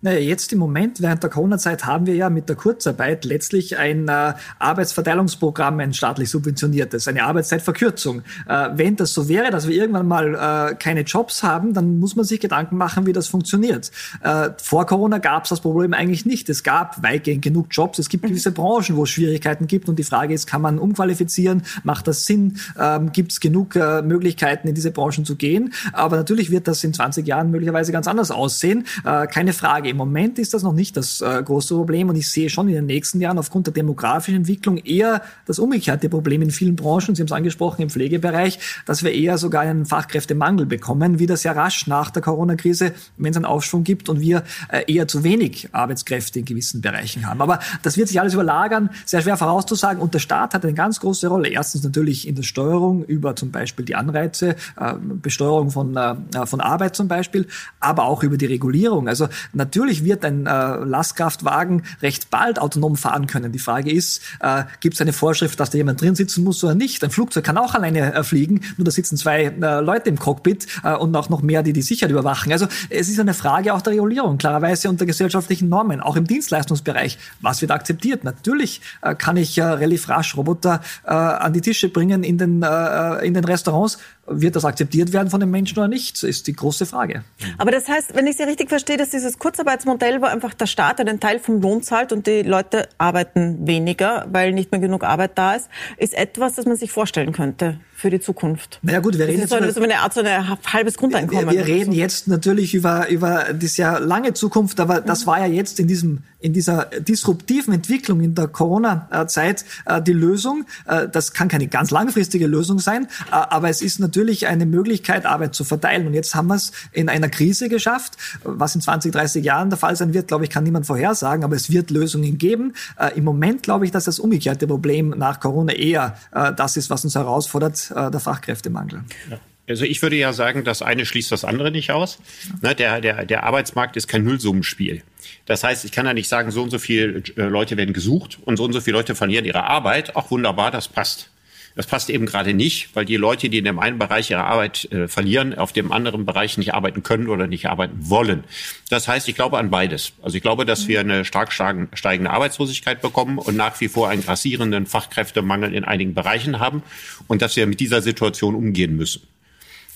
Naja, 0.06 0.20
jetzt 0.20 0.54
im 0.54 0.60
Moment, 0.60 1.02
während 1.02 1.24
der 1.24 1.32
Corona-Zeit, 1.32 1.88
haben 1.88 2.06
wir 2.06 2.14
ja 2.14 2.30
mit 2.30 2.48
der 2.48 2.56
Kurzarbeit 2.56 3.26
letztlich 3.26 3.80
ein 3.80 4.08
äh, 4.08 4.36
Arbeitsverteilungsprogramm, 4.60 5.80
ein 5.80 5.96
staatlich 5.96 6.30
subventioniertes, 6.30 7.08
eine 7.08 7.24
Arbeitszeitverkürzung. 7.24 8.22
Äh, 8.48 8.70
wenn 8.76 8.98
das 8.98 9.16
so 9.16 9.28
wäre, 9.28 9.50
dass 9.50 9.68
wir 9.68 9.76
irgendwann 9.76 10.08
mal 10.08 10.36
äh, 10.36 10.76
keine 10.76 11.02
Jobs 11.02 11.42
haben, 11.42 11.74
dann 11.74 11.98
muss 11.98 12.16
man 12.16 12.24
sich 12.24 12.40
Gedanken 12.40 12.78
machen, 12.78 13.08
wie 13.08 13.14
das 13.14 13.28
funktioniert. 13.28 13.90
Äh, 14.22 14.52
vor 14.62 14.86
Corona 14.86 15.18
gab 15.18 15.46
es 15.46 15.50
das 15.50 15.62
Problem 15.62 15.96
eigentlich 15.96 16.28
nicht. 16.28 16.50
Es 16.50 16.62
gab 16.62 17.02
weitgehend 17.02 17.42
genug 17.42 17.70
Jobs. 17.72 17.98
Es 17.98 18.08
gibt 18.08 18.26
mhm. 18.26 18.28
gewisse 18.28 18.52
Branchen, 18.52 18.98
wo 18.98 19.06
es 19.06 19.10
Schwierigkeiten 19.10 19.66
gibt. 19.66 19.90
Und 19.90 19.98
die 19.98 20.04
Frage 20.04 20.36
ist, 20.36 20.46
kann 20.46 20.62
man 20.62 20.78
umqualifizieren? 20.78 21.64
Macht 21.84 22.08
das 22.08 22.28
Sinn? 22.28 22.58
Ähm, 22.80 23.12
gibt 23.12 23.32
es 23.32 23.40
genug 23.40 23.76
äh, 23.76 24.04
Möglichkeiten, 24.04 24.68
in 24.68 24.76
diese 24.76 24.92
Branchen 24.92 25.26
zu 25.26 25.36
gehen? 25.36 25.74
Aber 25.94 26.16
natürlich 26.16 26.52
wird 26.52 26.68
das 26.68 26.84
in 26.84 26.94
20 26.94 27.26
Jahren 27.26 27.50
möglicherweise 27.50 27.92
ganz 27.92 28.08
anders 28.08 28.30
aussehen. 28.30 28.86
Äh, 29.04 29.26
keine 29.26 29.54
Frage 29.54 29.95
im 29.96 30.00
Moment 30.00 30.40
ist 30.40 30.54
das 30.54 30.62
noch 30.62 30.74
nicht 30.74 30.98
das 30.98 31.22
äh, 31.22 31.42
große 31.42 31.74
Problem 31.74 32.10
und 32.10 32.18
ich 32.18 32.30
sehe 32.30 32.50
schon 32.50 32.68
in 32.68 32.76
den 32.76 32.86
nächsten 32.86 33.22
Jahren 33.22 33.38
aufgrund 33.38 33.68
der 33.68 33.74
demografischen 33.74 34.36
Entwicklung 34.36 34.78
eher 34.78 35.22
das 35.46 35.58
umgekehrte 35.58 36.10
Problem 36.10 36.42
in 36.42 36.52
vielen 36.52 36.76
Branchen, 36.76 37.16
Sie 37.16 37.22
haben 37.22 37.28
es 37.28 37.32
angesprochen, 37.32 37.84
im 37.84 37.90
Pflegebereich, 37.90 38.60
dass 38.86 39.04
wir 39.04 39.14
eher 39.14 39.38
sogar 39.38 39.62
einen 39.62 39.86
Fachkräftemangel 39.86 40.66
bekommen, 40.66 41.20
wieder 41.20 41.38
sehr 41.38 41.56
rasch 41.56 41.88
nach 41.88 42.12
der 42.12 42.22
Corona-Krise, 42.22 42.92
wenn 43.16 43.32
es 43.32 43.38
einen 43.38 43.46
Aufschwung 43.46 43.86
gibt 43.86 44.10
und 44.10 44.20
wir 44.20 44.44
äh, 44.70 44.84
eher 44.94 45.08
zu 45.08 45.24
wenig 45.24 45.70
Arbeitskräfte 45.72 46.40
in 46.40 46.46
gewissen 46.46 46.82
Bereichen 46.82 47.26
haben. 47.26 47.42
Aber 47.42 47.60
das 47.82 47.96
wird 47.96 48.10
sich 48.10 48.20
alles 48.20 48.34
überlagern, 48.34 48.90
sehr 49.06 49.22
schwer 49.22 49.38
vorauszusagen 49.38 50.02
und 50.02 50.14
der 50.14 50.20
Staat 50.20 50.54
hat 50.54 50.66
eine 50.66 50.74
ganz 50.74 51.00
große 51.00 51.28
Rolle. 51.28 51.48
Erstens 51.48 51.84
natürlich 51.84 52.28
in 52.28 52.36
der 52.36 52.44
Steuerung 52.44 53.06
über 53.06 53.38
zum 53.38 53.52
Beispiel 53.52 53.86
die 53.86 53.96
Anreize, 53.96 54.58
äh, 54.76 54.94
Besteuerung 55.00 55.72
von, 55.72 55.96
äh, 55.96 56.16
von 56.46 56.60
Arbeit 56.60 56.98
zum 56.98 57.08
Beispiel, 57.08 57.48
aber 57.80 58.04
auch 58.04 58.24
über 58.24 58.36
die 58.36 58.46
Regulierung. 58.46 59.08
Also 59.08 59.30
natürlich 59.54 59.75
wird 59.76 60.26
ein 60.26 60.46
äh, 60.46 60.50
Lastkraftwagen 60.50 61.84
recht 62.02 62.30
bald 62.30 62.60
autonom 62.60 62.96
fahren 62.96 63.28
können. 63.28 63.52
Die 63.52 63.60
Frage 63.60 63.92
ist, 63.92 64.22
äh, 64.40 64.64
gibt 64.80 64.96
es 64.96 65.02
eine 65.02 65.14
Vorschrift, 65.14 65.60
dass 65.60 65.70
da 65.70 65.78
jemand 65.78 66.02
drin 66.02 66.16
sitzen 66.16 66.44
muss 66.44 66.64
oder 66.64 66.76
nicht? 66.76 67.04
Ein 67.04 67.12
Flugzeug 67.12 67.44
kann 67.44 67.58
auch 67.58 67.76
alleine 67.76 68.14
äh, 68.14 68.24
fliegen, 68.24 68.62
nur 68.78 68.86
da 68.86 68.92
sitzen 68.92 69.18
zwei 69.18 69.44
äh, 69.44 69.80
Leute 69.82 70.10
im 70.10 70.18
Cockpit 70.18 70.68
äh, 70.84 70.96
und 70.96 71.16
auch 71.16 71.30
noch 71.30 71.42
mehr, 71.42 71.64
die 71.64 71.74
die 71.74 71.82
Sicherheit 71.82 72.12
überwachen. 72.12 72.52
Also 72.52 72.68
es 72.90 73.10
ist 73.10 73.20
eine 73.20 73.34
Frage 73.34 73.74
auch 73.74 73.82
der 73.82 73.94
Regulierung, 73.94 74.38
klarerweise 74.38 74.90
unter 74.90 75.06
gesellschaftlichen 75.06 75.70
Normen, 75.70 76.02
auch 76.02 76.16
im 76.16 76.26
Dienstleistungsbereich. 76.26 77.18
Was 77.42 77.62
wird 77.62 77.72
akzeptiert? 77.72 78.24
Natürlich 78.24 78.82
äh, 79.02 79.16
kann 79.16 79.38
ich 79.38 79.58
äh, 79.58 79.64
relativ 79.64 80.10
rasch 80.10 80.36
Roboter 80.38 80.82
äh, 81.04 81.12
an 81.12 81.54
die 81.54 81.62
Tische 81.62 81.90
bringen 81.90 82.24
in 82.24 82.38
den, 82.38 82.64
äh, 82.64 83.26
in 83.26 83.34
den 83.34 83.44
Restaurants. 83.44 83.98
Wird 84.28 84.56
das 84.56 84.66
akzeptiert 84.66 85.14
werden 85.14 85.30
von 85.30 85.40
den 85.40 85.52
Menschen 85.52 85.78
oder 85.78 85.88
nicht, 85.88 86.24
ist 86.24 86.48
die 86.48 86.54
große 86.54 86.86
Frage. 86.86 87.24
Aber 87.60 87.70
das 87.70 87.88
heißt, 87.88 88.16
wenn 88.16 88.26
ich 88.26 88.38
Sie 88.38 88.44
richtig 88.44 88.70
verstehe, 88.70 88.98
dass 88.98 89.10
dieses 89.10 89.38
Kurzarbeitsmodell, 89.38 90.22
wo 90.22 90.26
einfach 90.26 90.54
der 90.56 90.66
Staat 90.66 91.00
einen 91.00 91.20
Teil 91.20 91.40
vom 91.40 91.62
Lohn 91.62 91.84
zahlt 91.84 92.12
und 92.12 92.26
die 92.26 92.42
Leute 92.42 92.90
arbeiten 92.98 93.68
weniger, 93.68 94.26
weil 94.32 94.52
nicht 94.52 94.72
mehr 94.72 94.82
genug 94.82 95.04
Arbeit 95.04 95.38
da 95.38 95.54
ist, 95.54 95.70
ist 95.98 96.16
etwas, 96.16 96.56
das 96.56 96.66
man 96.66 96.76
sich 96.76 96.92
vorstellen 96.92 97.34
könnte 97.34 97.80
für 97.96 98.10
die 98.10 98.20
Zukunft. 98.20 98.80
Na 98.82 98.92
ja, 98.92 99.00
gut, 99.00 99.18
wir 99.18 99.26
reden 99.26 99.42
das 99.42 99.52
ist 99.52 99.60
jetzt 99.60 99.76
so 99.76 99.82
eine, 99.82 99.94
eine 99.94 100.04
Art 100.04 100.14
so 100.14 100.20
ein 100.20 100.50
halbes 100.74 100.98
Grundeinkommen. 100.98 101.50
Wir, 101.50 101.60
wir 101.60 101.66
reden 101.66 101.94
jetzt 101.94 102.28
natürlich 102.28 102.74
über 102.74 103.08
über 103.10 103.54
die 103.54 103.68
sehr 103.68 104.02
lange 104.02 104.34
Zukunft, 104.34 104.82
aber 104.82 105.00
das 105.00 105.22
mhm. 105.22 105.28
war 105.28 105.40
ja 105.40 105.46
jetzt 105.46 105.80
in 105.80 105.88
diesem 105.88 106.20
in 106.46 106.54
dieser 106.54 106.86
disruptiven 107.00 107.74
Entwicklung 107.74 108.22
in 108.22 108.36
der 108.36 108.48
Corona-Zeit 108.48 109.66
äh, 109.86 110.00
die 110.00 110.14
Lösung. 110.14 110.66
Äh, 110.86 111.08
das 111.10 111.34
kann 111.34 111.48
keine 111.48 111.68
ganz 111.68 111.90
langfristige 111.90 112.46
Lösung 112.46 112.78
sein, 112.78 113.06
äh, 113.06 113.32
aber 113.32 113.70
es 113.70 113.82
ist 113.82 114.00
natürlich 114.00 114.46
eine 114.46 114.68
Möglichkeit, 114.68 115.26
Arbeit 115.26 115.56
zu 115.56 115.64
verteilen. 115.64 116.06
Und 116.06 116.14
jetzt 116.14 116.36
haben 116.36 116.48
wir 116.48 116.56
es 116.56 116.72
in 116.92 117.10
einer 117.10 117.30
Krise 117.30 117.68
geschafft. 117.68 118.18
Was 118.44 118.76
in 118.76 118.82
20, 118.82 119.12
30 119.12 119.44
Jahren 119.44 119.70
der 119.70 119.80
Fall 119.80 119.96
sein 119.96 120.14
wird, 120.14 120.28
glaube 120.28 120.44
ich, 120.44 120.52
kann 120.52 120.64
niemand 120.64 120.86
vorhersagen, 120.86 121.44
aber 121.44 121.56
es 121.56 121.72
wird 121.72 121.90
Lösungen 121.90 122.38
geben. 122.38 122.74
Im 123.16 123.24
Moment 123.24 123.64
glaube 123.64 123.86
ich, 123.86 123.92
dass 123.92 124.04
das 124.04 124.20
umgekehrte 124.20 124.68
Problem 124.68 125.16
nach 125.18 125.40
Corona 125.40 125.74
eher 125.74 126.18
das 126.56 126.78
ist, 126.78 126.90
was 126.90 127.04
uns 127.04 127.16
herausfordert, 127.16 127.85
der 127.90 128.20
Fachkräftemangel. 128.20 129.04
Ja. 129.30 129.40
Also 129.68 129.84
ich 129.84 130.02
würde 130.02 130.16
ja 130.16 130.32
sagen, 130.32 130.64
das 130.64 130.82
eine 130.82 131.06
schließt 131.06 131.32
das 131.32 131.44
andere 131.44 131.72
nicht 131.72 131.92
aus. 131.92 132.20
Ne, 132.62 132.76
der, 132.76 133.02
der, 133.02 133.26
der 133.26 133.44
Arbeitsmarkt 133.44 133.98
ist 133.98 134.08
kein 134.08 134.24
Nullsummenspiel. 134.24 135.02
Das 135.46 135.64
heißt, 135.64 135.86
ich 135.86 135.92
kann 135.92 136.06
ja 136.06 136.14
nicht 136.14 136.30
sagen, 136.30 136.52
so 136.52 136.62
und 136.62 136.70
so 136.70 136.78
viele 136.78 137.24
äh, 137.36 137.44
Leute 137.44 137.76
werden 137.78 137.94
gesucht 137.94 138.38
und 138.46 138.58
so 138.58 138.64
und 138.64 138.74
so 138.74 138.82
viele 138.82 138.98
Leute 138.98 139.16
verlieren 139.16 139.46
ihre 139.46 139.64
Arbeit. 139.64 140.16
Ach 140.16 140.30
wunderbar, 140.30 140.70
das 140.70 140.88
passt. 140.88 141.30
Das 141.76 141.88
passt 141.88 142.10
eben 142.10 142.26
gerade 142.26 142.54
nicht, 142.54 142.96
weil 142.96 143.04
die 143.04 143.18
Leute, 143.18 143.50
die 143.50 143.58
in 143.58 143.66
dem 143.66 143.80
einen 143.80 144.00
Bereich 144.00 144.32
ihre 144.32 144.46
Arbeit 144.46 144.90
äh, 144.92 145.08
verlieren, 145.10 145.58
auf 145.58 145.74
dem 145.74 145.92
anderen 145.92 146.26
Bereich 146.26 146.58
nicht 146.58 146.74
arbeiten 146.74 147.04
können 147.04 147.28
oder 147.28 147.48
nicht 147.48 147.68
arbeiten 147.68 147.98
wollen. 148.10 148.46
Das 148.90 149.08
heißt, 149.08 149.28
ich 149.28 149.36
glaube 149.36 149.58
an 149.58 149.70
beides. 149.70 150.14
Also 150.22 150.38
ich 150.38 150.42
glaube, 150.42 150.66
dass 150.66 150.88
wir 150.88 151.02
eine 151.02 151.26
stark 151.26 151.52
steigende 151.52 152.32
Arbeitslosigkeit 152.32 153.02
bekommen 153.02 153.38
und 153.38 153.58
nach 153.58 153.80
wie 153.82 153.90
vor 153.90 154.08
einen 154.10 154.24
grassierenden 154.24 154.86
Fachkräftemangel 154.86 155.74
in 155.74 155.84
einigen 155.84 156.14
Bereichen 156.14 156.60
haben 156.60 156.82
und 157.28 157.42
dass 157.42 157.56
wir 157.58 157.68
mit 157.68 157.82
dieser 157.82 158.02
Situation 158.02 158.56
umgehen 158.56 158.96
müssen. 158.96 159.28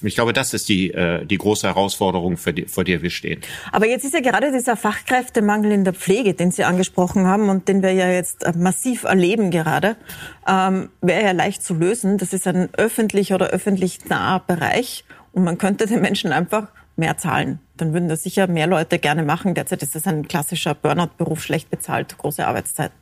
Ich 0.01 0.15
glaube, 0.15 0.33
das 0.33 0.53
ist 0.53 0.69
die, 0.69 0.91
äh, 0.91 1.25
die 1.25 1.37
große 1.37 1.67
Herausforderung, 1.67 2.37
vor 2.37 2.83
der 2.83 3.01
wir 3.01 3.09
stehen. 3.09 3.41
Aber 3.71 3.87
jetzt 3.87 4.05
ist 4.05 4.13
ja 4.13 4.21
gerade 4.21 4.51
dieser 4.51 4.77
Fachkräftemangel 4.77 5.71
in 5.71 5.83
der 5.83 5.93
Pflege, 5.93 6.33
den 6.33 6.51
Sie 6.51 6.63
angesprochen 6.63 7.27
haben 7.27 7.49
und 7.49 7.67
den 7.67 7.81
wir 7.81 7.91
ja 7.91 8.09
jetzt 8.09 8.43
äh, 8.43 8.53
massiv 8.55 9.03
erleben 9.03 9.51
gerade, 9.51 9.97
ähm, 10.47 10.89
wäre 11.01 11.23
ja 11.23 11.31
leicht 11.31 11.63
zu 11.63 11.73
lösen. 11.73 12.17
Das 12.17 12.33
ist 12.33 12.47
ein 12.47 12.69
öffentlich 12.73 13.33
oder 13.33 13.47
öffentlich 13.47 14.05
naher 14.05 14.39
Bereich 14.45 15.03
und 15.33 15.43
man 15.43 15.57
könnte 15.57 15.85
den 15.85 16.01
Menschen 16.01 16.31
einfach 16.31 16.67
mehr 16.95 17.17
zahlen. 17.17 17.59
Dann 17.77 17.93
würden 17.93 18.09
das 18.09 18.23
sicher 18.23 18.47
mehr 18.47 18.67
Leute 18.67 18.99
gerne 18.99 19.23
machen. 19.23 19.53
Derzeit 19.53 19.83
ist 19.83 19.95
das 19.95 20.05
ein 20.05 20.27
klassischer 20.27 20.75
Burnout-Beruf, 20.75 21.41
schlecht 21.41 21.69
bezahlt, 21.69 22.17
große 22.17 22.45
Arbeitszeiten. 22.45 22.95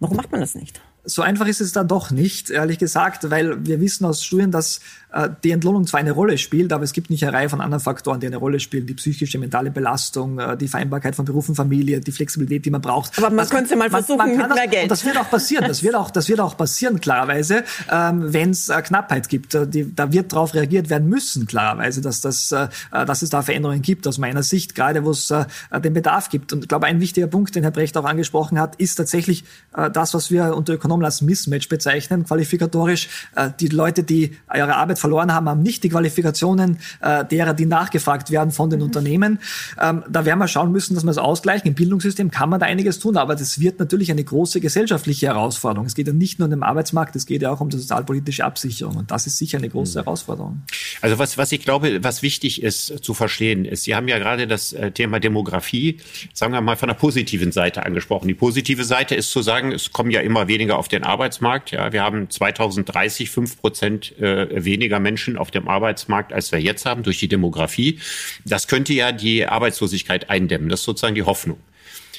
Warum 0.00 0.16
macht 0.16 0.30
man 0.30 0.40
das 0.40 0.54
nicht? 0.54 0.80
So 1.08 1.22
einfach 1.22 1.46
ist 1.46 1.60
es 1.60 1.72
dann 1.72 1.88
doch 1.88 2.10
nicht, 2.10 2.50
ehrlich 2.50 2.78
gesagt, 2.78 3.30
weil 3.30 3.64
wir 3.66 3.80
wissen 3.80 4.04
aus 4.04 4.22
Studien, 4.22 4.50
dass 4.50 4.80
äh, 5.12 5.30
die 5.42 5.52
Entlohnung 5.52 5.86
zwar 5.86 6.00
eine 6.00 6.12
Rolle 6.12 6.36
spielt, 6.36 6.70
aber 6.72 6.84
es 6.84 6.92
gibt 6.92 7.08
nicht 7.08 7.22
eine 7.22 7.32
Reihe 7.32 7.48
von 7.48 7.62
anderen 7.62 7.82
Faktoren, 7.82 8.20
die 8.20 8.26
eine 8.26 8.36
Rolle 8.36 8.60
spielen. 8.60 8.86
Die 8.86 8.94
psychische, 8.94 9.38
mentale 9.38 9.70
Belastung, 9.70 10.38
äh, 10.38 10.56
die 10.56 10.68
Vereinbarkeit 10.68 11.16
von 11.16 11.24
Beruf 11.24 11.48
und 11.48 11.54
Familie, 11.54 12.00
die 12.00 12.12
Flexibilität, 12.12 12.66
die 12.66 12.70
man 12.70 12.82
braucht. 12.82 13.16
Aber 13.16 13.30
man 13.30 13.48
könnte 13.48 13.74
mal 13.76 13.88
versuchen 13.88 14.18
man, 14.18 14.36
man 14.36 14.48
mit 14.48 14.56
mehr 14.56 14.68
Geld. 14.68 14.82
Und 14.84 14.90
das 14.90 15.04
wird 15.06 15.16
auch 15.16 15.30
passieren. 15.30 15.64
Das 15.66 15.82
wird 15.82 15.94
auch, 15.94 16.10
das 16.10 16.28
wird 16.28 16.40
auch 16.40 16.56
passieren, 16.56 17.00
klarerweise, 17.00 17.64
ähm, 17.90 18.32
wenn 18.32 18.50
es 18.50 18.68
äh, 18.68 18.82
Knappheit 18.82 19.30
gibt. 19.30 19.54
Äh, 19.54 19.66
die, 19.66 19.94
da 19.94 20.12
wird 20.12 20.32
darauf 20.32 20.52
reagiert 20.52 20.90
werden 20.90 21.08
müssen, 21.08 21.46
klarerweise, 21.46 22.02
dass, 22.02 22.20
das, 22.20 22.52
äh, 22.52 22.68
dass 22.90 23.22
es 23.22 23.30
da 23.30 23.40
Veränderungen 23.40 23.80
gibt, 23.80 24.06
aus 24.06 24.18
meiner 24.18 24.42
Sicht, 24.42 24.74
gerade 24.74 25.04
wo 25.04 25.12
es 25.12 25.30
äh, 25.30 25.46
den 25.80 25.94
Bedarf 25.94 26.28
gibt. 26.28 26.52
Und 26.52 26.64
ich 26.64 26.68
glaube, 26.68 26.86
ein 26.86 27.00
wichtiger 27.00 27.28
Punkt, 27.28 27.54
den 27.54 27.62
Herr 27.62 27.72
Brecht 27.72 27.96
auch 27.96 28.04
angesprochen 28.04 28.60
hat, 28.60 28.76
ist 28.76 28.96
tatsächlich 28.96 29.44
äh, 29.74 29.90
das, 29.90 30.12
was 30.12 30.30
wir 30.30 30.54
unter 30.54 30.74
Ökonomen 30.74 30.97
als 31.04 31.22
Mismatch 31.22 31.68
bezeichnen, 31.68 32.24
qualifikatorisch. 32.24 33.08
Äh, 33.34 33.50
die 33.60 33.68
Leute, 33.68 34.02
die 34.02 34.36
ihre 34.54 34.76
Arbeit 34.76 34.98
verloren 34.98 35.32
haben, 35.32 35.48
haben 35.48 35.62
nicht 35.62 35.84
die 35.84 35.88
Qualifikationen 35.88 36.78
äh, 37.00 37.24
derer, 37.24 37.54
die 37.54 37.66
nachgefragt 37.66 38.30
werden 38.30 38.50
von 38.50 38.70
den 38.70 38.80
mhm. 38.80 38.86
Unternehmen. 38.86 39.38
Ähm, 39.80 40.04
da 40.08 40.24
werden 40.24 40.38
wir 40.38 40.48
schauen 40.48 40.72
müssen, 40.72 40.94
dass 40.94 41.04
wir 41.04 41.10
es 41.10 41.18
ausgleichen. 41.18 41.68
Im 41.68 41.74
Bildungssystem 41.74 42.30
kann 42.30 42.48
man 42.48 42.60
da 42.60 42.66
einiges 42.66 42.98
tun, 42.98 43.16
aber 43.16 43.36
das 43.36 43.60
wird 43.60 43.78
natürlich 43.78 44.10
eine 44.10 44.24
große 44.24 44.60
gesellschaftliche 44.60 45.26
Herausforderung. 45.26 45.86
Es 45.86 45.94
geht 45.94 46.06
ja 46.06 46.12
nicht 46.12 46.38
nur 46.38 46.46
um 46.46 46.50
den 46.50 46.62
Arbeitsmarkt, 46.62 47.16
es 47.16 47.26
geht 47.26 47.42
ja 47.42 47.50
auch 47.50 47.60
um 47.60 47.70
die 47.70 47.78
sozialpolitische 47.78 48.44
Absicherung. 48.44 48.96
Und 48.96 49.10
das 49.10 49.26
ist 49.26 49.38
sicher 49.38 49.58
eine 49.58 49.68
große 49.68 49.98
mhm. 49.98 50.04
Herausforderung. 50.04 50.62
Also 51.00 51.18
was, 51.18 51.38
was 51.38 51.52
ich 51.52 51.60
glaube, 51.60 52.02
was 52.02 52.22
wichtig 52.22 52.62
ist 52.62 53.04
zu 53.04 53.14
verstehen, 53.14 53.64
ist, 53.64 53.84
Sie 53.84 53.94
haben 53.94 54.08
ja 54.08 54.18
gerade 54.18 54.46
das 54.46 54.72
äh, 54.72 54.90
Thema 54.90 55.20
Demografie, 55.20 55.98
sagen 56.32 56.52
wir 56.52 56.60
mal, 56.60 56.76
von 56.76 56.88
der 56.88 56.94
positiven 56.94 57.52
Seite 57.52 57.84
angesprochen. 57.84 58.28
Die 58.28 58.34
positive 58.34 58.84
Seite 58.84 59.14
ist 59.14 59.30
zu 59.30 59.42
sagen, 59.42 59.72
es 59.72 59.92
kommen 59.92 60.10
ja 60.10 60.20
immer 60.20 60.48
weniger 60.48 60.78
auf 60.78 60.87
den 60.88 61.04
Arbeitsmarkt. 61.04 61.70
Ja, 61.70 61.92
wir 61.92 62.02
haben 62.02 62.30
2030 62.30 63.30
fünf 63.30 63.60
Prozent 63.60 64.18
äh, 64.18 64.64
weniger 64.64 65.00
Menschen 65.00 65.36
auf 65.36 65.50
dem 65.50 65.68
Arbeitsmarkt, 65.68 66.32
als 66.32 66.52
wir 66.52 66.60
jetzt 66.60 66.86
haben, 66.86 67.02
durch 67.02 67.18
die 67.18 67.28
Demografie. 67.28 68.00
Das 68.44 68.68
könnte 68.68 68.92
ja 68.92 69.12
die 69.12 69.46
Arbeitslosigkeit 69.46 70.30
eindämmen. 70.30 70.68
Das 70.68 70.80
ist 70.80 70.86
sozusagen 70.86 71.14
die 71.14 71.22
Hoffnung. 71.22 71.58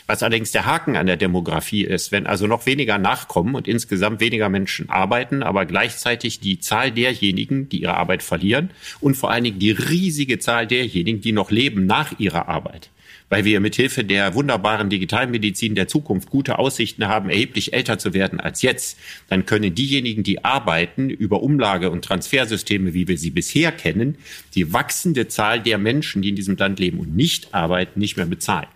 Was 0.09 0.23
allerdings 0.23 0.51
der 0.51 0.65
Haken 0.65 0.95
an 0.95 1.05
der 1.05 1.17
Demografie 1.17 1.83
ist, 1.83 2.11
wenn 2.11 2.25
also 2.25 2.47
noch 2.47 2.65
weniger 2.65 2.97
nachkommen 2.97 3.53
und 3.53 3.67
insgesamt 3.67 4.19
weniger 4.19 4.49
Menschen 4.49 4.89
arbeiten, 4.89 5.43
aber 5.43 5.67
gleichzeitig 5.67 6.39
die 6.39 6.59
Zahl 6.59 6.91
derjenigen, 6.91 7.69
die 7.69 7.83
ihre 7.83 7.93
Arbeit 7.93 8.23
verlieren 8.23 8.71
und 9.01 9.17
vor 9.17 9.29
allen 9.29 9.43
Dingen 9.43 9.59
die 9.59 9.69
riesige 9.69 10.39
Zahl 10.39 10.65
derjenigen, 10.65 11.21
die 11.21 11.31
noch 11.31 11.51
leben 11.51 11.85
nach 11.85 12.17
ihrer 12.17 12.49
Arbeit, 12.49 12.89
weil 13.29 13.45
wir 13.45 13.59
mit 13.59 13.75
Hilfe 13.75 14.03
der 14.03 14.33
wunderbaren 14.33 14.89
Digitalmedizin 14.89 15.75
der 15.75 15.87
Zukunft 15.87 16.29
gute 16.29 16.59
Aussichten 16.59 17.07
haben, 17.07 17.29
erheblich 17.29 17.73
älter 17.73 17.97
zu 17.97 18.13
werden 18.13 18.39
als 18.39 18.61
jetzt, 18.61 18.97
dann 19.29 19.45
können 19.45 19.73
diejenigen, 19.73 20.23
die 20.23 20.43
arbeiten, 20.43 21.09
über 21.09 21.41
Umlage- 21.41 21.91
und 21.91 22.03
Transfersysteme, 22.03 22.93
wie 22.93 23.07
wir 23.07 23.17
sie 23.17 23.31
bisher 23.31 23.71
kennen, 23.71 24.17
die 24.55 24.73
wachsende 24.73 25.27
Zahl 25.27 25.61
der 25.61 25.77
Menschen, 25.77 26.21
die 26.21 26.29
in 26.29 26.35
diesem 26.35 26.57
Land 26.57 26.79
leben 26.79 26.99
und 26.99 27.15
nicht 27.15 27.53
arbeiten, 27.53 27.99
nicht 27.99 28.17
mehr 28.17 28.25
bezahlen. 28.25 28.67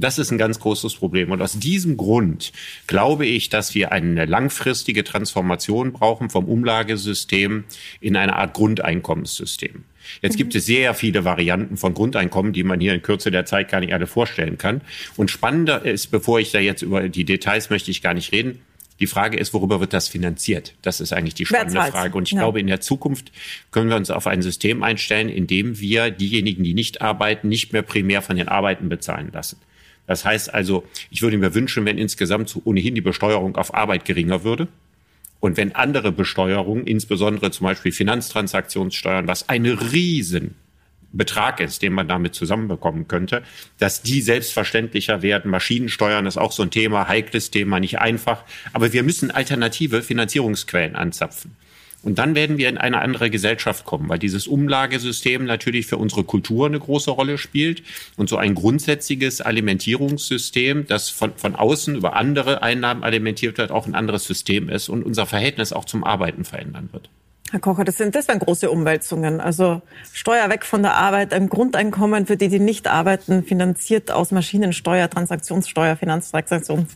Das 0.00 0.18
ist 0.18 0.30
ein 0.30 0.38
ganz 0.38 0.58
großes 0.60 0.94
Problem. 0.94 1.30
Und 1.30 1.42
aus 1.42 1.58
diesem 1.58 1.98
Grund 1.98 2.52
glaube 2.86 3.26
ich, 3.26 3.50
dass 3.50 3.74
wir 3.74 3.92
eine 3.92 4.24
langfristige 4.24 5.04
Transformation 5.04 5.92
brauchen 5.92 6.30
vom 6.30 6.46
Umlagesystem 6.46 7.64
in 8.00 8.16
eine 8.16 8.36
Art 8.36 8.54
Grundeinkommenssystem. 8.54 9.84
Jetzt 10.22 10.34
mhm. 10.34 10.38
gibt 10.38 10.54
es 10.54 10.66
sehr 10.66 10.94
viele 10.94 11.24
Varianten 11.24 11.76
von 11.76 11.94
Grundeinkommen, 11.94 12.52
die 12.52 12.62
man 12.62 12.80
hier 12.80 12.94
in 12.94 13.02
Kürze 13.02 13.30
der 13.30 13.44
Zeit 13.44 13.70
gar 13.70 13.80
nicht 13.80 13.92
alle 13.92 14.06
vorstellen 14.06 14.58
kann. 14.58 14.80
Und 15.16 15.30
spannender 15.30 15.84
ist, 15.84 16.08
bevor 16.08 16.40
ich 16.40 16.52
da 16.52 16.58
jetzt 16.58 16.82
über 16.82 17.08
die 17.08 17.24
Details 17.24 17.70
möchte 17.70 17.90
ich 17.90 18.02
gar 18.02 18.14
nicht 18.14 18.32
reden, 18.32 18.60
die 19.00 19.06
Frage 19.06 19.38
ist, 19.38 19.54
worüber 19.54 19.80
wird 19.80 19.94
das 19.94 20.08
finanziert? 20.08 20.74
Das 20.82 21.00
ist 21.00 21.12
eigentlich 21.12 21.34
die 21.34 21.46
spannende 21.46 21.80
Frage. 21.80 22.16
Und 22.16 22.28
ich 22.28 22.32
ja. 22.32 22.40
glaube, 22.40 22.60
in 22.60 22.66
der 22.66 22.82
Zukunft 22.82 23.32
können 23.70 23.88
wir 23.88 23.96
uns 23.96 24.10
auf 24.10 24.26
ein 24.26 24.42
System 24.42 24.82
einstellen, 24.82 25.30
in 25.30 25.46
dem 25.46 25.80
wir 25.80 26.10
diejenigen, 26.10 26.62
die 26.62 26.74
nicht 26.74 27.00
arbeiten, 27.00 27.48
nicht 27.48 27.72
mehr 27.72 27.82
primär 27.82 28.20
von 28.20 28.36
den 28.36 28.48
Arbeiten 28.48 28.90
bezahlen 28.90 29.30
lassen. 29.32 29.56
Das 30.06 30.24
heißt 30.24 30.52
also, 30.52 30.84
ich 31.10 31.22
würde 31.22 31.38
mir 31.38 31.54
wünschen, 31.54 31.86
wenn 31.86 31.96
insgesamt 31.96 32.54
ohnehin 32.64 32.94
die 32.94 33.00
Besteuerung 33.00 33.56
auf 33.56 33.72
Arbeit 33.72 34.04
geringer 34.04 34.44
würde. 34.44 34.68
Und 35.40 35.56
wenn 35.56 35.74
andere 35.74 36.12
Besteuerungen, 36.12 36.86
insbesondere 36.86 37.50
zum 37.50 37.64
Beispiel 37.64 37.92
Finanztransaktionssteuern, 37.92 39.26
was 39.26 39.48
eine 39.48 39.92
riesen 39.92 40.54
Betrag 41.12 41.60
ist, 41.60 41.82
den 41.82 41.92
man 41.92 42.06
damit 42.06 42.34
zusammenbekommen 42.34 43.08
könnte, 43.08 43.42
dass 43.78 44.02
die 44.02 44.20
selbstverständlicher 44.20 45.22
werden. 45.22 45.50
Maschinensteuern 45.50 46.26
ist 46.26 46.36
auch 46.36 46.52
so 46.52 46.62
ein 46.62 46.70
Thema, 46.70 47.08
heikles 47.08 47.50
Thema, 47.50 47.80
nicht 47.80 47.98
einfach. 47.98 48.44
Aber 48.72 48.92
wir 48.92 49.02
müssen 49.02 49.30
alternative 49.30 50.02
Finanzierungsquellen 50.02 50.94
anzapfen. 50.94 51.56
Und 52.02 52.18
dann 52.18 52.34
werden 52.34 52.56
wir 52.56 52.68
in 52.68 52.78
eine 52.78 53.00
andere 53.00 53.28
Gesellschaft 53.30 53.84
kommen, 53.84 54.08
weil 54.08 54.18
dieses 54.18 54.46
Umlagesystem 54.46 55.44
natürlich 55.44 55.86
für 55.86 55.98
unsere 55.98 56.24
Kultur 56.24 56.66
eine 56.66 56.78
große 56.78 57.10
Rolle 57.10 57.36
spielt 57.36 57.82
und 58.16 58.28
so 58.28 58.36
ein 58.36 58.54
grundsätzliches 58.54 59.40
Alimentierungssystem, 59.40 60.86
das 60.86 61.10
von, 61.10 61.32
von 61.36 61.56
außen 61.56 61.96
über 61.96 62.16
andere 62.16 62.62
Einnahmen 62.62 63.02
alimentiert 63.02 63.58
wird, 63.58 63.70
auch 63.70 63.86
ein 63.86 63.94
anderes 63.94 64.24
System 64.24 64.70
ist 64.70 64.88
und 64.88 65.02
unser 65.02 65.26
Verhältnis 65.26 65.72
auch 65.72 65.84
zum 65.84 66.04
Arbeiten 66.04 66.44
verändern 66.44 66.88
wird. 66.92 67.10
Herr 67.50 67.60
Kocher, 67.60 67.84
das 67.84 67.96
sind 67.96 68.14
das 68.14 68.28
wären 68.28 68.38
große 68.38 68.70
Umwälzungen. 68.70 69.40
Also 69.40 69.82
Steuer 70.12 70.48
weg 70.50 70.64
von 70.64 70.82
der 70.82 70.94
Arbeit, 70.94 71.34
ein 71.34 71.48
Grundeinkommen 71.48 72.26
für 72.26 72.36
die, 72.36 72.48
die 72.48 72.60
nicht 72.60 72.86
arbeiten, 72.86 73.42
finanziert 73.42 74.12
aus 74.12 74.30
Maschinensteuer, 74.30 75.10
Transaktionssteuer, 75.10 75.96
Finanztransaktionen. 75.96 76.86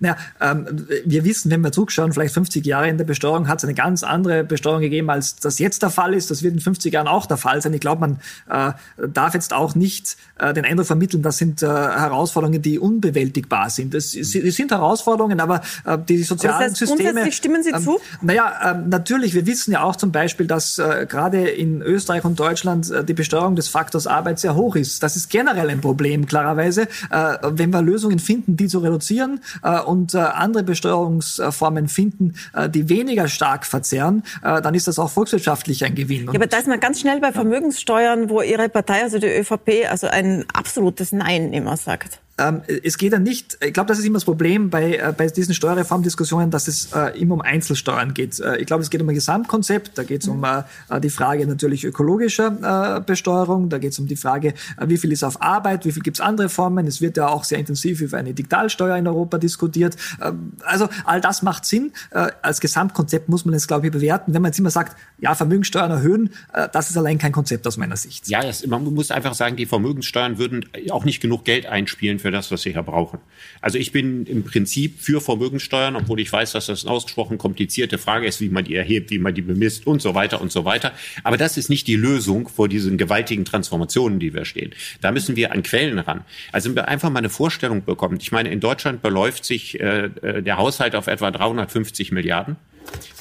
Naja, 0.00 0.16
ähm, 0.40 0.86
wir 1.04 1.24
wissen, 1.24 1.50
wenn 1.50 1.60
wir 1.60 1.72
zurückschauen, 1.72 2.12
vielleicht 2.12 2.34
50 2.34 2.64
Jahre 2.66 2.88
in 2.88 2.98
der 2.98 3.04
Besteuerung 3.04 3.48
hat 3.48 3.58
es 3.58 3.64
eine 3.64 3.74
ganz 3.74 4.02
andere 4.02 4.44
Besteuerung 4.44 4.80
gegeben, 4.80 5.10
als 5.10 5.36
das 5.36 5.58
jetzt 5.58 5.82
der 5.82 5.90
Fall 5.90 6.14
ist. 6.14 6.30
Das 6.30 6.42
wird 6.42 6.54
in 6.54 6.60
50 6.60 6.92
Jahren 6.92 7.06
auch 7.06 7.26
der 7.26 7.36
Fall 7.36 7.60
sein. 7.60 7.74
Ich 7.74 7.80
glaube, 7.80 8.00
man 8.00 8.18
äh, 8.48 8.72
darf 9.08 9.34
jetzt 9.34 9.52
auch 9.52 9.74
nicht 9.74 10.16
äh, 10.38 10.54
den 10.54 10.64
Eindruck 10.64 10.86
vermitteln, 10.86 11.22
das 11.22 11.36
sind 11.36 11.62
äh, 11.62 11.66
Herausforderungen, 11.66 12.62
die 12.62 12.78
unbewältigbar 12.78 13.68
sind. 13.70 13.94
Das, 13.94 14.12
das 14.12 14.30
sind 14.30 14.70
Herausforderungen, 14.70 15.38
aber 15.40 15.60
äh, 15.84 15.98
die 16.08 16.22
sozialen 16.22 16.54
aber 16.54 16.64
das 16.64 16.72
heißt, 16.72 16.78
Systeme. 16.78 17.02
Grundsätzlich 17.04 17.36
stimmen 17.36 17.62
Sie 17.62 17.70
ähm, 17.70 17.82
zu? 17.82 18.00
Naja, 18.22 18.72
äh, 18.72 18.88
natürlich. 18.88 19.34
Wir 19.34 19.46
wissen 19.46 19.72
ja 19.72 19.82
auch 19.82 19.96
zum 19.96 20.12
Beispiel, 20.12 20.46
dass 20.46 20.78
äh, 20.78 21.06
gerade 21.08 21.48
in 21.48 21.82
Österreich 21.82 22.24
und 22.24 22.40
Deutschland 22.40 22.90
äh, 22.90 23.04
die 23.04 23.14
Besteuerung 23.14 23.54
des 23.54 23.68
Faktors 23.68 24.06
Arbeit 24.06 24.38
sehr 24.38 24.54
hoch 24.54 24.76
ist. 24.76 25.02
Das 25.02 25.16
ist 25.16 25.28
generell 25.28 25.68
ein 25.68 25.80
Problem, 25.82 26.26
klarerweise. 26.26 26.82
Äh, 27.10 27.36
wenn 27.42 27.70
wir 27.70 27.82
Lösungen 27.82 28.18
finden, 28.18 28.56
die 28.56 28.66
zu 28.66 28.78
reduzieren, 28.78 29.40
äh, 29.62 29.80
und 29.90 30.14
äh, 30.14 30.18
andere 30.18 30.62
Besteuerungsformen 30.62 31.88
finden, 31.88 32.34
äh, 32.54 32.70
die 32.70 32.88
weniger 32.88 33.26
stark 33.28 33.66
verzerren, 33.66 34.22
äh, 34.42 34.62
dann 34.62 34.74
ist 34.74 34.86
das 34.86 34.98
auch 34.98 35.10
volkswirtschaftlich 35.10 35.84
ein 35.84 35.96
Gewinn. 35.96 36.26
Ja, 36.26 36.34
aber 36.34 36.46
da 36.46 36.58
ist 36.58 36.68
man 36.68 36.78
ganz 36.78 37.00
schnell 37.00 37.20
bei 37.20 37.32
Vermögenssteuern, 37.32 38.30
wo 38.30 38.40
Ihre 38.40 38.68
Partei, 38.68 39.02
also 39.02 39.18
die 39.18 39.26
ÖVP, 39.26 39.90
also 39.90 40.06
ein 40.06 40.44
absolutes 40.52 41.10
Nein 41.12 41.52
immer 41.52 41.76
sagt. 41.76 42.20
Ähm, 42.40 42.62
es 42.82 42.96
geht 42.96 43.12
ja 43.12 43.18
nicht, 43.18 43.58
ich 43.60 43.72
glaube, 43.74 43.88
das 43.88 43.98
ist 43.98 44.06
immer 44.06 44.14
das 44.14 44.24
Problem 44.24 44.70
bei, 44.70 44.96
äh, 44.96 45.14
bei 45.16 45.26
diesen 45.26 45.52
Steuerreformdiskussionen, 45.54 46.50
dass 46.50 46.68
es 46.68 46.92
äh, 46.92 47.18
immer 47.20 47.34
um 47.34 47.42
Einzelsteuern 47.42 48.14
geht. 48.14 48.40
Äh, 48.40 48.56
ich 48.56 48.66
glaube, 48.66 48.82
es 48.82 48.88
geht 48.88 49.02
um 49.02 49.08
ein 49.08 49.14
Gesamtkonzept, 49.14 49.98
da 49.98 50.04
geht 50.04 50.22
es 50.22 50.28
um 50.28 50.42
äh, 50.44 50.62
äh, 50.88 51.00
die 51.00 51.10
Frage 51.10 51.46
natürlich 51.46 51.84
ökologischer 51.84 52.96
äh, 52.96 53.00
Besteuerung, 53.00 53.68
da 53.68 53.78
geht 53.78 53.92
es 53.92 53.98
um 53.98 54.06
die 54.06 54.16
Frage, 54.16 54.54
wie 54.82 54.96
viel 54.96 55.12
ist 55.12 55.22
auf 55.22 55.42
Arbeit, 55.42 55.84
wie 55.84 55.92
viel 55.92 56.02
gibt 56.02 56.16
es 56.16 56.20
andere 56.20 56.48
Formen. 56.48 56.86
Es 56.86 57.00
wird 57.00 57.18
ja 57.18 57.28
auch 57.28 57.44
sehr 57.44 57.58
intensiv 57.58 58.00
über 58.00 58.16
eine 58.16 58.32
Digitalsteuer 58.32 58.96
in 58.96 59.06
Europa 59.06 59.36
diskutiert. 59.38 59.96
Ähm, 60.22 60.52
also 60.64 60.88
all 61.04 61.20
das 61.20 61.42
macht 61.42 61.66
Sinn. 61.66 61.92
als 62.10 62.60
Gesamtkonzept 62.60 63.28
muss 63.28 63.44
man 63.44 63.54
es, 63.54 63.66
glaube 63.66 63.86
ich, 63.86 63.92
bewerten. 63.92 64.32
Wenn 64.32 64.42
man 64.42 64.50
jetzt 64.50 64.58
immer 64.58 64.70
sagt, 64.70 64.96
ja, 65.18 65.34
Vermögenssteuern 65.34 65.90
erhöhen, 65.90 66.30
das 66.72 66.90
ist 66.90 66.96
allein 66.96 67.18
kein 67.18 67.32
Konzept 67.32 67.66
aus 67.66 67.76
meiner 67.76 67.96
Sicht. 67.96 68.28
Ja, 68.28 68.42
das, 68.42 68.66
man 68.66 68.82
muss 68.84 69.10
einfach 69.10 69.34
sagen, 69.34 69.56
die 69.56 69.66
Vermögenssteuern 69.66 70.38
würden 70.38 70.64
auch 70.90 71.04
nicht 71.04 71.20
genug 71.20 71.44
Geld 71.44 71.66
einspielen 71.66 72.18
für 72.18 72.29
für 72.30 72.36
das, 72.36 72.52
was 72.52 72.64
wir 72.64 72.72
hier 72.72 72.82
brauchen. 72.84 73.18
Also 73.60 73.76
ich 73.76 73.90
bin 73.90 74.24
im 74.26 74.44
Prinzip 74.44 75.00
für 75.00 75.20
Vermögenssteuern, 75.20 75.96
obwohl 75.96 76.20
ich 76.20 76.32
weiß, 76.32 76.52
dass 76.52 76.66
das 76.66 76.84
eine 76.84 76.94
ausgesprochen 76.94 77.38
komplizierte 77.38 77.98
Frage 77.98 78.26
ist, 78.28 78.40
wie 78.40 78.48
man 78.48 78.64
die 78.64 78.76
erhebt, 78.76 79.10
wie 79.10 79.18
man 79.18 79.34
die 79.34 79.42
bemisst 79.42 79.84
und 79.84 80.00
so 80.00 80.14
weiter 80.14 80.40
und 80.40 80.52
so 80.52 80.64
weiter. 80.64 80.92
Aber 81.24 81.36
das 81.36 81.56
ist 81.56 81.70
nicht 81.70 81.88
die 81.88 81.96
Lösung 81.96 82.48
vor 82.48 82.68
diesen 82.68 82.98
gewaltigen 82.98 83.44
Transformationen, 83.44 84.20
die 84.20 84.32
wir 84.32 84.44
stehen. 84.44 84.70
Da 85.00 85.10
müssen 85.10 85.34
wir 85.34 85.50
an 85.50 85.64
Quellen 85.64 85.98
ran. 85.98 86.24
Also 86.52 86.68
wenn 86.68 86.76
wir 86.76 86.86
einfach 86.86 87.10
mal 87.10 87.18
eine 87.18 87.30
Vorstellung 87.30 87.84
bekommen. 87.84 88.18
Ich 88.20 88.30
meine, 88.30 88.50
in 88.50 88.60
Deutschland 88.60 89.02
beläuft 89.02 89.44
sich 89.44 89.80
äh, 89.80 90.10
äh 90.22 90.42
der 90.42 90.56
Haushalt 90.56 90.94
auf 90.94 91.08
etwa 91.08 91.32
350 91.32 92.12
Milliarden 92.12 92.56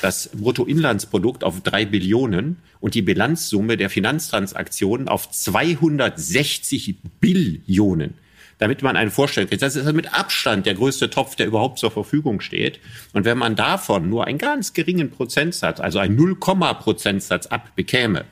das 0.02 0.30
Bruttoinlandsprodukt 0.34 1.44
auf 1.44 1.62
drei 1.62 1.86
Billionen 1.86 2.58
und 2.80 2.96
die 2.96 3.02
Bilanzsumme 3.02 3.78
der 3.78 3.90
Finanztransaktionen 3.90 5.08
auf 5.08 5.30
260 5.30 6.96
Billionen 7.20 8.14
damit 8.60 8.84
man 8.84 8.96
einen 8.96 9.10
vorstellen 9.10 9.50
kann. 9.50 9.58
Das 9.58 9.76
ist 9.76 9.92
mit 9.92 10.14
Abstand 10.14 10.66
der 10.68 10.76
größte 10.76 11.10
Topf, 11.10 11.36
der 11.36 11.48
überhaupt 11.48 11.80
zur 11.80 11.90
Verfügung 11.90 12.42
steht. 12.42 12.80
Und 13.14 13.26
wenn 13.26 13.38
man 13.38 13.56
davon 13.56 14.08
nur 14.10 14.28
einen 14.28 14.38
ganz 14.38 14.74
geringen 14.74 15.10
Prozentsatz, 15.10 15.80
also 15.80 15.98
einen 15.98 16.16
0, 16.16 16.36
Prozentsatz 16.36 17.48
abbekäme, 17.48 18.26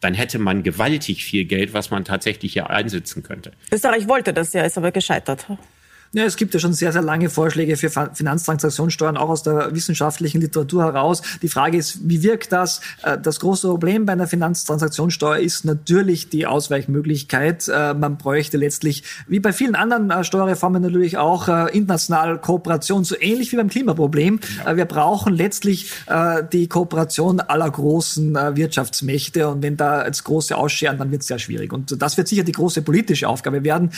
dann 0.00 0.14
hätte 0.14 0.38
man 0.38 0.62
gewaltig 0.62 1.24
viel 1.24 1.46
Geld, 1.46 1.72
was 1.72 1.90
man 1.90 2.04
tatsächlich 2.04 2.52
hier 2.52 2.68
einsetzen 2.68 3.22
könnte. 3.22 3.52
Österreich 3.72 4.06
wollte 4.06 4.34
das 4.34 4.52
ja, 4.52 4.62
ist 4.62 4.76
aber 4.76 4.92
gescheitert. 4.92 5.46
Ja, 6.14 6.22
es 6.22 6.36
gibt 6.36 6.54
ja 6.54 6.60
schon 6.60 6.74
sehr, 6.74 6.92
sehr 6.92 7.02
lange 7.02 7.28
Vorschläge 7.28 7.76
für 7.76 7.90
Finanztransaktionssteuern, 7.90 9.16
auch 9.16 9.30
aus 9.30 9.42
der 9.42 9.74
wissenschaftlichen 9.74 10.40
Literatur 10.40 10.84
heraus. 10.84 11.22
Die 11.42 11.48
Frage 11.48 11.76
ist, 11.76 12.08
wie 12.08 12.22
wirkt 12.22 12.52
das? 12.52 12.80
Äh, 13.02 13.18
das 13.18 13.40
große 13.40 13.66
Problem 13.66 14.06
bei 14.06 14.12
einer 14.12 14.28
Finanztransaktionssteuer 14.28 15.38
ist 15.38 15.64
natürlich 15.64 16.28
die 16.28 16.46
Ausweichmöglichkeit. 16.46 17.66
Äh, 17.66 17.94
man 17.94 18.16
bräuchte 18.16 18.58
letztlich, 18.58 19.02
wie 19.26 19.40
bei 19.40 19.52
vielen 19.52 19.74
anderen 19.74 20.12
äh, 20.12 20.22
Steuerreformen 20.22 20.82
natürlich 20.82 21.18
auch, 21.18 21.48
international 21.72 22.40
Kooperation, 22.40 23.02
so 23.02 23.16
ähnlich 23.18 23.50
wie 23.50 23.56
beim 23.56 23.68
Klimaproblem. 23.68 24.38
Ja. 24.64 24.76
Wir 24.76 24.84
brauchen 24.84 25.34
letztlich 25.34 25.90
die 26.52 26.68
Kooperation 26.68 27.40
aller 27.40 27.70
großen 27.70 28.34
Wirtschaftsmächte. 28.34 29.48
Und 29.48 29.62
wenn 29.62 29.76
da 29.76 30.04
jetzt 30.04 30.24
große 30.24 30.56
ausscheren, 30.56 30.98
dann 30.98 31.10
wird 31.10 31.22
es 31.22 31.28
sehr 31.28 31.38
schwierig. 31.38 31.72
Und 31.72 32.00
das 32.00 32.16
wird 32.16 32.28
sicher 32.28 32.44
die 32.44 32.52
große 32.52 32.82
politische 32.82 33.28
Aufgabe 33.28 33.64
werden, 33.64 33.90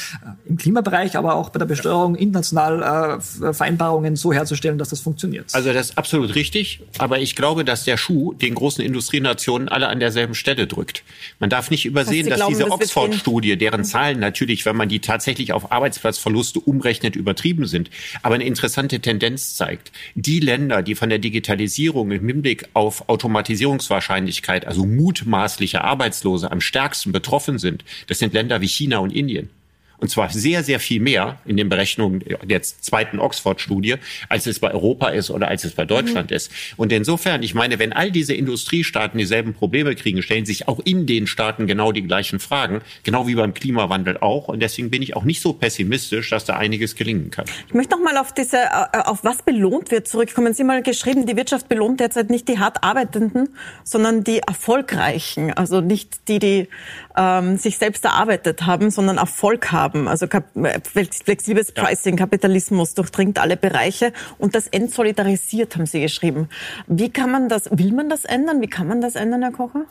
im 0.45 0.57
Klimabereich, 0.57 1.17
aber 1.17 1.35
auch 1.35 1.51
bei 1.51 1.59
der 1.59 1.67
Besteuerung 1.67 2.06
Vereinbarungen, 2.07 2.17
international 2.17 3.19
äh, 3.43 3.53
Vereinbarungen 3.53 4.17
so 4.17 4.33
herzustellen, 4.33 4.79
dass 4.79 4.91
das 4.91 5.01
funktioniert. 5.01 5.55
Also 5.55 5.73
das 5.73 5.91
ist 5.91 5.99
absolut 5.99 6.35
richtig, 6.35 6.81
aber 6.99 7.19
ich 7.19 7.37
glaube, 7.37 7.65
dass 7.65 7.85
der 7.85 7.97
Schuh 7.97 8.33
den 8.35 8.55
großen 8.55 8.85
Industrienationen 8.85 9.69
alle 9.69 9.89
an 9.89 10.01
derselben 10.01 10.35
Stelle 10.35 10.67
drückt. 10.67 11.03
Man 11.39 11.51
darf 11.51 11.71
nicht 11.71 11.87
übersehen, 11.87 12.29
dass 12.29 12.39
glauben, 12.39 12.53
diese 12.53 12.71
Oxford-Studie, 12.71 13.57
deren 13.57 13.85
Zahlen 13.85 14.21
natürlich, 14.21 14.65
wenn 14.67 14.77
man 14.77 14.89
die 14.89 15.01
tatsächlich 15.01 15.53
auf 15.53 15.73
Arbeitsplatzverluste 15.73 16.61
umrechnet, 16.61 17.17
übertrieben 17.17 17.67
sind, 17.67 17.91
aber 18.23 18.37
eine 18.37 18.45
interessante 18.45 19.01
Tendenz 19.01 19.57
zeigt. 19.57 19.93
Die 20.15 20.41
Länder, 20.41 20.83
die 20.83 20.95
von 20.95 21.09
der 21.09 21.19
Digitalisierung 21.19 22.11
im 22.11 22.27
Hinblick 22.27 22.69
auf 22.75 23.09
Automatisierungswahrscheinlichkeit, 23.09 24.67
also 24.67 24.87
mutmaßliche 24.87 25.83
Arbeitslose, 25.83 26.51
am 26.51 26.61
stärksten 26.61 27.13
betroffen 27.13 27.59
sind, 27.59 27.85
das 28.07 28.19
sind 28.19 28.33
Länder 28.33 28.61
wie 28.61 28.69
China 28.69 28.99
und 28.99 29.13
Indien. 29.13 29.51
Und 29.99 30.11
zwar 30.11 30.29
sehr, 30.31 30.63
sehr 30.63 30.81
viel 30.81 31.01
mehr 31.01 31.39
in 31.47 31.57
den 31.57 31.69
Berechnungen 31.69 32.23
der 32.43 32.63
zweiten 32.63 33.19
Oxford-Studie, 33.19 33.97
als 34.29 34.47
es 34.47 34.59
bei 34.59 34.73
Europa 34.73 35.09
ist 35.09 35.31
oder 35.31 35.49
als 35.49 35.65
es 35.65 35.73
bei 35.73 35.85
Deutschland 35.85 36.31
mhm. 36.31 36.37
ist. 36.37 36.51
Und 36.77 36.93
insofern, 36.93 37.43
ich 37.43 37.55
meine, 37.55 37.79
wenn 37.79 37.93
all 37.93 38.11
diese 38.11 38.35
Industriestaaten 38.35 39.19
dieselben 39.19 39.55
Probleme 39.55 39.95
kriegen, 39.95 40.23
stellen 40.23 40.47
sich 40.47 40.69
auch 40.69 40.81
in 40.85 41.07
den 41.07 41.27
Staaten 41.27 41.67
genau 41.67 41.93
die 41.93 42.03
gleichen 42.03 42.41
Fragen, 42.41 42.83
genau 43.05 43.27
wie 43.27 43.35
beim 43.35 43.55
Klimawandel 43.55 44.19
auch. 44.19 44.49
Und 44.49 44.61
deswegen 44.61 44.91
bin 44.91 45.03
ich 45.03 45.17
auch 45.17 45.25
nicht 45.25 45.41
so 45.41 45.53
pessimistisch, 45.53 46.31
dass 46.31 46.45
da 46.45 46.57
einiges 46.57 46.95
gelingen 46.95 47.31
kann. 47.31 47.47
Ich 47.67 47.75
möchte 47.75 47.97
noch 47.97 48.03
mal 48.03 48.17
auf 48.19 48.33
diese, 48.33 48.59
äh, 48.59 48.99
auf 49.05 49.25
was 49.25 49.43
belohnt 49.43 49.91
wird 49.91 50.09
zurückkommen. 50.09 50.55
Sie 50.55 50.63
haben 50.63 50.69
mal 50.69 50.83
geschrieben, 50.83 51.27
die 51.27 51.37
Wirtschaft 51.37 51.69
belohnt 51.69 52.01
derzeit 52.01 52.31
nicht 52.31 52.49
die 52.49 52.59
hart 52.59 52.83
Arbeitenden, 52.83 53.49
sondern 53.85 54.25
die 54.25 54.41
Erfolgreichen. 54.41 55.53
Also 55.53 55.81
nicht 55.81 56.29
die, 56.29 56.39
die 56.39 56.69
ähm, 57.17 57.57
sich 57.57 57.79
selbst 57.79 58.05
erarbeitet 58.05 58.67
haben, 58.67 58.91
sondern 58.91 59.19
Erfolg 59.19 59.73
haben. 59.73 60.09
Also 60.09 60.27
flexibles 60.27 61.73
Pricing, 61.73 62.17
Kapitalismus 62.17 62.95
durchdringt 62.95 63.39
alle 63.39 63.57
Bereiche 63.57 64.13
und 64.39 64.55
das 64.55 64.67
entsolidarisiert, 64.67 65.77
haben 65.77 65.87
Sie 65.87 66.01
geschrieben. 66.01 66.49
Wie 66.87 67.11
kann 67.11 67.31
man 67.31 67.49
das, 67.49 67.71
will 67.71 67.93
man 67.93 68.09
das 68.09 68.25
ändern? 68.25 68.61
Wie 68.61 68.69
kann 68.69 68.87
man 68.87 69.01
das 69.01 69.15
ändern, 69.15 69.43
Herr 69.43 69.53
Kocher? 69.53 69.85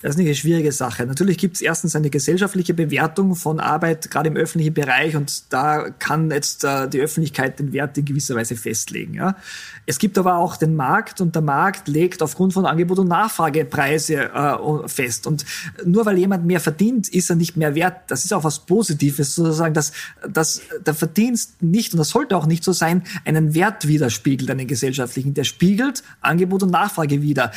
Das 0.00 0.14
ist 0.14 0.20
eine 0.20 0.34
schwierige 0.34 0.70
Sache. 0.70 1.06
Natürlich 1.06 1.38
gibt 1.38 1.56
es 1.56 1.60
erstens 1.60 1.96
eine 1.96 2.08
gesellschaftliche 2.08 2.72
Bewertung 2.72 3.34
von 3.34 3.58
Arbeit, 3.58 4.10
gerade 4.10 4.28
im 4.28 4.36
öffentlichen 4.36 4.72
Bereich, 4.74 5.16
und 5.16 5.52
da 5.52 5.90
kann 5.98 6.30
jetzt 6.30 6.62
äh, 6.62 6.88
die 6.88 7.00
Öffentlichkeit 7.00 7.58
den 7.58 7.72
Wert 7.72 7.98
in 7.98 8.04
gewisser 8.04 8.36
Weise 8.36 8.54
festlegen. 8.54 9.14
Ja. 9.14 9.36
Es 9.88 9.98
gibt 9.98 10.18
aber 10.18 10.36
auch 10.36 10.58
den 10.58 10.76
Markt 10.76 11.22
und 11.22 11.34
der 11.34 11.40
Markt 11.40 11.88
legt 11.88 12.20
aufgrund 12.20 12.52
von 12.52 12.66
Angebot 12.66 12.98
und 12.98 13.08
Nachfrage 13.08 13.64
Preise 13.64 14.16
äh, 14.16 14.86
fest. 14.86 15.26
Und 15.26 15.46
nur 15.82 16.04
weil 16.04 16.18
jemand 16.18 16.44
mehr 16.44 16.60
verdient, 16.60 17.08
ist 17.08 17.30
er 17.30 17.36
nicht 17.36 17.56
mehr 17.56 17.74
wert. 17.74 18.02
Das 18.08 18.26
ist 18.26 18.34
auch 18.34 18.44
was 18.44 18.58
Positives 18.58 19.34
sozusagen, 19.34 19.72
dass, 19.72 19.92
dass 20.28 20.60
der 20.84 20.92
Verdienst 20.92 21.62
nicht, 21.62 21.94
und 21.94 22.00
das 22.00 22.10
sollte 22.10 22.36
auch 22.36 22.44
nicht 22.44 22.64
so 22.64 22.72
sein, 22.72 23.02
einen 23.24 23.54
Wert 23.54 23.88
widerspiegelt, 23.88 24.50
einen 24.50 24.66
gesellschaftlichen. 24.66 25.32
Der 25.32 25.44
spiegelt 25.44 26.02
Angebot 26.20 26.64
und 26.64 26.70
Nachfrage 26.70 27.22
wieder. 27.22 27.50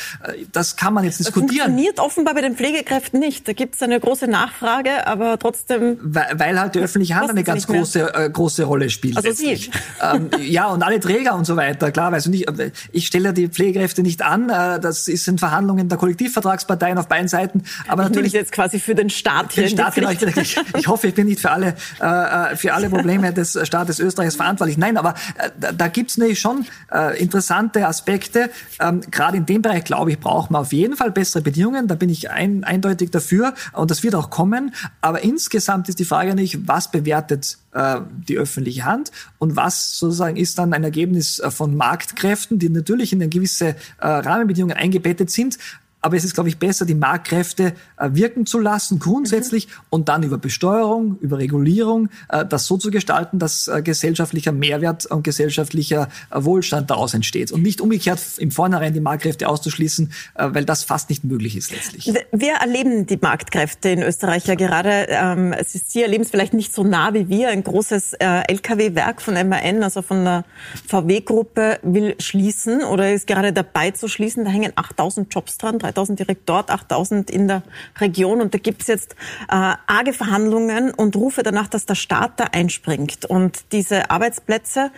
Das 0.52 0.76
kann 0.76 0.94
man 0.94 1.04
jetzt 1.04 1.20
diskutieren. 1.20 1.48
Das 1.48 1.56
funktioniert 1.56 2.00
offenbar 2.00 2.32
bei 2.32 2.40
den 2.40 2.56
Pflegekräften 2.56 3.20
nicht. 3.20 3.46
Da 3.46 3.52
gibt 3.52 3.74
es 3.74 3.82
eine 3.82 4.00
große 4.00 4.26
Nachfrage, 4.26 5.06
aber 5.06 5.38
trotzdem... 5.38 5.98
Weil, 6.00 6.38
weil 6.38 6.58
halt 6.58 6.76
die 6.76 6.78
öffentliche 6.78 7.14
Hand 7.14 7.28
eine 7.28 7.44
ganz 7.44 7.66
große, 7.66 8.14
äh, 8.14 8.30
große 8.30 8.64
Rolle 8.64 8.88
spielt. 8.88 9.18
Also 9.18 9.32
Sie. 9.32 9.70
Ähm, 10.00 10.30
ja, 10.40 10.68
und 10.68 10.82
alle 10.82 10.98
Träger 10.98 11.34
und 11.34 11.44
so 11.44 11.56
weiter, 11.56 11.92
klar. 11.92 12.21
Also 12.22 12.30
nicht, 12.30 12.48
ich 12.92 13.06
stelle 13.06 13.26
ja 13.26 13.32
die 13.32 13.48
Pflegekräfte 13.48 14.02
nicht 14.02 14.22
an. 14.22 14.48
Äh, 14.48 14.80
das 14.80 15.08
ist 15.08 15.26
in 15.26 15.38
Verhandlungen 15.38 15.88
der 15.88 15.98
Kollektivvertragsparteien 15.98 16.98
auf 16.98 17.08
beiden 17.08 17.28
Seiten. 17.28 17.64
Aber 17.88 18.04
ich 18.04 18.08
natürlich 18.10 18.32
jetzt 18.32 18.52
quasi 18.52 18.78
für 18.78 18.94
den 18.94 19.10
Staat 19.10 19.52
hier. 19.52 19.64
Den 19.64 19.70
Staat, 19.70 19.94
genau, 19.94 20.10
ich, 20.10 20.56
ich, 20.76 20.88
hoffe, 20.88 21.08
ich 21.08 21.14
bin 21.14 21.26
nicht 21.26 21.40
für 21.40 21.50
alle, 21.50 21.74
äh, 21.98 22.56
für 22.56 22.74
alle 22.74 22.88
Probleme 22.88 23.32
des 23.32 23.58
Staates 23.64 23.98
Österreichs 23.98 24.36
verantwortlich. 24.36 24.78
Nein, 24.78 24.96
aber 24.96 25.14
äh, 25.36 25.50
da, 25.58 25.72
da 25.72 25.88
gibt 25.88 26.10
es 26.10 26.18
nämlich 26.18 26.38
schon 26.38 26.66
äh, 26.92 27.20
interessante 27.20 27.86
Aspekte. 27.86 28.50
Ähm, 28.80 29.00
Gerade 29.10 29.38
in 29.38 29.46
dem 29.46 29.62
Bereich, 29.62 29.84
glaube 29.84 30.12
ich, 30.12 30.20
braucht 30.20 30.50
man 30.50 30.62
auf 30.62 30.72
jeden 30.72 30.96
Fall 30.96 31.10
bessere 31.10 31.42
Bedingungen. 31.42 31.88
Da 31.88 31.94
bin 31.94 32.08
ich 32.08 32.30
ein, 32.30 32.64
eindeutig 32.64 33.10
dafür 33.10 33.54
und 33.72 33.90
das 33.90 34.02
wird 34.02 34.14
auch 34.14 34.30
kommen. 34.30 34.74
Aber 35.00 35.22
insgesamt 35.22 35.88
ist 35.88 35.98
die 35.98 36.04
Frage 36.04 36.34
nicht, 36.34 36.68
was 36.68 36.90
bewertet 36.90 37.58
äh, 37.72 38.00
die 38.28 38.36
öffentliche 38.36 38.84
Hand 38.84 39.10
und 39.38 39.56
was 39.56 39.98
sozusagen 39.98 40.36
ist 40.36 40.58
dann 40.58 40.74
ein 40.74 40.84
Ergebnis 40.84 41.38
äh, 41.38 41.50
von 41.50 41.74
Marktkräften, 42.12 42.58
die 42.58 42.68
natürlich 42.68 43.12
in 43.12 43.20
eine 43.20 43.28
gewisse 43.28 43.68
äh, 43.68 43.74
Rahmenbedingungen 44.06 44.76
eingebettet 44.76 45.30
sind, 45.30 45.58
aber 46.02 46.16
es 46.16 46.24
ist, 46.24 46.34
glaube 46.34 46.48
ich, 46.48 46.58
besser, 46.58 46.84
die 46.84 46.96
Marktkräfte 46.96 47.74
äh, 47.96 48.10
wirken 48.12 48.44
zu 48.44 48.58
lassen, 48.58 48.98
grundsätzlich, 48.98 49.68
mhm. 49.68 49.72
und 49.90 50.08
dann 50.08 50.24
über 50.24 50.36
Besteuerung, 50.36 51.16
über 51.20 51.38
Regulierung, 51.38 52.08
äh, 52.28 52.44
das 52.44 52.66
so 52.66 52.76
zu 52.76 52.90
gestalten, 52.90 53.38
dass 53.38 53.68
äh, 53.68 53.82
gesellschaftlicher 53.82 54.50
Mehrwert 54.50 55.06
und 55.06 55.22
gesellschaftlicher 55.22 56.08
Wohlstand 56.32 56.90
daraus 56.90 57.14
entsteht. 57.14 57.52
Und 57.52 57.62
nicht 57.62 57.80
umgekehrt 57.80 58.20
im 58.38 58.50
Vornherein 58.50 58.92
die 58.92 59.00
Marktkräfte 59.00 59.48
auszuschließen, 59.48 60.12
weil 60.34 60.64
das 60.64 60.82
fast 60.82 61.08
nicht 61.10 61.22
möglich 61.22 61.56
ist 61.56 61.70
letztlich. 61.70 62.12
Wir 62.32 62.54
erleben 62.54 63.06
die 63.06 63.18
Marktkräfte 63.20 63.90
in 63.90 64.02
Österreich 64.02 64.46
ja 64.46 64.56
gerade. 64.56 65.06
Ähm, 65.08 65.54
Sie 65.64 66.02
erleben 66.02 66.24
es 66.24 66.30
vielleicht 66.30 66.54
nicht 66.54 66.74
so 66.74 66.82
nah 66.82 67.14
wie 67.14 67.28
wir. 67.28 67.50
Ein 67.50 67.62
großes 67.62 68.14
Lkw-Werk 68.14 69.22
von 69.22 69.34
MAN, 69.34 69.82
also 69.82 70.02
von 70.02 70.24
der 70.24 70.44
VW-Gruppe, 70.88 71.78
will 71.82 72.16
schließen 72.18 72.82
oder 72.82 73.12
ist 73.12 73.26
gerade 73.26 73.52
dabei 73.52 73.92
zu 73.92 74.08
schließen. 74.08 74.44
Da 74.44 74.50
hängen 74.50 74.72
8000 74.74 75.32
Jobs 75.32 75.58
dran, 75.58 75.78
3000 75.92 76.18
direkt 76.18 76.48
dort, 76.48 76.70
8000 76.70 77.30
in 77.30 77.48
der 77.48 77.62
Region. 78.00 78.40
Und 78.40 78.54
da 78.54 78.58
gibt 78.58 78.82
es 78.82 78.88
jetzt 78.88 79.16
äh, 79.48 79.74
arge 79.86 80.12
Verhandlungen 80.12 80.90
und 80.92 81.16
Rufe 81.16 81.42
danach, 81.42 81.68
dass 81.68 81.86
der 81.86 81.94
Staat 81.94 82.40
da 82.40 82.44
einspringt 82.52 83.24
und 83.24 83.64
diese 83.72 84.10
Arbeitsplätze, 84.10 84.90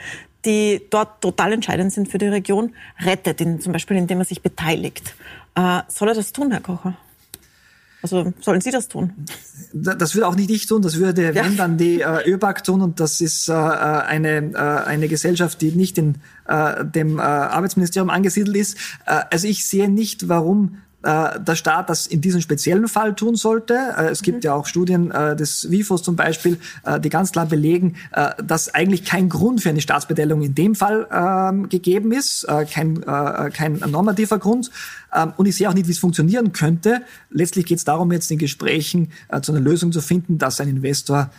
die 0.44 0.82
dort 0.90 1.20
total 1.20 1.52
entscheidend 1.52 1.92
sind 1.92 2.08
für 2.08 2.18
die 2.18 2.26
Region, 2.26 2.74
rettet, 3.00 3.40
in, 3.40 3.60
zum 3.60 3.72
Beispiel 3.72 3.96
indem 3.96 4.18
er 4.18 4.24
sich 4.24 4.42
beteiligt. 4.42 5.14
Äh, 5.54 5.80
soll 5.88 6.08
er 6.08 6.14
das 6.14 6.32
tun, 6.32 6.50
Herr 6.50 6.60
Kocher? 6.60 6.96
Also 8.04 8.34
sollen 8.42 8.60
Sie 8.60 8.70
das 8.70 8.88
tun? 8.88 9.14
Das 9.72 10.14
würde 10.14 10.28
auch 10.28 10.34
nicht 10.34 10.50
ich 10.50 10.66
tun, 10.66 10.82
das 10.82 10.98
würde, 10.98 11.32
ja. 11.32 11.34
wenn 11.36 11.56
dann 11.56 11.78
die 11.78 12.02
äh, 12.02 12.30
ÖBAG 12.30 12.62
tun 12.62 12.82
und 12.82 13.00
das 13.00 13.22
ist 13.22 13.48
äh, 13.48 13.54
eine, 13.54 14.52
äh, 14.52 14.58
eine 14.58 15.08
Gesellschaft, 15.08 15.62
die 15.62 15.70
nicht 15.70 15.96
in 15.96 16.16
äh, 16.46 16.84
dem 16.84 17.18
äh, 17.18 17.22
Arbeitsministerium 17.22 18.10
angesiedelt 18.10 18.58
ist. 18.58 18.76
Äh, 19.06 19.22
also 19.30 19.48
ich 19.48 19.64
sehe 19.64 19.88
nicht, 19.88 20.28
warum 20.28 20.82
äh, 21.04 21.38
der 21.38 21.54
Staat 21.54 21.90
das 21.90 22.06
in 22.06 22.20
diesem 22.20 22.40
speziellen 22.40 22.88
Fall 22.88 23.14
tun 23.14 23.36
sollte. 23.36 23.74
Äh, 23.96 24.06
es 24.06 24.22
gibt 24.22 24.38
mhm. 24.38 24.42
ja 24.42 24.54
auch 24.54 24.66
Studien 24.66 25.10
äh, 25.10 25.36
des 25.36 25.70
WIFOs 25.70 26.02
zum 26.02 26.16
Beispiel, 26.16 26.58
äh, 26.84 26.98
die 26.98 27.10
ganz 27.10 27.32
klar 27.32 27.46
belegen, 27.46 27.96
äh, 28.12 28.30
dass 28.42 28.74
eigentlich 28.74 29.04
kein 29.04 29.28
Grund 29.28 29.60
für 29.60 29.68
eine 29.68 29.80
Staatsbeteiligung 29.80 30.42
in 30.42 30.54
dem 30.54 30.74
Fall 30.74 31.06
ähm, 31.12 31.68
gegeben 31.68 32.12
ist, 32.12 32.44
äh, 32.44 32.64
kein, 32.64 33.00
kein 33.04 33.82
normativer 33.86 34.38
Grund. 34.38 34.70
Ähm, 35.14 35.32
und 35.36 35.46
ich 35.46 35.56
sehe 35.56 35.68
auch 35.68 35.74
nicht, 35.74 35.86
wie 35.86 35.92
es 35.92 35.98
funktionieren 35.98 36.52
könnte. 36.52 37.02
Letztlich 37.30 37.66
geht 37.66 37.78
es 37.78 37.84
darum, 37.84 38.10
jetzt 38.12 38.30
in 38.30 38.38
Gesprächen 38.38 39.10
zu 39.42 39.52
einer 39.52 39.60
Lösung 39.60 39.92
zu 39.92 40.00
finden, 40.00 40.38
dass 40.38 40.60
ein 40.60 40.68
Investor 40.68 41.30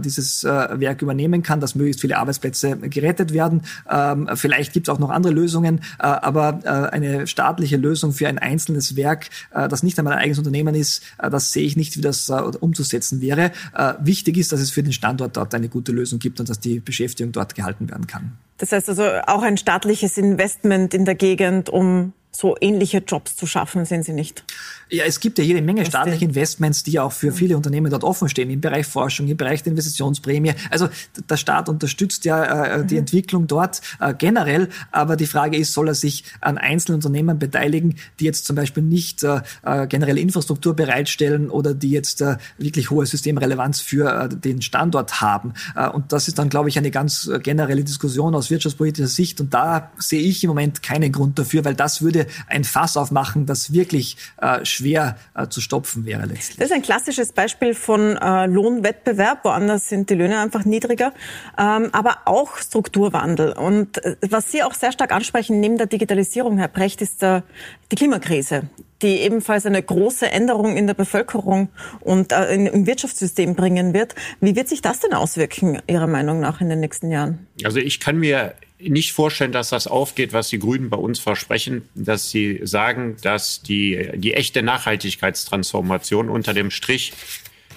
dieses 0.00 0.44
äh, 0.44 0.80
Werk 0.80 1.02
übernehmen 1.02 1.42
kann, 1.42 1.60
dass 1.60 1.74
möglichst 1.74 2.00
viele 2.00 2.18
Arbeitsplätze 2.18 2.76
gerettet 2.76 3.32
werden. 3.32 3.62
Ähm, 3.90 4.28
vielleicht 4.34 4.72
gibt 4.72 4.88
es 4.88 4.94
auch 4.94 4.98
noch 4.98 5.10
andere 5.10 5.32
Lösungen, 5.32 5.80
äh, 5.98 6.02
aber 6.02 6.60
äh, 6.64 6.94
eine 6.94 7.26
staatliche 7.26 7.76
Lösung 7.76 8.12
für 8.12 8.28
ein 8.28 8.38
einzelnes 8.38 8.96
Werk, 8.96 9.28
äh, 9.52 9.68
das 9.68 9.82
nicht 9.82 9.98
einmal 9.98 10.14
ein 10.14 10.20
eigenes 10.20 10.38
Unternehmen 10.38 10.74
ist, 10.74 11.02
äh, 11.18 11.30
das 11.30 11.52
sehe 11.52 11.64
ich 11.64 11.76
nicht, 11.76 11.96
wie 11.96 12.00
das 12.00 12.30
umzusetzen 12.60 13.20
wäre. 13.20 13.52
wichtig 14.00 14.36
ist, 14.36 14.52
dass 14.52 14.60
es 14.60 14.70
für 14.70 14.82
den 14.82 14.92
Standort 14.92 15.36
dort 15.36 15.54
eine 15.54 15.68
gute 15.68 15.92
Lösung 15.92 16.18
gibt 16.18 16.40
und 16.40 16.48
dass 16.48 16.60
die 16.60 16.80
Beschäftigung 16.80 17.32
dort 17.32 17.54
gehalten 17.54 17.88
werden 17.88 18.06
kann. 18.06 18.32
Das 18.58 18.72
heißt 18.72 18.88
also 18.88 19.04
auch 19.26 19.42
ein 19.42 19.56
staatliches 19.56 20.16
Investment 20.18 20.94
in 20.94 21.04
der 21.04 21.14
Gegend, 21.14 21.68
um 21.68 22.12
so 22.36 22.56
ähnliche 22.60 22.98
Jobs 22.98 23.36
zu 23.36 23.46
schaffen, 23.46 23.84
sehen 23.84 24.02
Sie 24.02 24.12
nicht? 24.12 24.44
Ja, 24.88 25.04
es 25.04 25.18
gibt 25.18 25.38
ja 25.38 25.44
jede 25.44 25.62
Menge 25.62 25.84
staatliche 25.84 26.24
Investments, 26.24 26.84
die 26.84 27.00
auch 27.00 27.10
für 27.10 27.32
viele 27.32 27.56
Unternehmen 27.56 27.90
dort 27.90 28.04
offen 28.04 28.28
stehen, 28.28 28.50
im 28.50 28.60
Bereich 28.60 28.86
Forschung, 28.86 29.26
im 29.26 29.36
Bereich 29.36 29.64
der 29.64 29.72
Investitionsprämie. 29.72 30.54
Also 30.70 30.88
der 31.28 31.36
Staat 31.36 31.68
unterstützt 31.68 32.24
ja 32.24 32.76
äh, 32.76 32.86
die 32.86 32.94
mhm. 32.94 33.00
Entwicklung 33.00 33.46
dort 33.48 33.80
äh, 33.98 34.14
generell, 34.14 34.68
aber 34.92 35.16
die 35.16 35.26
Frage 35.26 35.56
ist, 35.56 35.72
soll 35.72 35.88
er 35.88 35.96
sich 35.96 36.22
an 36.40 36.56
einzelnen 36.56 36.96
Unternehmen 36.96 37.40
beteiligen, 37.40 37.96
die 38.20 38.26
jetzt 38.26 38.46
zum 38.46 38.54
Beispiel 38.54 38.84
nicht 38.84 39.24
äh, 39.24 39.40
äh 39.64 39.88
generelle 39.88 40.20
Infrastruktur 40.20 40.76
bereitstellen 40.76 41.50
oder 41.50 41.74
die 41.74 41.90
jetzt 41.90 42.20
äh, 42.20 42.36
wirklich 42.56 42.90
hohe 42.90 43.06
Systemrelevanz 43.06 43.80
für 43.80 44.08
äh, 44.08 44.28
den 44.28 44.62
Standort 44.62 45.20
haben. 45.20 45.54
Äh, 45.74 45.88
und 45.88 46.12
das 46.12 46.28
ist 46.28 46.38
dann, 46.38 46.48
glaube 46.48 46.68
ich, 46.68 46.78
eine 46.78 46.92
ganz 46.92 47.26
äh, 47.26 47.40
generelle 47.40 47.82
Diskussion 47.82 48.36
aus 48.36 48.50
wirtschaftspolitischer 48.50 49.08
Sicht. 49.08 49.40
Und 49.40 49.52
da 49.52 49.90
sehe 49.98 50.22
ich 50.22 50.44
im 50.44 50.48
Moment 50.48 50.84
keinen 50.84 51.10
Grund 51.10 51.40
dafür, 51.40 51.64
weil 51.64 51.74
das 51.74 52.02
würde 52.02 52.28
ein 52.46 52.62
Fass 52.62 52.96
aufmachen, 52.96 53.46
das 53.46 53.72
wirklich 53.72 54.16
äh, 54.40 54.64
schwer 54.76 55.16
äh, 55.34 55.48
zu 55.48 55.60
stopfen 55.60 56.04
wäre 56.04 56.26
letztlich. 56.26 56.58
Das 56.58 56.66
ist 56.66 56.72
ein 56.72 56.82
klassisches 56.82 57.32
Beispiel 57.32 57.74
von 57.74 58.16
äh, 58.16 58.46
Lohnwettbewerb. 58.46 59.44
Woanders 59.44 59.88
sind 59.88 60.10
die 60.10 60.14
Löhne 60.14 60.38
einfach 60.38 60.64
niedriger, 60.64 61.12
ähm, 61.58 61.88
aber 61.92 62.18
auch 62.26 62.56
Strukturwandel. 62.58 63.52
Und 63.52 64.04
äh, 64.04 64.16
was 64.28 64.50
Sie 64.50 64.62
auch 64.62 64.74
sehr 64.74 64.92
stark 64.92 65.12
ansprechen 65.12 65.60
neben 65.60 65.78
der 65.78 65.86
Digitalisierung, 65.86 66.58
Herr 66.58 66.68
Brecht, 66.68 67.02
ist 67.02 67.22
äh, 67.22 67.42
die 67.90 67.96
Klimakrise 67.96 68.64
die 69.02 69.20
ebenfalls 69.20 69.66
eine 69.66 69.82
große 69.82 70.30
Änderung 70.30 70.76
in 70.76 70.86
der 70.86 70.94
Bevölkerung 70.94 71.68
und 72.00 72.32
äh, 72.32 72.54
im 72.54 72.86
Wirtschaftssystem 72.86 73.54
bringen 73.54 73.92
wird. 73.92 74.14
Wie 74.40 74.56
wird 74.56 74.68
sich 74.68 74.80
das 74.80 75.00
denn 75.00 75.12
auswirken, 75.12 75.82
Ihrer 75.86 76.06
Meinung 76.06 76.40
nach, 76.40 76.60
in 76.60 76.68
den 76.68 76.80
nächsten 76.80 77.10
Jahren? 77.10 77.46
Also 77.62 77.78
ich 77.78 78.00
kann 78.00 78.16
mir 78.16 78.54
nicht 78.78 79.12
vorstellen, 79.12 79.52
dass 79.52 79.70
das 79.70 79.86
aufgeht, 79.86 80.32
was 80.32 80.48
die 80.48 80.58
Grünen 80.58 80.90
bei 80.90 80.96
uns 80.96 81.18
versprechen, 81.18 81.88
dass 81.94 82.30
sie 82.30 82.60
sagen, 82.62 83.16
dass 83.22 83.62
die, 83.62 84.10
die 84.16 84.34
echte 84.34 84.62
Nachhaltigkeitstransformation 84.62 86.28
unter 86.28 86.52
dem 86.52 86.70
Strich 86.70 87.12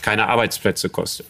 keine 0.02 0.28
Arbeitsplätze 0.28 0.90
kostet. 0.90 1.28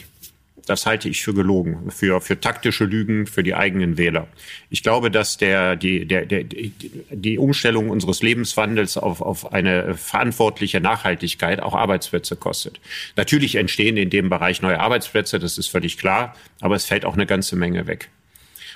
Das 0.66 0.86
halte 0.86 1.10
ich 1.10 1.24
für 1.24 1.34
gelogen, 1.34 1.90
für, 1.90 2.22
für 2.22 2.40
taktische 2.40 2.86
Lügen 2.86 3.26
für 3.26 3.42
die 3.42 3.56
eigenen 3.56 3.98
Wähler. 3.98 4.28
Ich 4.70 4.84
glaube, 4.84 5.10
dass 5.10 5.38
der, 5.38 5.76
die, 5.76 6.06
der, 6.06 6.28
der, 6.28 6.44
die 6.44 7.40
Umstellung 7.40 7.90
unseres 7.90 8.22
Lebenswandels 8.22 8.96
auf, 8.96 9.20
auf 9.22 9.52
eine 9.52 9.96
verantwortliche 9.96 10.80
Nachhaltigkeit 10.80 11.60
auch 11.60 11.74
Arbeitsplätze 11.74 12.36
kostet. 12.36 12.80
Natürlich 13.16 13.56
entstehen 13.56 13.98
in 13.98 14.12
dem 14.12 14.30
Bereich 14.30 14.62
neue 14.62 14.80
Arbeitsplätze, 14.80 15.40
das 15.40 15.58
ist 15.58 15.68
völlig 15.68 15.98
klar, 15.98 16.36
aber 16.62 16.76
es 16.76 16.86
fällt 16.86 17.04
auch 17.04 17.16
eine 17.16 17.26
ganze 17.26 17.56
Menge 17.56 17.88
weg. 17.88 18.10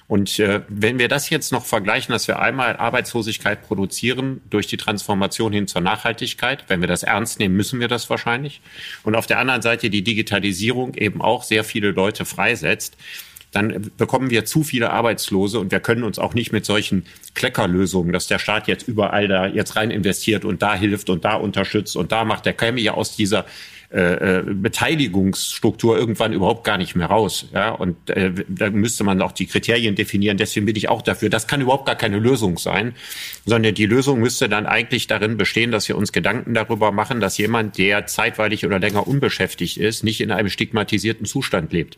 Und 0.08 0.38
äh, 0.40 0.62
wenn 0.68 1.00
wir 1.00 1.08
das 1.08 1.30
jetzt 1.30 1.52
noch 1.52 1.66
vergleichen, 1.66 2.12
dass 2.12 2.28
wir 2.28 2.40
einmal 2.40 2.78
Arbeitslosigkeit 2.78 3.66
produzieren 3.66 4.42
durch 4.50 4.68
die 4.68 4.78
Transformation 4.78 5.54
hin 5.54 5.68
zur 5.68 5.82
Nachhaltigkeit, 5.82 6.66
wenn 6.68 6.82
wir 6.82 6.88
das 6.88 7.04
ernst 7.04 7.40
nehmen, 7.40 7.56
müssen 7.56 7.80
wir 7.80 7.88
das 7.88 8.10
wahrscheinlich. 8.10 8.62
Und 9.04 9.16
auf 9.16 9.28
der 9.28 9.40
anderen 9.40 9.62
Seite 9.62 9.90
die 9.90 10.04
Digitalisierung 10.04 10.94
eben 10.96 11.22
auch 11.22 11.44
sehr 11.44 11.64
viele 11.64 11.92
Leute 11.92 12.26
freisetzt, 12.26 12.98
dann 13.54 13.92
bekommen 13.98 14.32
wir 14.32 14.46
zu 14.46 14.64
viele 14.64 14.90
Arbeitslose 14.90 15.60
und 15.60 15.72
wir 15.72 15.80
können 15.80 16.04
uns 16.04 16.18
auch 16.18 16.34
nicht 16.34 16.52
mit 16.52 16.66
solchen 16.66 17.06
Kleckerlösungen, 17.36 18.12
dass 18.12 18.28
der 18.28 18.40
Staat 18.40 18.68
jetzt 18.68 18.88
überall 18.88 19.28
da 19.28 19.46
jetzt 19.46 19.76
rein 19.76 19.92
investiert 19.92 20.44
und 20.44 20.64
da 20.64 20.76
hilft 20.76 21.10
und 21.12 21.24
da 21.24 21.36
unterstützt 21.36 21.96
und 21.96 22.12
da 22.12 22.26
macht, 22.26 22.48
der 22.48 22.54
käme 22.54 22.82
ja 22.82 22.96
aus 22.96 23.16
dieser 23.16 23.46
äh, 23.94 24.40
äh, 24.40 24.44
Beteiligungsstruktur 24.44 25.96
irgendwann 25.96 26.34
überhaupt 26.34 26.64
gar 26.64 26.80
nicht 26.80 26.96
mehr 26.96 27.06
raus. 27.06 27.46
Ja? 27.54 27.70
Und 27.70 28.10
äh, 28.10 28.32
da 28.48 28.72
müsste 28.72 29.04
man 29.04 29.22
auch 29.22 29.32
die 29.32 29.46
Kriterien 29.46 29.94
definieren. 29.94 30.38
Deswegen 30.38 30.66
bin 30.66 30.76
ich 30.76 30.90
auch 30.90 31.04
dafür. 31.04 31.30
Das 31.30 31.46
kann 31.46 31.62
überhaupt 31.62 31.86
gar 31.86 31.96
keine 31.96 32.18
Lösung 32.18 32.58
sein, 32.58 32.96
sondern 33.46 33.76
die 33.76 33.86
Lösung 33.86 34.20
müsste 34.20 34.50
dann 34.50 34.66
eigentlich 34.66 35.06
darin 35.06 35.38
bestehen, 35.38 35.70
dass 35.70 35.88
wir 35.88 35.96
uns 35.96 36.12
Gedanken 36.12 36.56
darüber 36.56 36.92
machen, 36.92 37.20
dass 37.20 37.38
jemand, 37.38 37.78
der 37.78 38.08
zeitweilig 38.08 38.66
oder 38.66 38.80
länger 38.80 39.08
unbeschäftigt 39.08 39.78
ist, 39.78 40.04
nicht 40.04 40.22
in 40.22 40.32
einem 40.32 40.50
stigmatisierten 40.50 41.28
Zustand 41.28 41.72
lebt. 41.72 41.98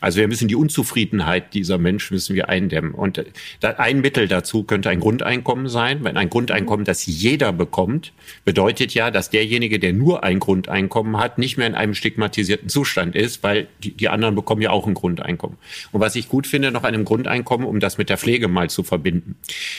Also 0.00 0.18
wir 0.18 0.28
müssen 0.28 0.48
die 0.48 0.56
Unzufriedenheit 0.56 1.54
dieser 1.54 1.78
Menschen 1.78 2.14
müssen 2.14 2.34
wir 2.34 2.48
eindämmen. 2.48 2.92
Und 2.92 3.18
äh, 3.18 3.24
ein 3.60 4.00
Mittel 4.00 4.28
dazu 4.28 4.64
könnte 4.64 4.90
ein 4.90 5.00
Grundeinkommen 5.00 5.68
sein. 5.68 6.02
Wenn 6.04 6.16
ein 6.16 6.30
Grundeinkommen, 6.30 6.84
das 6.84 7.06
jeder 7.06 7.52
bekommt, 7.52 8.12
bedeutet 8.44 8.94
ja, 8.94 9.10
dass 9.10 9.30
derjenige, 9.30 9.78
der 9.78 9.92
nur 9.92 10.24
ein 10.24 10.38
Grundeinkommen 10.38 11.18
hat, 11.18 11.29
hat, 11.30 11.38
nicht 11.38 11.56
mehr 11.56 11.66
in 11.66 11.74
einem 11.74 11.94
stigmatisierten 11.94 12.68
Zustand 12.68 13.14
ist, 13.14 13.42
weil 13.42 13.68
die, 13.82 13.92
die 13.92 14.08
anderen 14.08 14.34
bekommen 14.34 14.62
ja 14.62 14.70
auch 14.70 14.86
ein 14.86 14.94
Grundeinkommen. 14.94 15.56
Und 15.92 16.00
was 16.00 16.16
ich 16.16 16.28
gut 16.28 16.46
finde, 16.46 16.70
noch 16.70 16.84
einem 16.84 17.04
Grundeinkommen, 17.04 17.66
um 17.66 17.80
das 17.80 17.98
mit 17.98 18.08
der 18.08 18.18
Pflege 18.18 18.48
mal 18.48 18.68
zu 18.68 18.82
verbinden. 18.82 19.36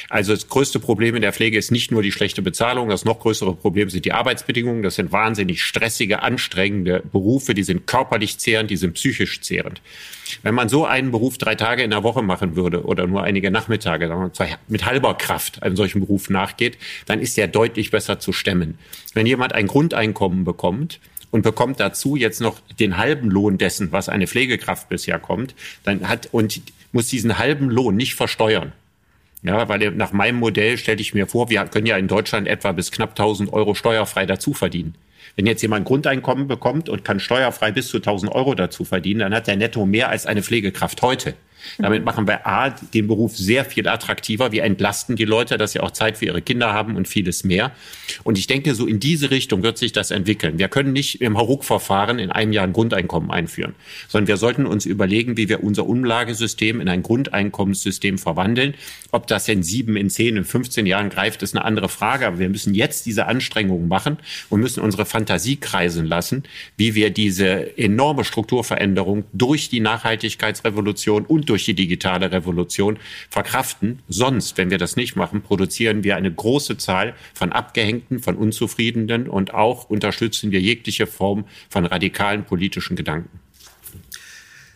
Also 0.09 0.33
das 0.33 0.47
größte 0.47 0.79
Problem 0.79 1.15
in 1.15 1.21
der 1.21 1.33
Pflege 1.33 1.57
ist 1.57 1.71
nicht 1.71 1.91
nur 1.91 2.01
die 2.01 2.11
schlechte 2.11 2.41
Bezahlung, 2.41 2.89
das 2.89 3.05
noch 3.05 3.19
größere 3.19 3.53
Problem 3.53 3.89
sind 3.89 4.05
die 4.05 4.13
Arbeitsbedingungen. 4.13 4.83
Das 4.83 4.95
sind 4.95 5.11
wahnsinnig 5.11 5.61
stressige, 5.63 6.21
anstrengende 6.23 7.03
Berufe, 7.11 7.53
die 7.53 7.63
sind 7.63 7.87
körperlich 7.87 8.37
zehrend, 8.37 8.69
die 8.71 8.77
sind 8.77 8.93
psychisch 8.93 9.41
zehrend. 9.41 9.81
Wenn 10.43 10.55
man 10.55 10.69
so 10.69 10.85
einen 10.85 11.11
Beruf 11.11 11.37
drei 11.37 11.55
Tage 11.55 11.83
in 11.83 11.91
der 11.91 12.03
Woche 12.03 12.21
machen 12.21 12.55
würde 12.55 12.85
oder 12.85 13.05
nur 13.07 13.23
einige 13.23 13.51
Nachmittage, 13.51 14.07
sagen 14.07 14.31
wir, 14.33 14.57
mit 14.69 14.85
halber 14.85 15.15
Kraft 15.15 15.61
einem 15.61 15.75
solchen 15.75 15.99
Beruf 15.99 16.29
nachgeht, 16.29 16.77
dann 17.05 17.19
ist 17.19 17.35
der 17.35 17.47
deutlich 17.47 17.91
besser 17.91 18.19
zu 18.19 18.31
stemmen. 18.31 18.77
Wenn 19.13 19.25
jemand 19.25 19.53
ein 19.53 19.67
Grundeinkommen 19.67 20.45
bekommt, 20.45 21.01
und 21.31 21.41
bekommt 21.41 21.79
dazu 21.79 22.15
jetzt 22.15 22.41
noch 22.41 22.59
den 22.79 22.97
halben 22.97 23.29
Lohn 23.29 23.57
dessen, 23.57 23.91
was 23.91 24.09
eine 24.09 24.27
Pflegekraft 24.27 24.89
bisher 24.89 25.17
kommt, 25.17 25.55
dann 25.83 26.07
hat 26.07 26.29
und 26.31 26.61
muss 26.91 27.07
diesen 27.07 27.37
halben 27.39 27.69
Lohn 27.69 27.95
nicht 27.95 28.15
versteuern. 28.15 28.73
Ja, 29.43 29.67
weil 29.67 29.91
nach 29.91 30.11
meinem 30.11 30.37
Modell 30.37 30.77
stelle 30.77 31.01
ich 31.01 31.15
mir 31.15 31.25
vor, 31.25 31.49
wir 31.49 31.65
können 31.65 31.87
ja 31.87 31.97
in 31.97 32.07
Deutschland 32.07 32.47
etwa 32.47 32.73
bis 32.73 32.91
knapp 32.91 33.11
1000 33.11 33.51
Euro 33.51 33.73
steuerfrei 33.73 34.27
dazu 34.27 34.53
verdienen. 34.53 34.93
Wenn 35.35 35.47
jetzt 35.47 35.61
jemand 35.61 35.85
Grundeinkommen 35.85 36.47
bekommt 36.47 36.89
und 36.89 37.03
kann 37.03 37.19
steuerfrei 37.19 37.71
bis 37.71 37.87
zu 37.87 37.97
1000 37.97 38.31
Euro 38.31 38.53
dazu 38.53 38.83
verdienen, 38.83 39.21
dann 39.21 39.33
hat 39.33 39.47
er 39.47 39.55
netto 39.55 39.85
mehr 39.85 40.09
als 40.09 40.27
eine 40.27 40.43
Pflegekraft 40.43 41.01
heute. 41.01 41.33
Damit 41.77 42.05
machen 42.05 42.27
wir 42.27 42.45
A, 42.47 42.69
den 42.69 43.07
Beruf 43.07 43.37
sehr 43.37 43.65
viel 43.65 43.87
attraktiver. 43.87 44.51
Wir 44.51 44.63
entlasten 44.63 45.15
die 45.15 45.25
Leute, 45.25 45.57
dass 45.57 45.71
sie 45.73 45.79
auch 45.79 45.91
Zeit 45.91 46.17
für 46.17 46.25
ihre 46.25 46.41
Kinder 46.41 46.73
haben 46.73 46.95
und 46.95 47.07
vieles 47.07 47.43
mehr. 47.43 47.71
Und 48.23 48.37
ich 48.37 48.47
denke, 48.47 48.75
so 48.75 48.87
in 48.87 48.99
diese 48.99 49.31
Richtung 49.31 49.63
wird 49.63 49.77
sich 49.77 49.91
das 49.91 50.11
entwickeln. 50.11 50.59
Wir 50.59 50.67
können 50.67 50.93
nicht 50.93 51.21
im 51.21 51.37
Hauruck-Verfahren 51.37 52.19
in 52.19 52.31
einem 52.31 52.51
Jahr 52.51 52.65
ein 52.65 52.73
Grundeinkommen 52.73 53.31
einführen, 53.31 53.75
sondern 54.07 54.27
wir 54.27 54.37
sollten 54.37 54.65
uns 54.65 54.85
überlegen, 54.85 55.37
wie 55.37 55.49
wir 55.49 55.63
unser 55.63 55.85
Umlagesystem 55.85 56.81
in 56.81 56.89
ein 56.89 57.03
Grundeinkommenssystem 57.03 58.17
verwandeln. 58.17 58.75
Ob 59.11 59.27
das 59.27 59.47
in 59.47 59.63
sieben, 59.63 59.95
in 59.95 60.09
zehn, 60.09 60.37
in 60.37 60.45
15 60.45 60.85
Jahren 60.85 61.09
greift, 61.09 61.43
ist 61.43 61.55
eine 61.55 61.65
andere 61.65 61.89
Frage. 61.89 62.27
Aber 62.27 62.39
wir 62.39 62.49
müssen 62.49 62.73
jetzt 62.73 63.05
diese 63.05 63.27
Anstrengungen 63.27 63.87
machen 63.87 64.17
und 64.49 64.61
müssen 64.61 64.81
unsere 64.81 65.05
Fantasie 65.05 65.57
kreisen 65.57 66.05
lassen, 66.05 66.43
wie 66.77 66.95
wir 66.95 67.09
diese 67.09 67.77
enorme 67.77 68.23
Strukturveränderung 68.23 69.25
durch 69.33 69.69
die 69.69 69.79
Nachhaltigkeitsrevolution 69.79 71.25
und 71.25 71.49
durch 71.51 71.65
die 71.65 71.73
digitale 71.73 72.31
Revolution 72.31 72.97
verkraften. 73.29 73.99
Sonst, 74.07 74.57
wenn 74.57 74.71
wir 74.71 74.77
das 74.77 74.95
nicht 74.95 75.17
machen, 75.17 75.41
produzieren 75.41 76.05
wir 76.05 76.15
eine 76.15 76.31
große 76.33 76.77
Zahl 76.77 77.13
von 77.33 77.51
Abgehängten, 77.51 78.19
von 78.19 78.37
Unzufriedenen 78.37 79.27
und 79.27 79.53
auch 79.53 79.89
unterstützen 79.89 80.51
wir 80.51 80.61
jegliche 80.61 81.07
Form 81.07 81.43
von 81.69 81.85
radikalen 81.85 82.45
politischen 82.45 82.95
Gedanken. 82.95 83.40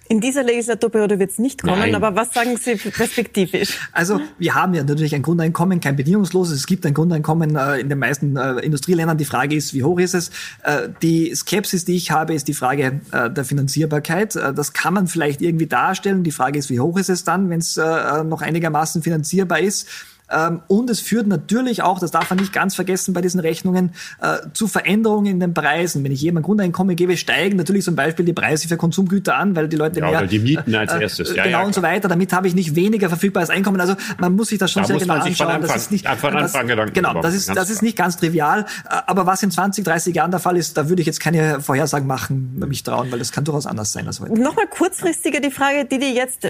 In 0.07 0.21
dieser 0.21 0.43
Legislaturperiode 0.43 1.17
wird 1.17 1.31
es 1.31 1.39
nicht 1.39 1.63
kommen, 1.63 1.79
Nein. 1.79 1.95
aber 1.95 2.15
was 2.15 2.31
sagen 2.31 2.57
Sie 2.57 2.75
perspektivisch? 2.75 3.79
Also 3.91 4.21
wir 4.37 4.53
haben 4.53 4.75
ja 4.75 4.83
natürlich 4.83 5.15
ein 5.15 5.23
Grundeinkommen, 5.23 5.79
kein 5.79 5.95
bedingungsloses. 5.95 6.59
Es 6.59 6.67
gibt 6.67 6.85
ein 6.85 6.93
Grundeinkommen 6.93 7.55
äh, 7.55 7.79
in 7.79 7.89
den 7.89 7.97
meisten 7.97 8.37
äh, 8.37 8.59
Industrieländern. 8.59 9.17
Die 9.17 9.25
Frage 9.25 9.55
ist, 9.55 9.73
wie 9.73 9.83
hoch 9.83 9.97
ist 9.99 10.13
es? 10.13 10.29
Äh, 10.61 10.89
die 11.01 11.33
Skepsis, 11.33 11.85
die 11.85 11.95
ich 11.95 12.11
habe, 12.11 12.35
ist 12.35 12.47
die 12.47 12.53
Frage 12.53 13.01
äh, 13.11 13.31
der 13.31 13.45
Finanzierbarkeit. 13.45 14.35
Äh, 14.35 14.53
das 14.53 14.73
kann 14.73 14.93
man 14.93 15.07
vielleicht 15.07 15.41
irgendwie 15.41 15.67
darstellen. 15.67 16.23
Die 16.23 16.31
Frage 16.31 16.59
ist, 16.59 16.69
wie 16.69 16.79
hoch 16.79 16.99
ist 16.99 17.09
es 17.09 17.23
dann, 17.23 17.49
wenn 17.49 17.59
es 17.59 17.77
äh, 17.77 18.23
noch 18.23 18.43
einigermaßen 18.43 19.01
finanzierbar 19.01 19.59
ist? 19.59 19.87
Ähm, 20.31 20.61
und 20.67 20.89
es 20.89 20.99
führt 20.99 21.27
natürlich 21.27 21.83
auch, 21.83 21.99
das 21.99 22.11
darf 22.11 22.29
man 22.29 22.39
nicht 22.39 22.53
ganz 22.53 22.75
vergessen 22.75 23.13
bei 23.13 23.21
diesen 23.21 23.39
Rechnungen, 23.39 23.91
äh, 24.21 24.37
zu 24.53 24.67
Veränderungen 24.67 25.27
in 25.27 25.39
den 25.39 25.53
Preisen. 25.53 26.03
Wenn 26.03 26.11
ich 26.11 26.27
ein 26.27 26.41
Grundeinkommen 26.41 26.95
gebe, 26.95 27.15
steigen 27.17 27.57
natürlich 27.57 27.83
zum 27.83 27.95
Beispiel 27.95 28.25
die 28.25 28.33
Preise 28.33 28.67
für 28.67 28.77
Konsumgüter 28.77 29.35
an, 29.35 29.55
weil 29.55 29.67
die 29.67 29.77
Leute 29.77 29.99
ja, 29.99 30.09
mehr... 30.09 30.19
Oder 30.19 30.27
die 30.27 30.39
Mieten 30.39 30.73
als 30.75 30.93
äh, 30.93 31.01
erstes. 31.01 31.35
Ja, 31.35 31.43
genau 31.43 31.59
ja, 31.59 31.65
und 31.65 31.75
so 31.75 31.81
weiter. 31.81 32.07
Damit 32.07 32.33
habe 32.33 32.47
ich 32.47 32.55
nicht 32.55 32.75
weniger 32.75 33.09
verfügbares 33.09 33.49
Einkommen. 33.49 33.79
Also 33.79 33.95
man 34.17 34.35
muss 34.35 34.49
sich 34.49 34.59
das 34.59 34.71
schon 34.71 34.83
da 34.83 34.87
sehr 34.87 34.97
genau 34.97 35.13
anschauen. 35.15 35.47
Anfang, 35.47 35.67
das 35.67 35.75
ist 35.75 35.91
nicht, 35.91 36.07
von 36.07 36.35
Anfang 36.35 36.67
das, 36.67 36.93
genau, 36.93 37.21
das 37.21 37.35
ist, 37.35 37.55
das 37.55 37.69
ist 37.69 37.81
nicht 37.81 37.97
ganz 37.97 38.17
trivial. 38.17 38.65
Äh, 38.89 38.95
aber 39.07 39.25
was 39.25 39.43
in 39.43 39.51
20, 39.51 39.83
30 39.83 40.15
Jahren 40.15 40.31
der 40.31 40.39
Fall 40.39 40.57
ist, 40.57 40.77
da 40.77 40.89
würde 40.89 41.01
ich 41.01 41.05
jetzt 41.05 41.19
keine 41.19 41.61
Vorhersagen 41.61 42.07
machen, 42.07 42.63
mich 42.67 42.83
trauen, 42.83 43.11
weil 43.11 43.19
das 43.19 43.31
kann 43.31 43.43
durchaus 43.43 43.67
anders 43.67 43.91
sein 43.91 44.07
als 44.07 44.19
heute. 44.19 44.33
Nochmal 44.33 44.67
kurzfristiger 44.67 45.39
die 45.39 45.51
Frage, 45.51 45.85
die 45.85 45.99
die 45.99 46.13
jetzt, 46.13 46.47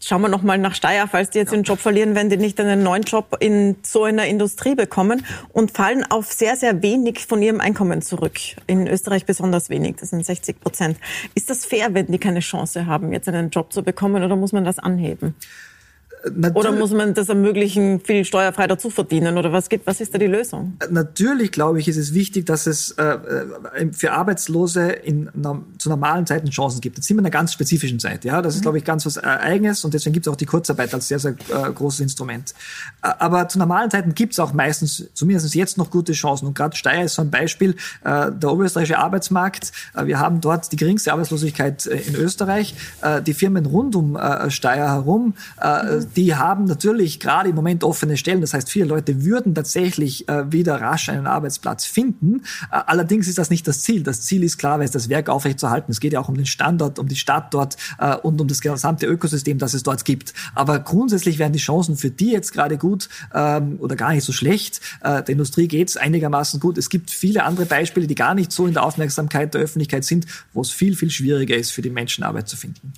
schauen 0.00 0.22
wir 0.22 0.28
nochmal 0.28 0.58
nach 0.58 0.74
Steyr, 0.74 1.08
falls 1.10 1.30
die 1.30 1.38
jetzt 1.38 1.52
ja. 1.52 1.58
den 1.58 1.64
Job 1.64 1.80
verlieren, 1.80 2.14
wenn 2.14 2.28
die 2.28 2.36
nicht 2.36 2.60
einen 2.60 2.82
neuen 2.82 3.02
Job 3.02 3.13
in 3.40 3.76
so 3.82 4.04
einer 4.04 4.26
Industrie 4.26 4.74
bekommen 4.74 5.24
und 5.52 5.70
fallen 5.70 6.04
auf 6.04 6.32
sehr, 6.32 6.56
sehr 6.56 6.82
wenig 6.82 7.26
von 7.26 7.42
ihrem 7.42 7.60
Einkommen 7.60 8.02
zurück. 8.02 8.38
In 8.66 8.86
Österreich 8.86 9.26
besonders 9.26 9.70
wenig, 9.70 9.96
das 9.96 10.10
sind 10.10 10.24
60 10.24 10.60
Prozent. 10.60 10.98
Ist 11.34 11.50
das 11.50 11.64
fair, 11.64 11.94
wenn 11.94 12.06
die 12.06 12.18
keine 12.18 12.40
Chance 12.40 12.86
haben, 12.86 13.12
jetzt 13.12 13.28
einen 13.28 13.50
Job 13.50 13.72
zu 13.72 13.82
bekommen 13.82 14.22
oder 14.24 14.36
muss 14.36 14.52
man 14.52 14.64
das 14.64 14.78
anheben? 14.78 15.34
Natürlich, 16.24 16.56
oder 16.56 16.72
muss 16.72 16.90
man 16.90 17.12
das 17.12 17.28
ermöglichen, 17.28 18.00
viel 18.00 18.24
steuerfrei 18.24 18.66
dazu 18.66 18.88
verdienen? 18.88 19.36
Oder 19.36 19.52
was, 19.52 19.68
geht, 19.68 19.82
was 19.84 20.00
ist 20.00 20.14
da 20.14 20.18
die 20.18 20.26
Lösung? 20.26 20.78
Natürlich, 20.90 21.52
glaube 21.52 21.80
ich, 21.80 21.88
ist 21.88 21.98
es 21.98 22.14
wichtig, 22.14 22.46
dass 22.46 22.66
es 22.66 22.92
äh, 22.92 23.02
äh 23.02 23.92
für 23.92 24.12
Arbeitslose 24.12 24.88
in, 24.90 25.28
zu 25.78 25.90
normalen 25.90 26.26
Zeiten 26.26 26.48
Chancen 26.48 26.80
gibt. 26.80 26.96
Jetzt 26.96 27.08
sind 27.08 27.16
wir 27.16 27.20
in 27.20 27.26
einer 27.26 27.30
ganz 27.30 27.52
spezifischen 27.52 28.00
Zeit. 28.00 28.24
Ja? 28.24 28.40
Das 28.40 28.54
ist, 28.54 28.60
mhm. 28.60 28.62
glaube 28.62 28.78
ich, 28.78 28.84
ganz 28.84 29.04
was 29.04 29.18
Eigenes 29.18 29.84
und 29.84 29.92
deswegen 29.92 30.14
gibt 30.14 30.26
es 30.26 30.32
auch 30.32 30.36
die 30.36 30.46
Kurzarbeit 30.46 30.94
als 30.94 31.08
sehr, 31.08 31.18
sehr 31.18 31.32
äh, 31.32 31.72
großes 31.72 32.00
Instrument. 32.00 32.54
Aber 33.02 33.48
zu 33.48 33.58
normalen 33.58 33.90
Zeiten 33.90 34.14
gibt 34.14 34.32
es 34.32 34.38
auch 34.38 34.54
meistens, 34.54 35.10
zumindest 35.12 35.54
jetzt 35.54 35.76
noch 35.76 35.90
gute 35.90 36.12
Chancen. 36.12 36.46
Und 36.46 36.54
gerade 36.54 36.74
Steyr 36.74 37.04
ist 37.04 37.16
so 37.16 37.22
ein 37.22 37.30
Beispiel, 37.30 37.76
äh, 38.02 38.32
der 38.32 38.50
oberösterreichische 38.50 38.98
Arbeitsmarkt. 38.98 39.72
Äh, 39.94 40.06
wir 40.06 40.20
haben 40.20 40.40
dort 40.40 40.72
die 40.72 40.76
geringste 40.76 41.12
Arbeitslosigkeit 41.12 41.86
äh, 41.86 41.96
in 41.96 42.14
Österreich. 42.14 42.74
die 43.26 43.34
Firmen 43.34 43.66
rund 43.66 43.94
um 43.96 44.18
Steyr 44.48 44.92
herum, 44.92 45.26
mhm 45.26 46.13
die 46.16 46.34
haben 46.34 46.64
natürlich 46.64 47.20
gerade 47.20 47.48
im 47.48 47.56
Moment 47.56 47.84
offene 47.84 48.16
Stellen. 48.16 48.40
Das 48.40 48.54
heißt, 48.54 48.70
viele 48.70 48.86
Leute 48.86 49.24
würden 49.24 49.54
tatsächlich 49.54 50.28
äh, 50.28 50.50
wieder 50.52 50.80
rasch 50.80 51.08
einen 51.08 51.26
Arbeitsplatz 51.26 51.84
finden. 51.84 52.42
Äh, 52.70 52.80
allerdings 52.86 53.28
ist 53.28 53.38
das 53.38 53.50
nicht 53.50 53.66
das 53.66 53.82
Ziel. 53.82 54.02
Das 54.02 54.22
Ziel 54.22 54.42
ist 54.42 54.58
klar, 54.58 54.78
das 54.78 55.08
Werk 55.08 55.28
aufrechtzuerhalten. 55.28 55.90
Es 55.90 56.00
geht 56.00 56.12
ja 56.12 56.20
auch 56.20 56.28
um 56.28 56.36
den 56.36 56.46
Standort, 56.46 56.98
um 56.98 57.08
die 57.08 57.16
Stadt 57.16 57.52
dort 57.52 57.76
äh, 57.98 58.16
und 58.16 58.40
um 58.40 58.48
das 58.48 58.60
gesamte 58.60 59.06
Ökosystem, 59.06 59.58
das 59.58 59.74
es 59.74 59.82
dort 59.82 60.04
gibt. 60.04 60.34
Aber 60.54 60.78
grundsätzlich 60.78 61.38
werden 61.38 61.52
die 61.52 61.58
Chancen 61.58 61.96
für 61.96 62.10
die 62.10 62.30
jetzt 62.30 62.52
gerade 62.52 62.78
gut 62.78 63.08
ähm, 63.34 63.76
oder 63.80 63.96
gar 63.96 64.12
nicht 64.12 64.24
so 64.24 64.32
schlecht. 64.32 64.80
Äh, 65.02 65.22
der 65.22 65.28
Industrie 65.28 65.68
geht 65.68 65.88
es 65.88 65.96
einigermaßen 65.96 66.60
gut. 66.60 66.78
Es 66.78 66.88
gibt 66.88 67.10
viele 67.10 67.44
andere 67.44 67.66
Beispiele, 67.66 68.06
die 68.06 68.14
gar 68.14 68.34
nicht 68.34 68.52
so 68.52 68.66
in 68.66 68.74
der 68.74 68.84
Aufmerksamkeit 68.84 69.54
der 69.54 69.60
Öffentlichkeit 69.60 70.04
sind, 70.04 70.26
wo 70.52 70.60
es 70.60 70.70
viel, 70.70 70.96
viel 70.96 71.10
schwieriger 71.10 71.56
ist, 71.56 71.70
für 71.70 71.82
die 71.82 71.90
Menschen 71.90 72.24
Arbeit 72.24 72.48
zu 72.48 72.56
finden. 72.56 72.92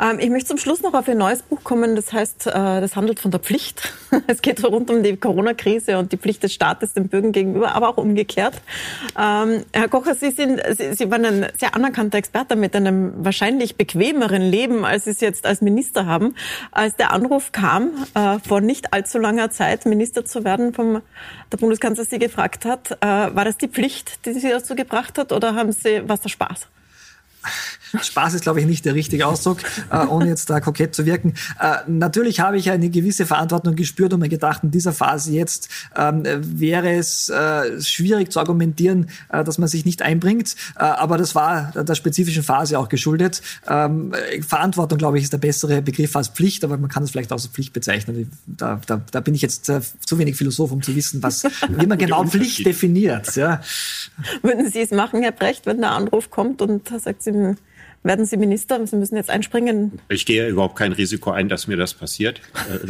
Ähm, 0.00 0.18
ich 0.18 0.30
möchte 0.30 0.48
zum 0.48 0.58
Schluss 0.58 0.82
noch 0.82 0.94
auf 0.94 1.08
Ihr 1.08 1.14
neues 1.14 1.42
Buch 1.42 1.62
kommen. 1.64 1.96
Das 1.96 2.12
heißt, 2.12 2.46
äh, 2.46 2.50
das 2.80 2.96
handelt 2.96 3.20
von 3.20 3.30
der 3.30 3.40
Pflicht. 3.40 3.92
Es 4.26 4.42
geht 4.42 4.64
rund 4.64 4.90
um 4.90 5.02
die 5.02 5.16
Corona-Krise 5.16 5.98
und 5.98 6.12
die 6.12 6.16
Pflicht 6.16 6.42
des 6.42 6.52
Staates 6.52 6.94
dem 6.94 7.08
Bürgern 7.08 7.32
gegenüber, 7.32 7.74
aber 7.74 7.88
auch 7.88 7.96
umgekehrt. 7.96 8.54
Ähm, 9.18 9.64
Herr 9.72 9.88
Kocher, 9.88 10.14
Sie, 10.14 10.30
sind, 10.30 10.60
Sie, 10.76 11.10
waren 11.10 11.24
ein 11.24 11.46
sehr 11.56 11.74
anerkannter 11.74 12.18
Experte 12.18 12.56
mit 12.56 12.74
einem 12.74 13.12
wahrscheinlich 13.24 13.76
bequemeren 13.76 14.42
Leben, 14.42 14.84
als 14.84 15.04
Sie 15.04 15.10
es 15.10 15.20
jetzt 15.20 15.46
als 15.46 15.62
Minister 15.62 16.06
haben. 16.06 16.34
Als 16.72 16.96
der 16.96 17.12
Anruf 17.12 17.52
kam, 17.52 17.90
äh, 18.14 18.38
vor 18.40 18.60
nicht 18.60 18.92
allzu 18.92 19.18
langer 19.18 19.50
Zeit 19.50 19.86
Minister 19.86 20.24
zu 20.24 20.44
werden, 20.44 20.74
vom 20.74 21.02
der 21.52 21.56
Bundeskanzler 21.56 22.04
Sie 22.04 22.18
gefragt 22.18 22.64
hat, 22.64 22.92
äh, 23.00 23.06
war 23.06 23.44
das 23.44 23.58
die 23.58 23.68
Pflicht, 23.68 24.26
die 24.26 24.32
Sie 24.32 24.48
dazu 24.48 24.74
gebracht 24.74 25.18
hat, 25.18 25.32
oder 25.32 25.54
haben 25.54 25.72
Sie 25.72 26.02
was 26.06 26.20
der 26.20 26.28
Spaß? 26.28 26.68
Spaß 28.00 28.34
ist, 28.34 28.42
glaube 28.42 28.60
ich, 28.60 28.66
nicht 28.66 28.84
der 28.84 28.94
richtige 28.94 29.26
Ausdruck, 29.26 29.58
äh, 29.90 30.06
ohne 30.06 30.28
jetzt 30.28 30.50
da 30.50 30.60
kokett 30.60 30.94
zu 30.94 31.06
wirken. 31.06 31.34
Äh, 31.60 31.78
natürlich 31.88 32.40
habe 32.40 32.56
ich 32.56 32.70
eine 32.70 32.90
gewisse 32.90 33.26
Verantwortung 33.26 33.74
gespürt 33.76 34.12
und 34.12 34.20
mir 34.20 34.28
gedacht, 34.28 34.62
in 34.62 34.70
dieser 34.70 34.92
Phase 34.92 35.32
jetzt 35.32 35.68
ähm, 35.96 36.22
wäre 36.24 36.92
es 36.92 37.28
äh, 37.28 37.80
schwierig 37.80 38.30
zu 38.30 38.38
argumentieren, 38.38 39.10
äh, 39.30 39.42
dass 39.42 39.58
man 39.58 39.68
sich 39.68 39.84
nicht 39.84 40.02
einbringt. 40.02 40.54
Äh, 40.76 40.84
aber 40.84 41.18
das 41.18 41.34
war 41.34 41.72
der 41.72 41.94
spezifischen 41.94 42.42
Phase 42.42 42.78
auch 42.78 42.88
geschuldet. 42.88 43.42
Ähm, 43.68 44.12
Verantwortung, 44.46 44.98
glaube 44.98 45.18
ich, 45.18 45.24
ist 45.24 45.32
der 45.32 45.38
bessere 45.38 45.82
Begriff 45.82 46.14
als 46.14 46.28
Pflicht, 46.28 46.64
aber 46.64 46.78
man 46.78 46.90
kann 46.90 47.02
es 47.02 47.10
vielleicht 47.10 47.32
auch 47.32 47.36
als 47.36 47.46
Pflicht 47.46 47.72
bezeichnen. 47.72 48.30
Da, 48.46 48.80
da, 48.86 49.00
da 49.10 49.20
bin 49.20 49.34
ich 49.34 49.42
jetzt 49.42 49.68
äh, 49.68 49.80
zu 50.06 50.18
wenig 50.18 50.36
Philosoph, 50.36 50.70
um 50.70 50.82
zu 50.82 50.94
wissen, 50.94 51.22
was, 51.22 51.44
wie 51.68 51.86
man 51.86 51.98
genau 51.98 52.24
Pflicht 52.24 52.64
definiert. 52.64 53.34
Ja. 53.36 53.60
Würden 54.42 54.70
Sie 54.70 54.80
es 54.80 54.90
machen, 54.90 55.22
Herr 55.22 55.32
Brecht, 55.32 55.66
wenn 55.66 55.80
der 55.80 55.92
Anruf 55.92 56.30
kommt 56.30 56.62
und 56.62 56.88
sagt 57.00 57.22
Sie, 57.22 57.29
werden 58.02 58.24
Sie 58.24 58.36
Minister? 58.36 58.86
Sie 58.86 58.96
müssen 58.96 59.16
jetzt 59.16 59.30
einspringen. 59.30 60.00
Ich 60.08 60.24
gehe 60.24 60.48
überhaupt 60.48 60.76
kein 60.76 60.92
Risiko 60.92 61.30
ein, 61.30 61.48
dass 61.48 61.66
mir 61.66 61.76
das 61.76 61.94
passiert. 61.94 62.40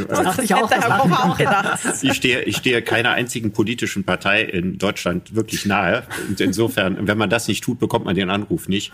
Das 0.08 0.22
dachte 0.22 0.42
ich 0.42 0.54
auch. 0.54 0.70
Das 0.70 0.84
auch 0.84 1.36
gedacht. 1.36 1.80
Ich 2.02 2.14
stehe, 2.14 2.42
ich 2.42 2.56
stehe 2.56 2.82
keiner 2.82 3.12
einzigen 3.12 3.52
politischen 3.52 4.04
Partei 4.04 4.42
in 4.42 4.78
Deutschland 4.78 5.34
wirklich 5.34 5.66
nahe. 5.66 6.04
Und 6.28 6.40
insofern, 6.40 7.06
wenn 7.06 7.18
man 7.18 7.30
das 7.30 7.48
nicht 7.48 7.64
tut, 7.64 7.78
bekommt 7.78 8.04
man 8.04 8.14
den 8.14 8.30
Anruf 8.30 8.68
nicht. 8.68 8.92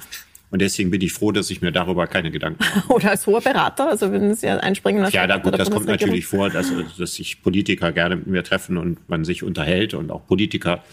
Und 0.49 0.63
deswegen 0.63 0.91
bin 0.91 1.01
ich 1.01 1.13
froh, 1.13 1.33
dass 1.33 1.51
ich 1.51 1.61
mir 1.61 1.73
darüber 1.73 2.07
keine 2.07 2.31
Gedanken 2.31 2.63
mache. 2.63 2.89
Oder 2.93 3.11
als 3.11 3.27
hoher 3.27 3.41
Berater, 3.41 3.91
also 3.91 4.13
wenn 4.13 4.33
Sie 4.35 4.49
einspringen 4.49 5.03
lassen. 5.03 5.15
Ja, 5.15 5.27
da, 5.27 5.39
gut, 5.39 5.59
das 5.59 5.71
kommt 5.71 5.87
natürlich 5.87 6.27
vor, 6.27 6.51
dass, 6.51 6.73
dass 6.99 7.15
sich 7.15 7.43
Politiker 7.43 7.91
gerne 7.93 8.17
mit 8.17 8.29
mir 8.29 8.45
treffen 8.45 8.79
und 8.79 9.09
man 9.09 9.25
sich 9.25 9.43
unterhält. 9.43 9.93
Und 9.93 10.11
auch 10.11 10.25
Politiker, 10.27 10.85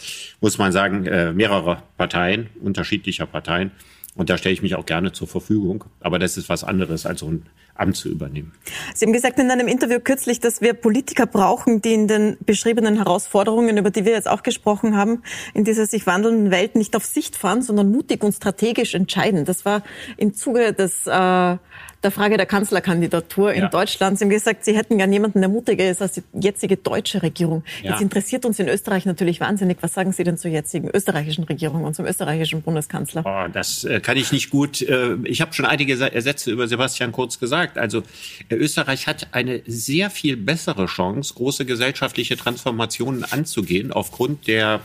muss 0.42 0.58
man 0.58 0.72
sagen, 0.72 1.06
äh, 1.06 1.32
mehrere 1.34 1.84
Parteien, 1.98 2.50
unterschiedlicher 2.62 3.28
Parteien. 3.28 3.72
Und 4.16 4.30
da 4.30 4.38
stelle 4.38 4.54
ich 4.54 4.62
mich 4.62 4.76
auch 4.76 4.86
gerne 4.86 5.12
zur 5.12 5.28
Verfügung. 5.28 5.86
Aber 6.00 6.20
das 6.20 6.38
ist 6.38 6.50
was 6.50 6.64
anderes 6.64 7.06
als 7.06 7.22
so 7.22 7.28
ein 7.28 7.46
Amt 7.76 7.96
zu 7.96 8.10
übernehmen. 8.10 8.52
Sie 8.94 9.06
haben 9.06 9.14
gesagt 9.14 9.40
in 9.40 9.50
einem 9.50 9.68
Interview 9.68 10.00
kürzlich, 10.00 10.40
dass 10.40 10.62
wir 10.62 10.76
Politiker 10.76 11.26
brauchen, 11.26 11.82
die 11.82 11.94
in 11.94 12.08
den 12.08 12.38
beschriebenen 12.46 12.98
Herausforderungen, 12.98 13.78
über 13.78 13.90
die 13.90 14.06
wir 14.06 14.12
jetzt 14.12 14.28
auch 14.28 14.44
gesprochen 14.44 14.96
haben, 14.96 15.24
in 15.56 15.64
dieser 15.64 15.88
sich 15.88 16.06
wandelnden 16.06 16.52
Welt 16.52 16.76
nicht 16.76 16.96
auf 16.96 17.04
Sicht 17.04 17.36
fahren, 17.36 17.64
sondern 17.64 17.92
mutig 17.92 18.24
und 18.24 18.34
strategisch 18.34 18.94
entscheiden. 18.94 19.46
Das 19.46 19.66
war 19.66 19.82
im 20.18 20.36
Zuge 20.36 20.74
des 20.74 21.08
äh, 21.08 21.58
der 22.04 22.12
Frage 22.12 22.38
der 22.38 22.46
Kanzlerkandidatur 22.46 23.54
ja. 23.54 23.64
in 23.64 23.72
Deutschland. 23.72 24.18
Sie 24.18 24.26
haben 24.26 24.30
gesagt, 24.30 24.66
Sie 24.66 24.76
hätten 24.76 24.98
gern 24.98 25.12
jemanden, 25.12 25.40
der 25.40 25.50
mutiger 25.50 25.90
ist 25.90 26.02
als 26.02 26.14
die 26.14 26.24
jetzige 26.34 26.78
deutsche 26.78 27.24
Regierung. 27.24 27.64
Ja. 27.82 27.92
Jetzt 27.92 28.02
interessiert 28.02 28.46
uns 28.46 28.60
in 28.60 28.68
Österreich 28.68 29.06
natürlich 29.06 29.40
wahnsinnig. 29.40 29.78
Was 29.82 29.94
sagen 29.94 30.12
Sie 30.12 30.24
denn 30.24 30.38
zur 30.38 30.52
jetzigen 30.52 30.90
österreichischen 30.90 31.46
Regierung 31.46 31.84
und 31.84 31.96
zum 31.96 32.06
österreichischen 32.06 32.62
Bundeskanzler? 32.62 33.24
Oh, 33.26 33.52
das 33.52 33.84
äh, 33.84 34.00
kann 34.00 34.18
ich 34.18 34.32
nicht 34.32 34.50
gut. 34.50 34.82
Äh, 34.82 35.16
ich 35.24 35.42
habe 35.42 35.54
schon 35.54 35.66
einige 35.66 35.96
Sätze 35.98 36.52
über 36.52 36.68
Sebastian 36.68 37.12
Kurz 37.12 37.40
gesagt. 37.40 37.78
Also 37.78 38.04
äh, 38.50 38.56
Österreich 38.56 39.08
hat 39.08 39.28
eine 39.32 39.62
sehr 39.66 40.10
viel 40.10 40.38
bessere 40.38 40.86
Chance, 40.86 41.34
große 41.36 41.66
gesellschaftliche 41.66 42.38
Transformationen 42.38 43.24
anzugehen 43.24 43.92
aufgrund 43.92 44.48
der 44.48 44.82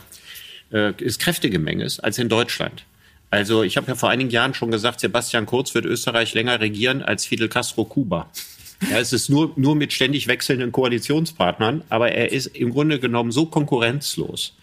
des 0.71 1.17
Kräftegemenges 1.17 1.99
als 1.99 2.19
in 2.19 2.29
Deutschland. 2.29 2.85
Also 3.31 3.63
ich 3.63 3.77
habe 3.77 3.87
ja 3.87 3.95
vor 3.95 4.09
einigen 4.09 4.29
Jahren 4.29 4.53
schon 4.53 4.71
gesagt, 4.71 4.99
Sebastian 4.99 5.45
Kurz 5.45 5.75
wird 5.75 5.85
Österreich 5.85 6.33
länger 6.33 6.59
regieren 6.59 7.01
als 7.03 7.25
Fidel 7.25 7.47
Castro 7.47 7.85
Kuba. 7.85 8.29
Ja, 8.89 8.99
es 8.99 9.13
ist 9.13 9.29
nur, 9.29 9.51
nur 9.55 9.75
mit 9.75 9.91
ständig 9.93 10.27
wechselnden 10.27 10.71
Koalitionspartnern, 10.71 11.83
aber 11.89 12.11
er 12.11 12.31
ist 12.31 12.47
im 12.47 12.71
Grunde 12.71 12.99
genommen 12.99 13.31
so 13.31 13.45
konkurrenzlos, 13.45 14.55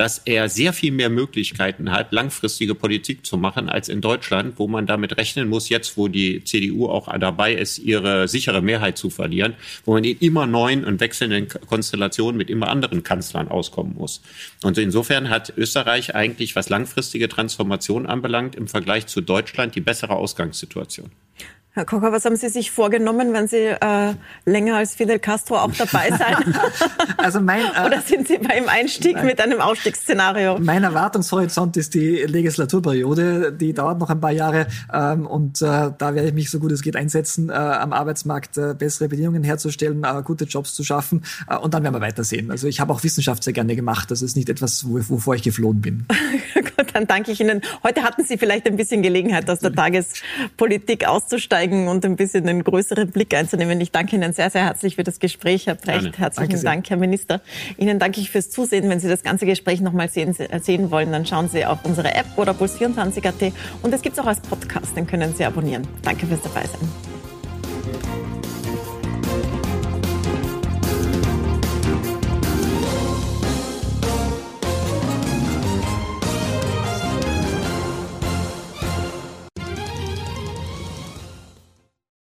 dass 0.00 0.16
er 0.16 0.48
sehr 0.48 0.72
viel 0.72 0.92
mehr 0.92 1.10
Möglichkeiten 1.10 1.90
hat, 1.90 2.10
langfristige 2.10 2.74
Politik 2.74 3.26
zu 3.26 3.36
machen 3.36 3.68
als 3.68 3.90
in 3.90 4.00
Deutschland, 4.00 4.54
wo 4.56 4.66
man 4.66 4.86
damit 4.86 5.18
rechnen 5.18 5.46
muss, 5.46 5.68
jetzt 5.68 5.98
wo 5.98 6.08
die 6.08 6.42
CDU 6.42 6.88
auch 6.88 7.14
dabei 7.18 7.52
ist, 7.52 7.78
ihre 7.78 8.26
sichere 8.26 8.62
Mehrheit 8.62 8.96
zu 8.96 9.10
verlieren, 9.10 9.56
wo 9.84 9.92
man 9.92 10.04
in 10.04 10.16
immer 10.16 10.46
neuen 10.46 10.86
und 10.86 11.00
wechselnden 11.00 11.48
Konstellationen 11.66 12.38
mit 12.38 12.48
immer 12.48 12.68
anderen 12.68 13.02
Kanzlern 13.02 13.48
auskommen 13.48 13.94
muss. 13.94 14.22
Und 14.62 14.78
insofern 14.78 15.28
hat 15.28 15.52
Österreich 15.58 16.14
eigentlich, 16.14 16.56
was 16.56 16.70
langfristige 16.70 17.28
Transformation 17.28 18.06
anbelangt, 18.06 18.54
im 18.54 18.68
Vergleich 18.68 19.06
zu 19.06 19.20
Deutschland 19.20 19.74
die 19.74 19.82
bessere 19.82 20.16
Ausgangssituation. 20.16 21.10
Herr 21.80 21.86
Kocher, 21.86 22.12
was 22.12 22.26
haben 22.26 22.36
Sie 22.36 22.50
sich 22.50 22.70
vorgenommen, 22.70 23.32
wenn 23.32 23.48
Sie 23.48 23.56
äh, 23.56 24.14
länger 24.44 24.76
als 24.76 24.94
Fidel 24.94 25.18
Castro 25.18 25.56
auch 25.56 25.72
dabei 25.72 26.10
sein? 26.18 26.54
also 27.16 27.40
mein, 27.40 27.62
äh, 27.62 27.86
Oder 27.86 28.02
sind 28.02 28.28
Sie 28.28 28.36
beim 28.36 28.68
Einstieg 28.68 29.14
mein, 29.14 29.24
mit 29.24 29.40
einem 29.40 29.62
Ausstiegsszenario? 29.62 30.58
Mein 30.58 30.84
Erwartungshorizont 30.84 31.78
ist 31.78 31.94
die 31.94 32.16
Legislaturperiode. 32.16 33.52
Die 33.52 33.72
dauert 33.72 33.98
noch 33.98 34.10
ein 34.10 34.20
paar 34.20 34.30
Jahre 34.30 34.66
ähm, 34.92 35.26
und 35.26 35.62
äh, 35.62 35.64
da 35.64 36.14
werde 36.14 36.28
ich 36.28 36.34
mich 36.34 36.50
so 36.50 36.58
gut 36.58 36.70
es 36.70 36.82
geht 36.82 36.96
einsetzen, 36.96 37.48
äh, 37.48 37.54
am 37.54 37.94
Arbeitsmarkt 37.94 38.58
äh, 38.58 38.74
bessere 38.74 39.08
Bedingungen 39.08 39.42
herzustellen, 39.42 40.04
äh, 40.04 40.22
gute 40.22 40.44
Jobs 40.44 40.74
zu 40.74 40.84
schaffen 40.84 41.24
und 41.62 41.72
dann 41.72 41.82
werden 41.82 41.94
wir 41.94 42.02
weitersehen. 42.02 42.50
Also 42.50 42.66
ich 42.68 42.78
habe 42.80 42.92
auch 42.92 43.02
Wissenschaft 43.04 43.42
sehr 43.42 43.54
gerne 43.54 43.74
gemacht. 43.74 44.10
Das 44.10 44.20
ist 44.20 44.36
nicht 44.36 44.50
etwas, 44.50 44.86
wo, 44.86 45.00
wovor 45.08 45.34
ich 45.34 45.42
geflohen 45.42 45.80
bin. 45.80 46.04
gut, 46.54 46.88
dann 46.92 47.06
danke 47.06 47.32
ich 47.32 47.40
Ihnen. 47.40 47.62
Heute 47.82 48.02
hatten 48.02 48.22
Sie 48.24 48.36
vielleicht 48.36 48.66
ein 48.66 48.76
bisschen 48.76 49.00
Gelegenheit, 49.00 49.48
aus 49.48 49.60
der 49.60 49.72
Tagespolitik 49.72 51.08
auszusteigen 51.08 51.69
einzusteigen 51.70 51.88
und 51.88 52.04
ein 52.04 52.16
bisschen 52.16 52.48
einen 52.48 52.64
größeren 52.64 53.10
Blick 53.10 53.34
einzunehmen. 53.34 53.80
Ich 53.80 53.90
danke 53.90 54.16
Ihnen 54.16 54.32
sehr, 54.32 54.50
sehr 54.50 54.64
herzlich 54.64 54.96
für 54.96 55.04
das 55.04 55.18
Gespräch, 55.18 55.66
Herr 55.66 55.74
Brecht. 55.74 56.02
Gerne. 56.02 56.18
Herzlichen 56.18 56.62
Dank, 56.62 56.90
Herr 56.90 56.96
Minister. 56.96 57.40
Ihnen 57.76 57.98
danke 57.98 58.20
ich 58.20 58.30
fürs 58.30 58.50
Zusehen. 58.50 58.88
Wenn 58.88 59.00
Sie 59.00 59.08
das 59.08 59.22
ganze 59.22 59.46
Gespräch 59.46 59.80
nochmal 59.80 60.08
sehen, 60.08 60.34
sehen 60.62 60.90
wollen, 60.90 61.12
dann 61.12 61.26
schauen 61.26 61.48
Sie 61.48 61.64
auf 61.64 61.78
unsere 61.84 62.14
App 62.14 62.26
oder 62.36 62.52
puls24.at. 62.52 63.52
Und 63.82 63.94
es 63.94 64.02
gibt 64.02 64.16
es 64.16 64.22
auch 64.22 64.26
als 64.26 64.40
Podcast, 64.40 64.96
den 64.96 65.06
können 65.06 65.34
Sie 65.34 65.44
abonnieren. 65.44 65.86
Danke 66.02 66.26
fürs 66.26 66.42
Dabeisein. 66.42 67.09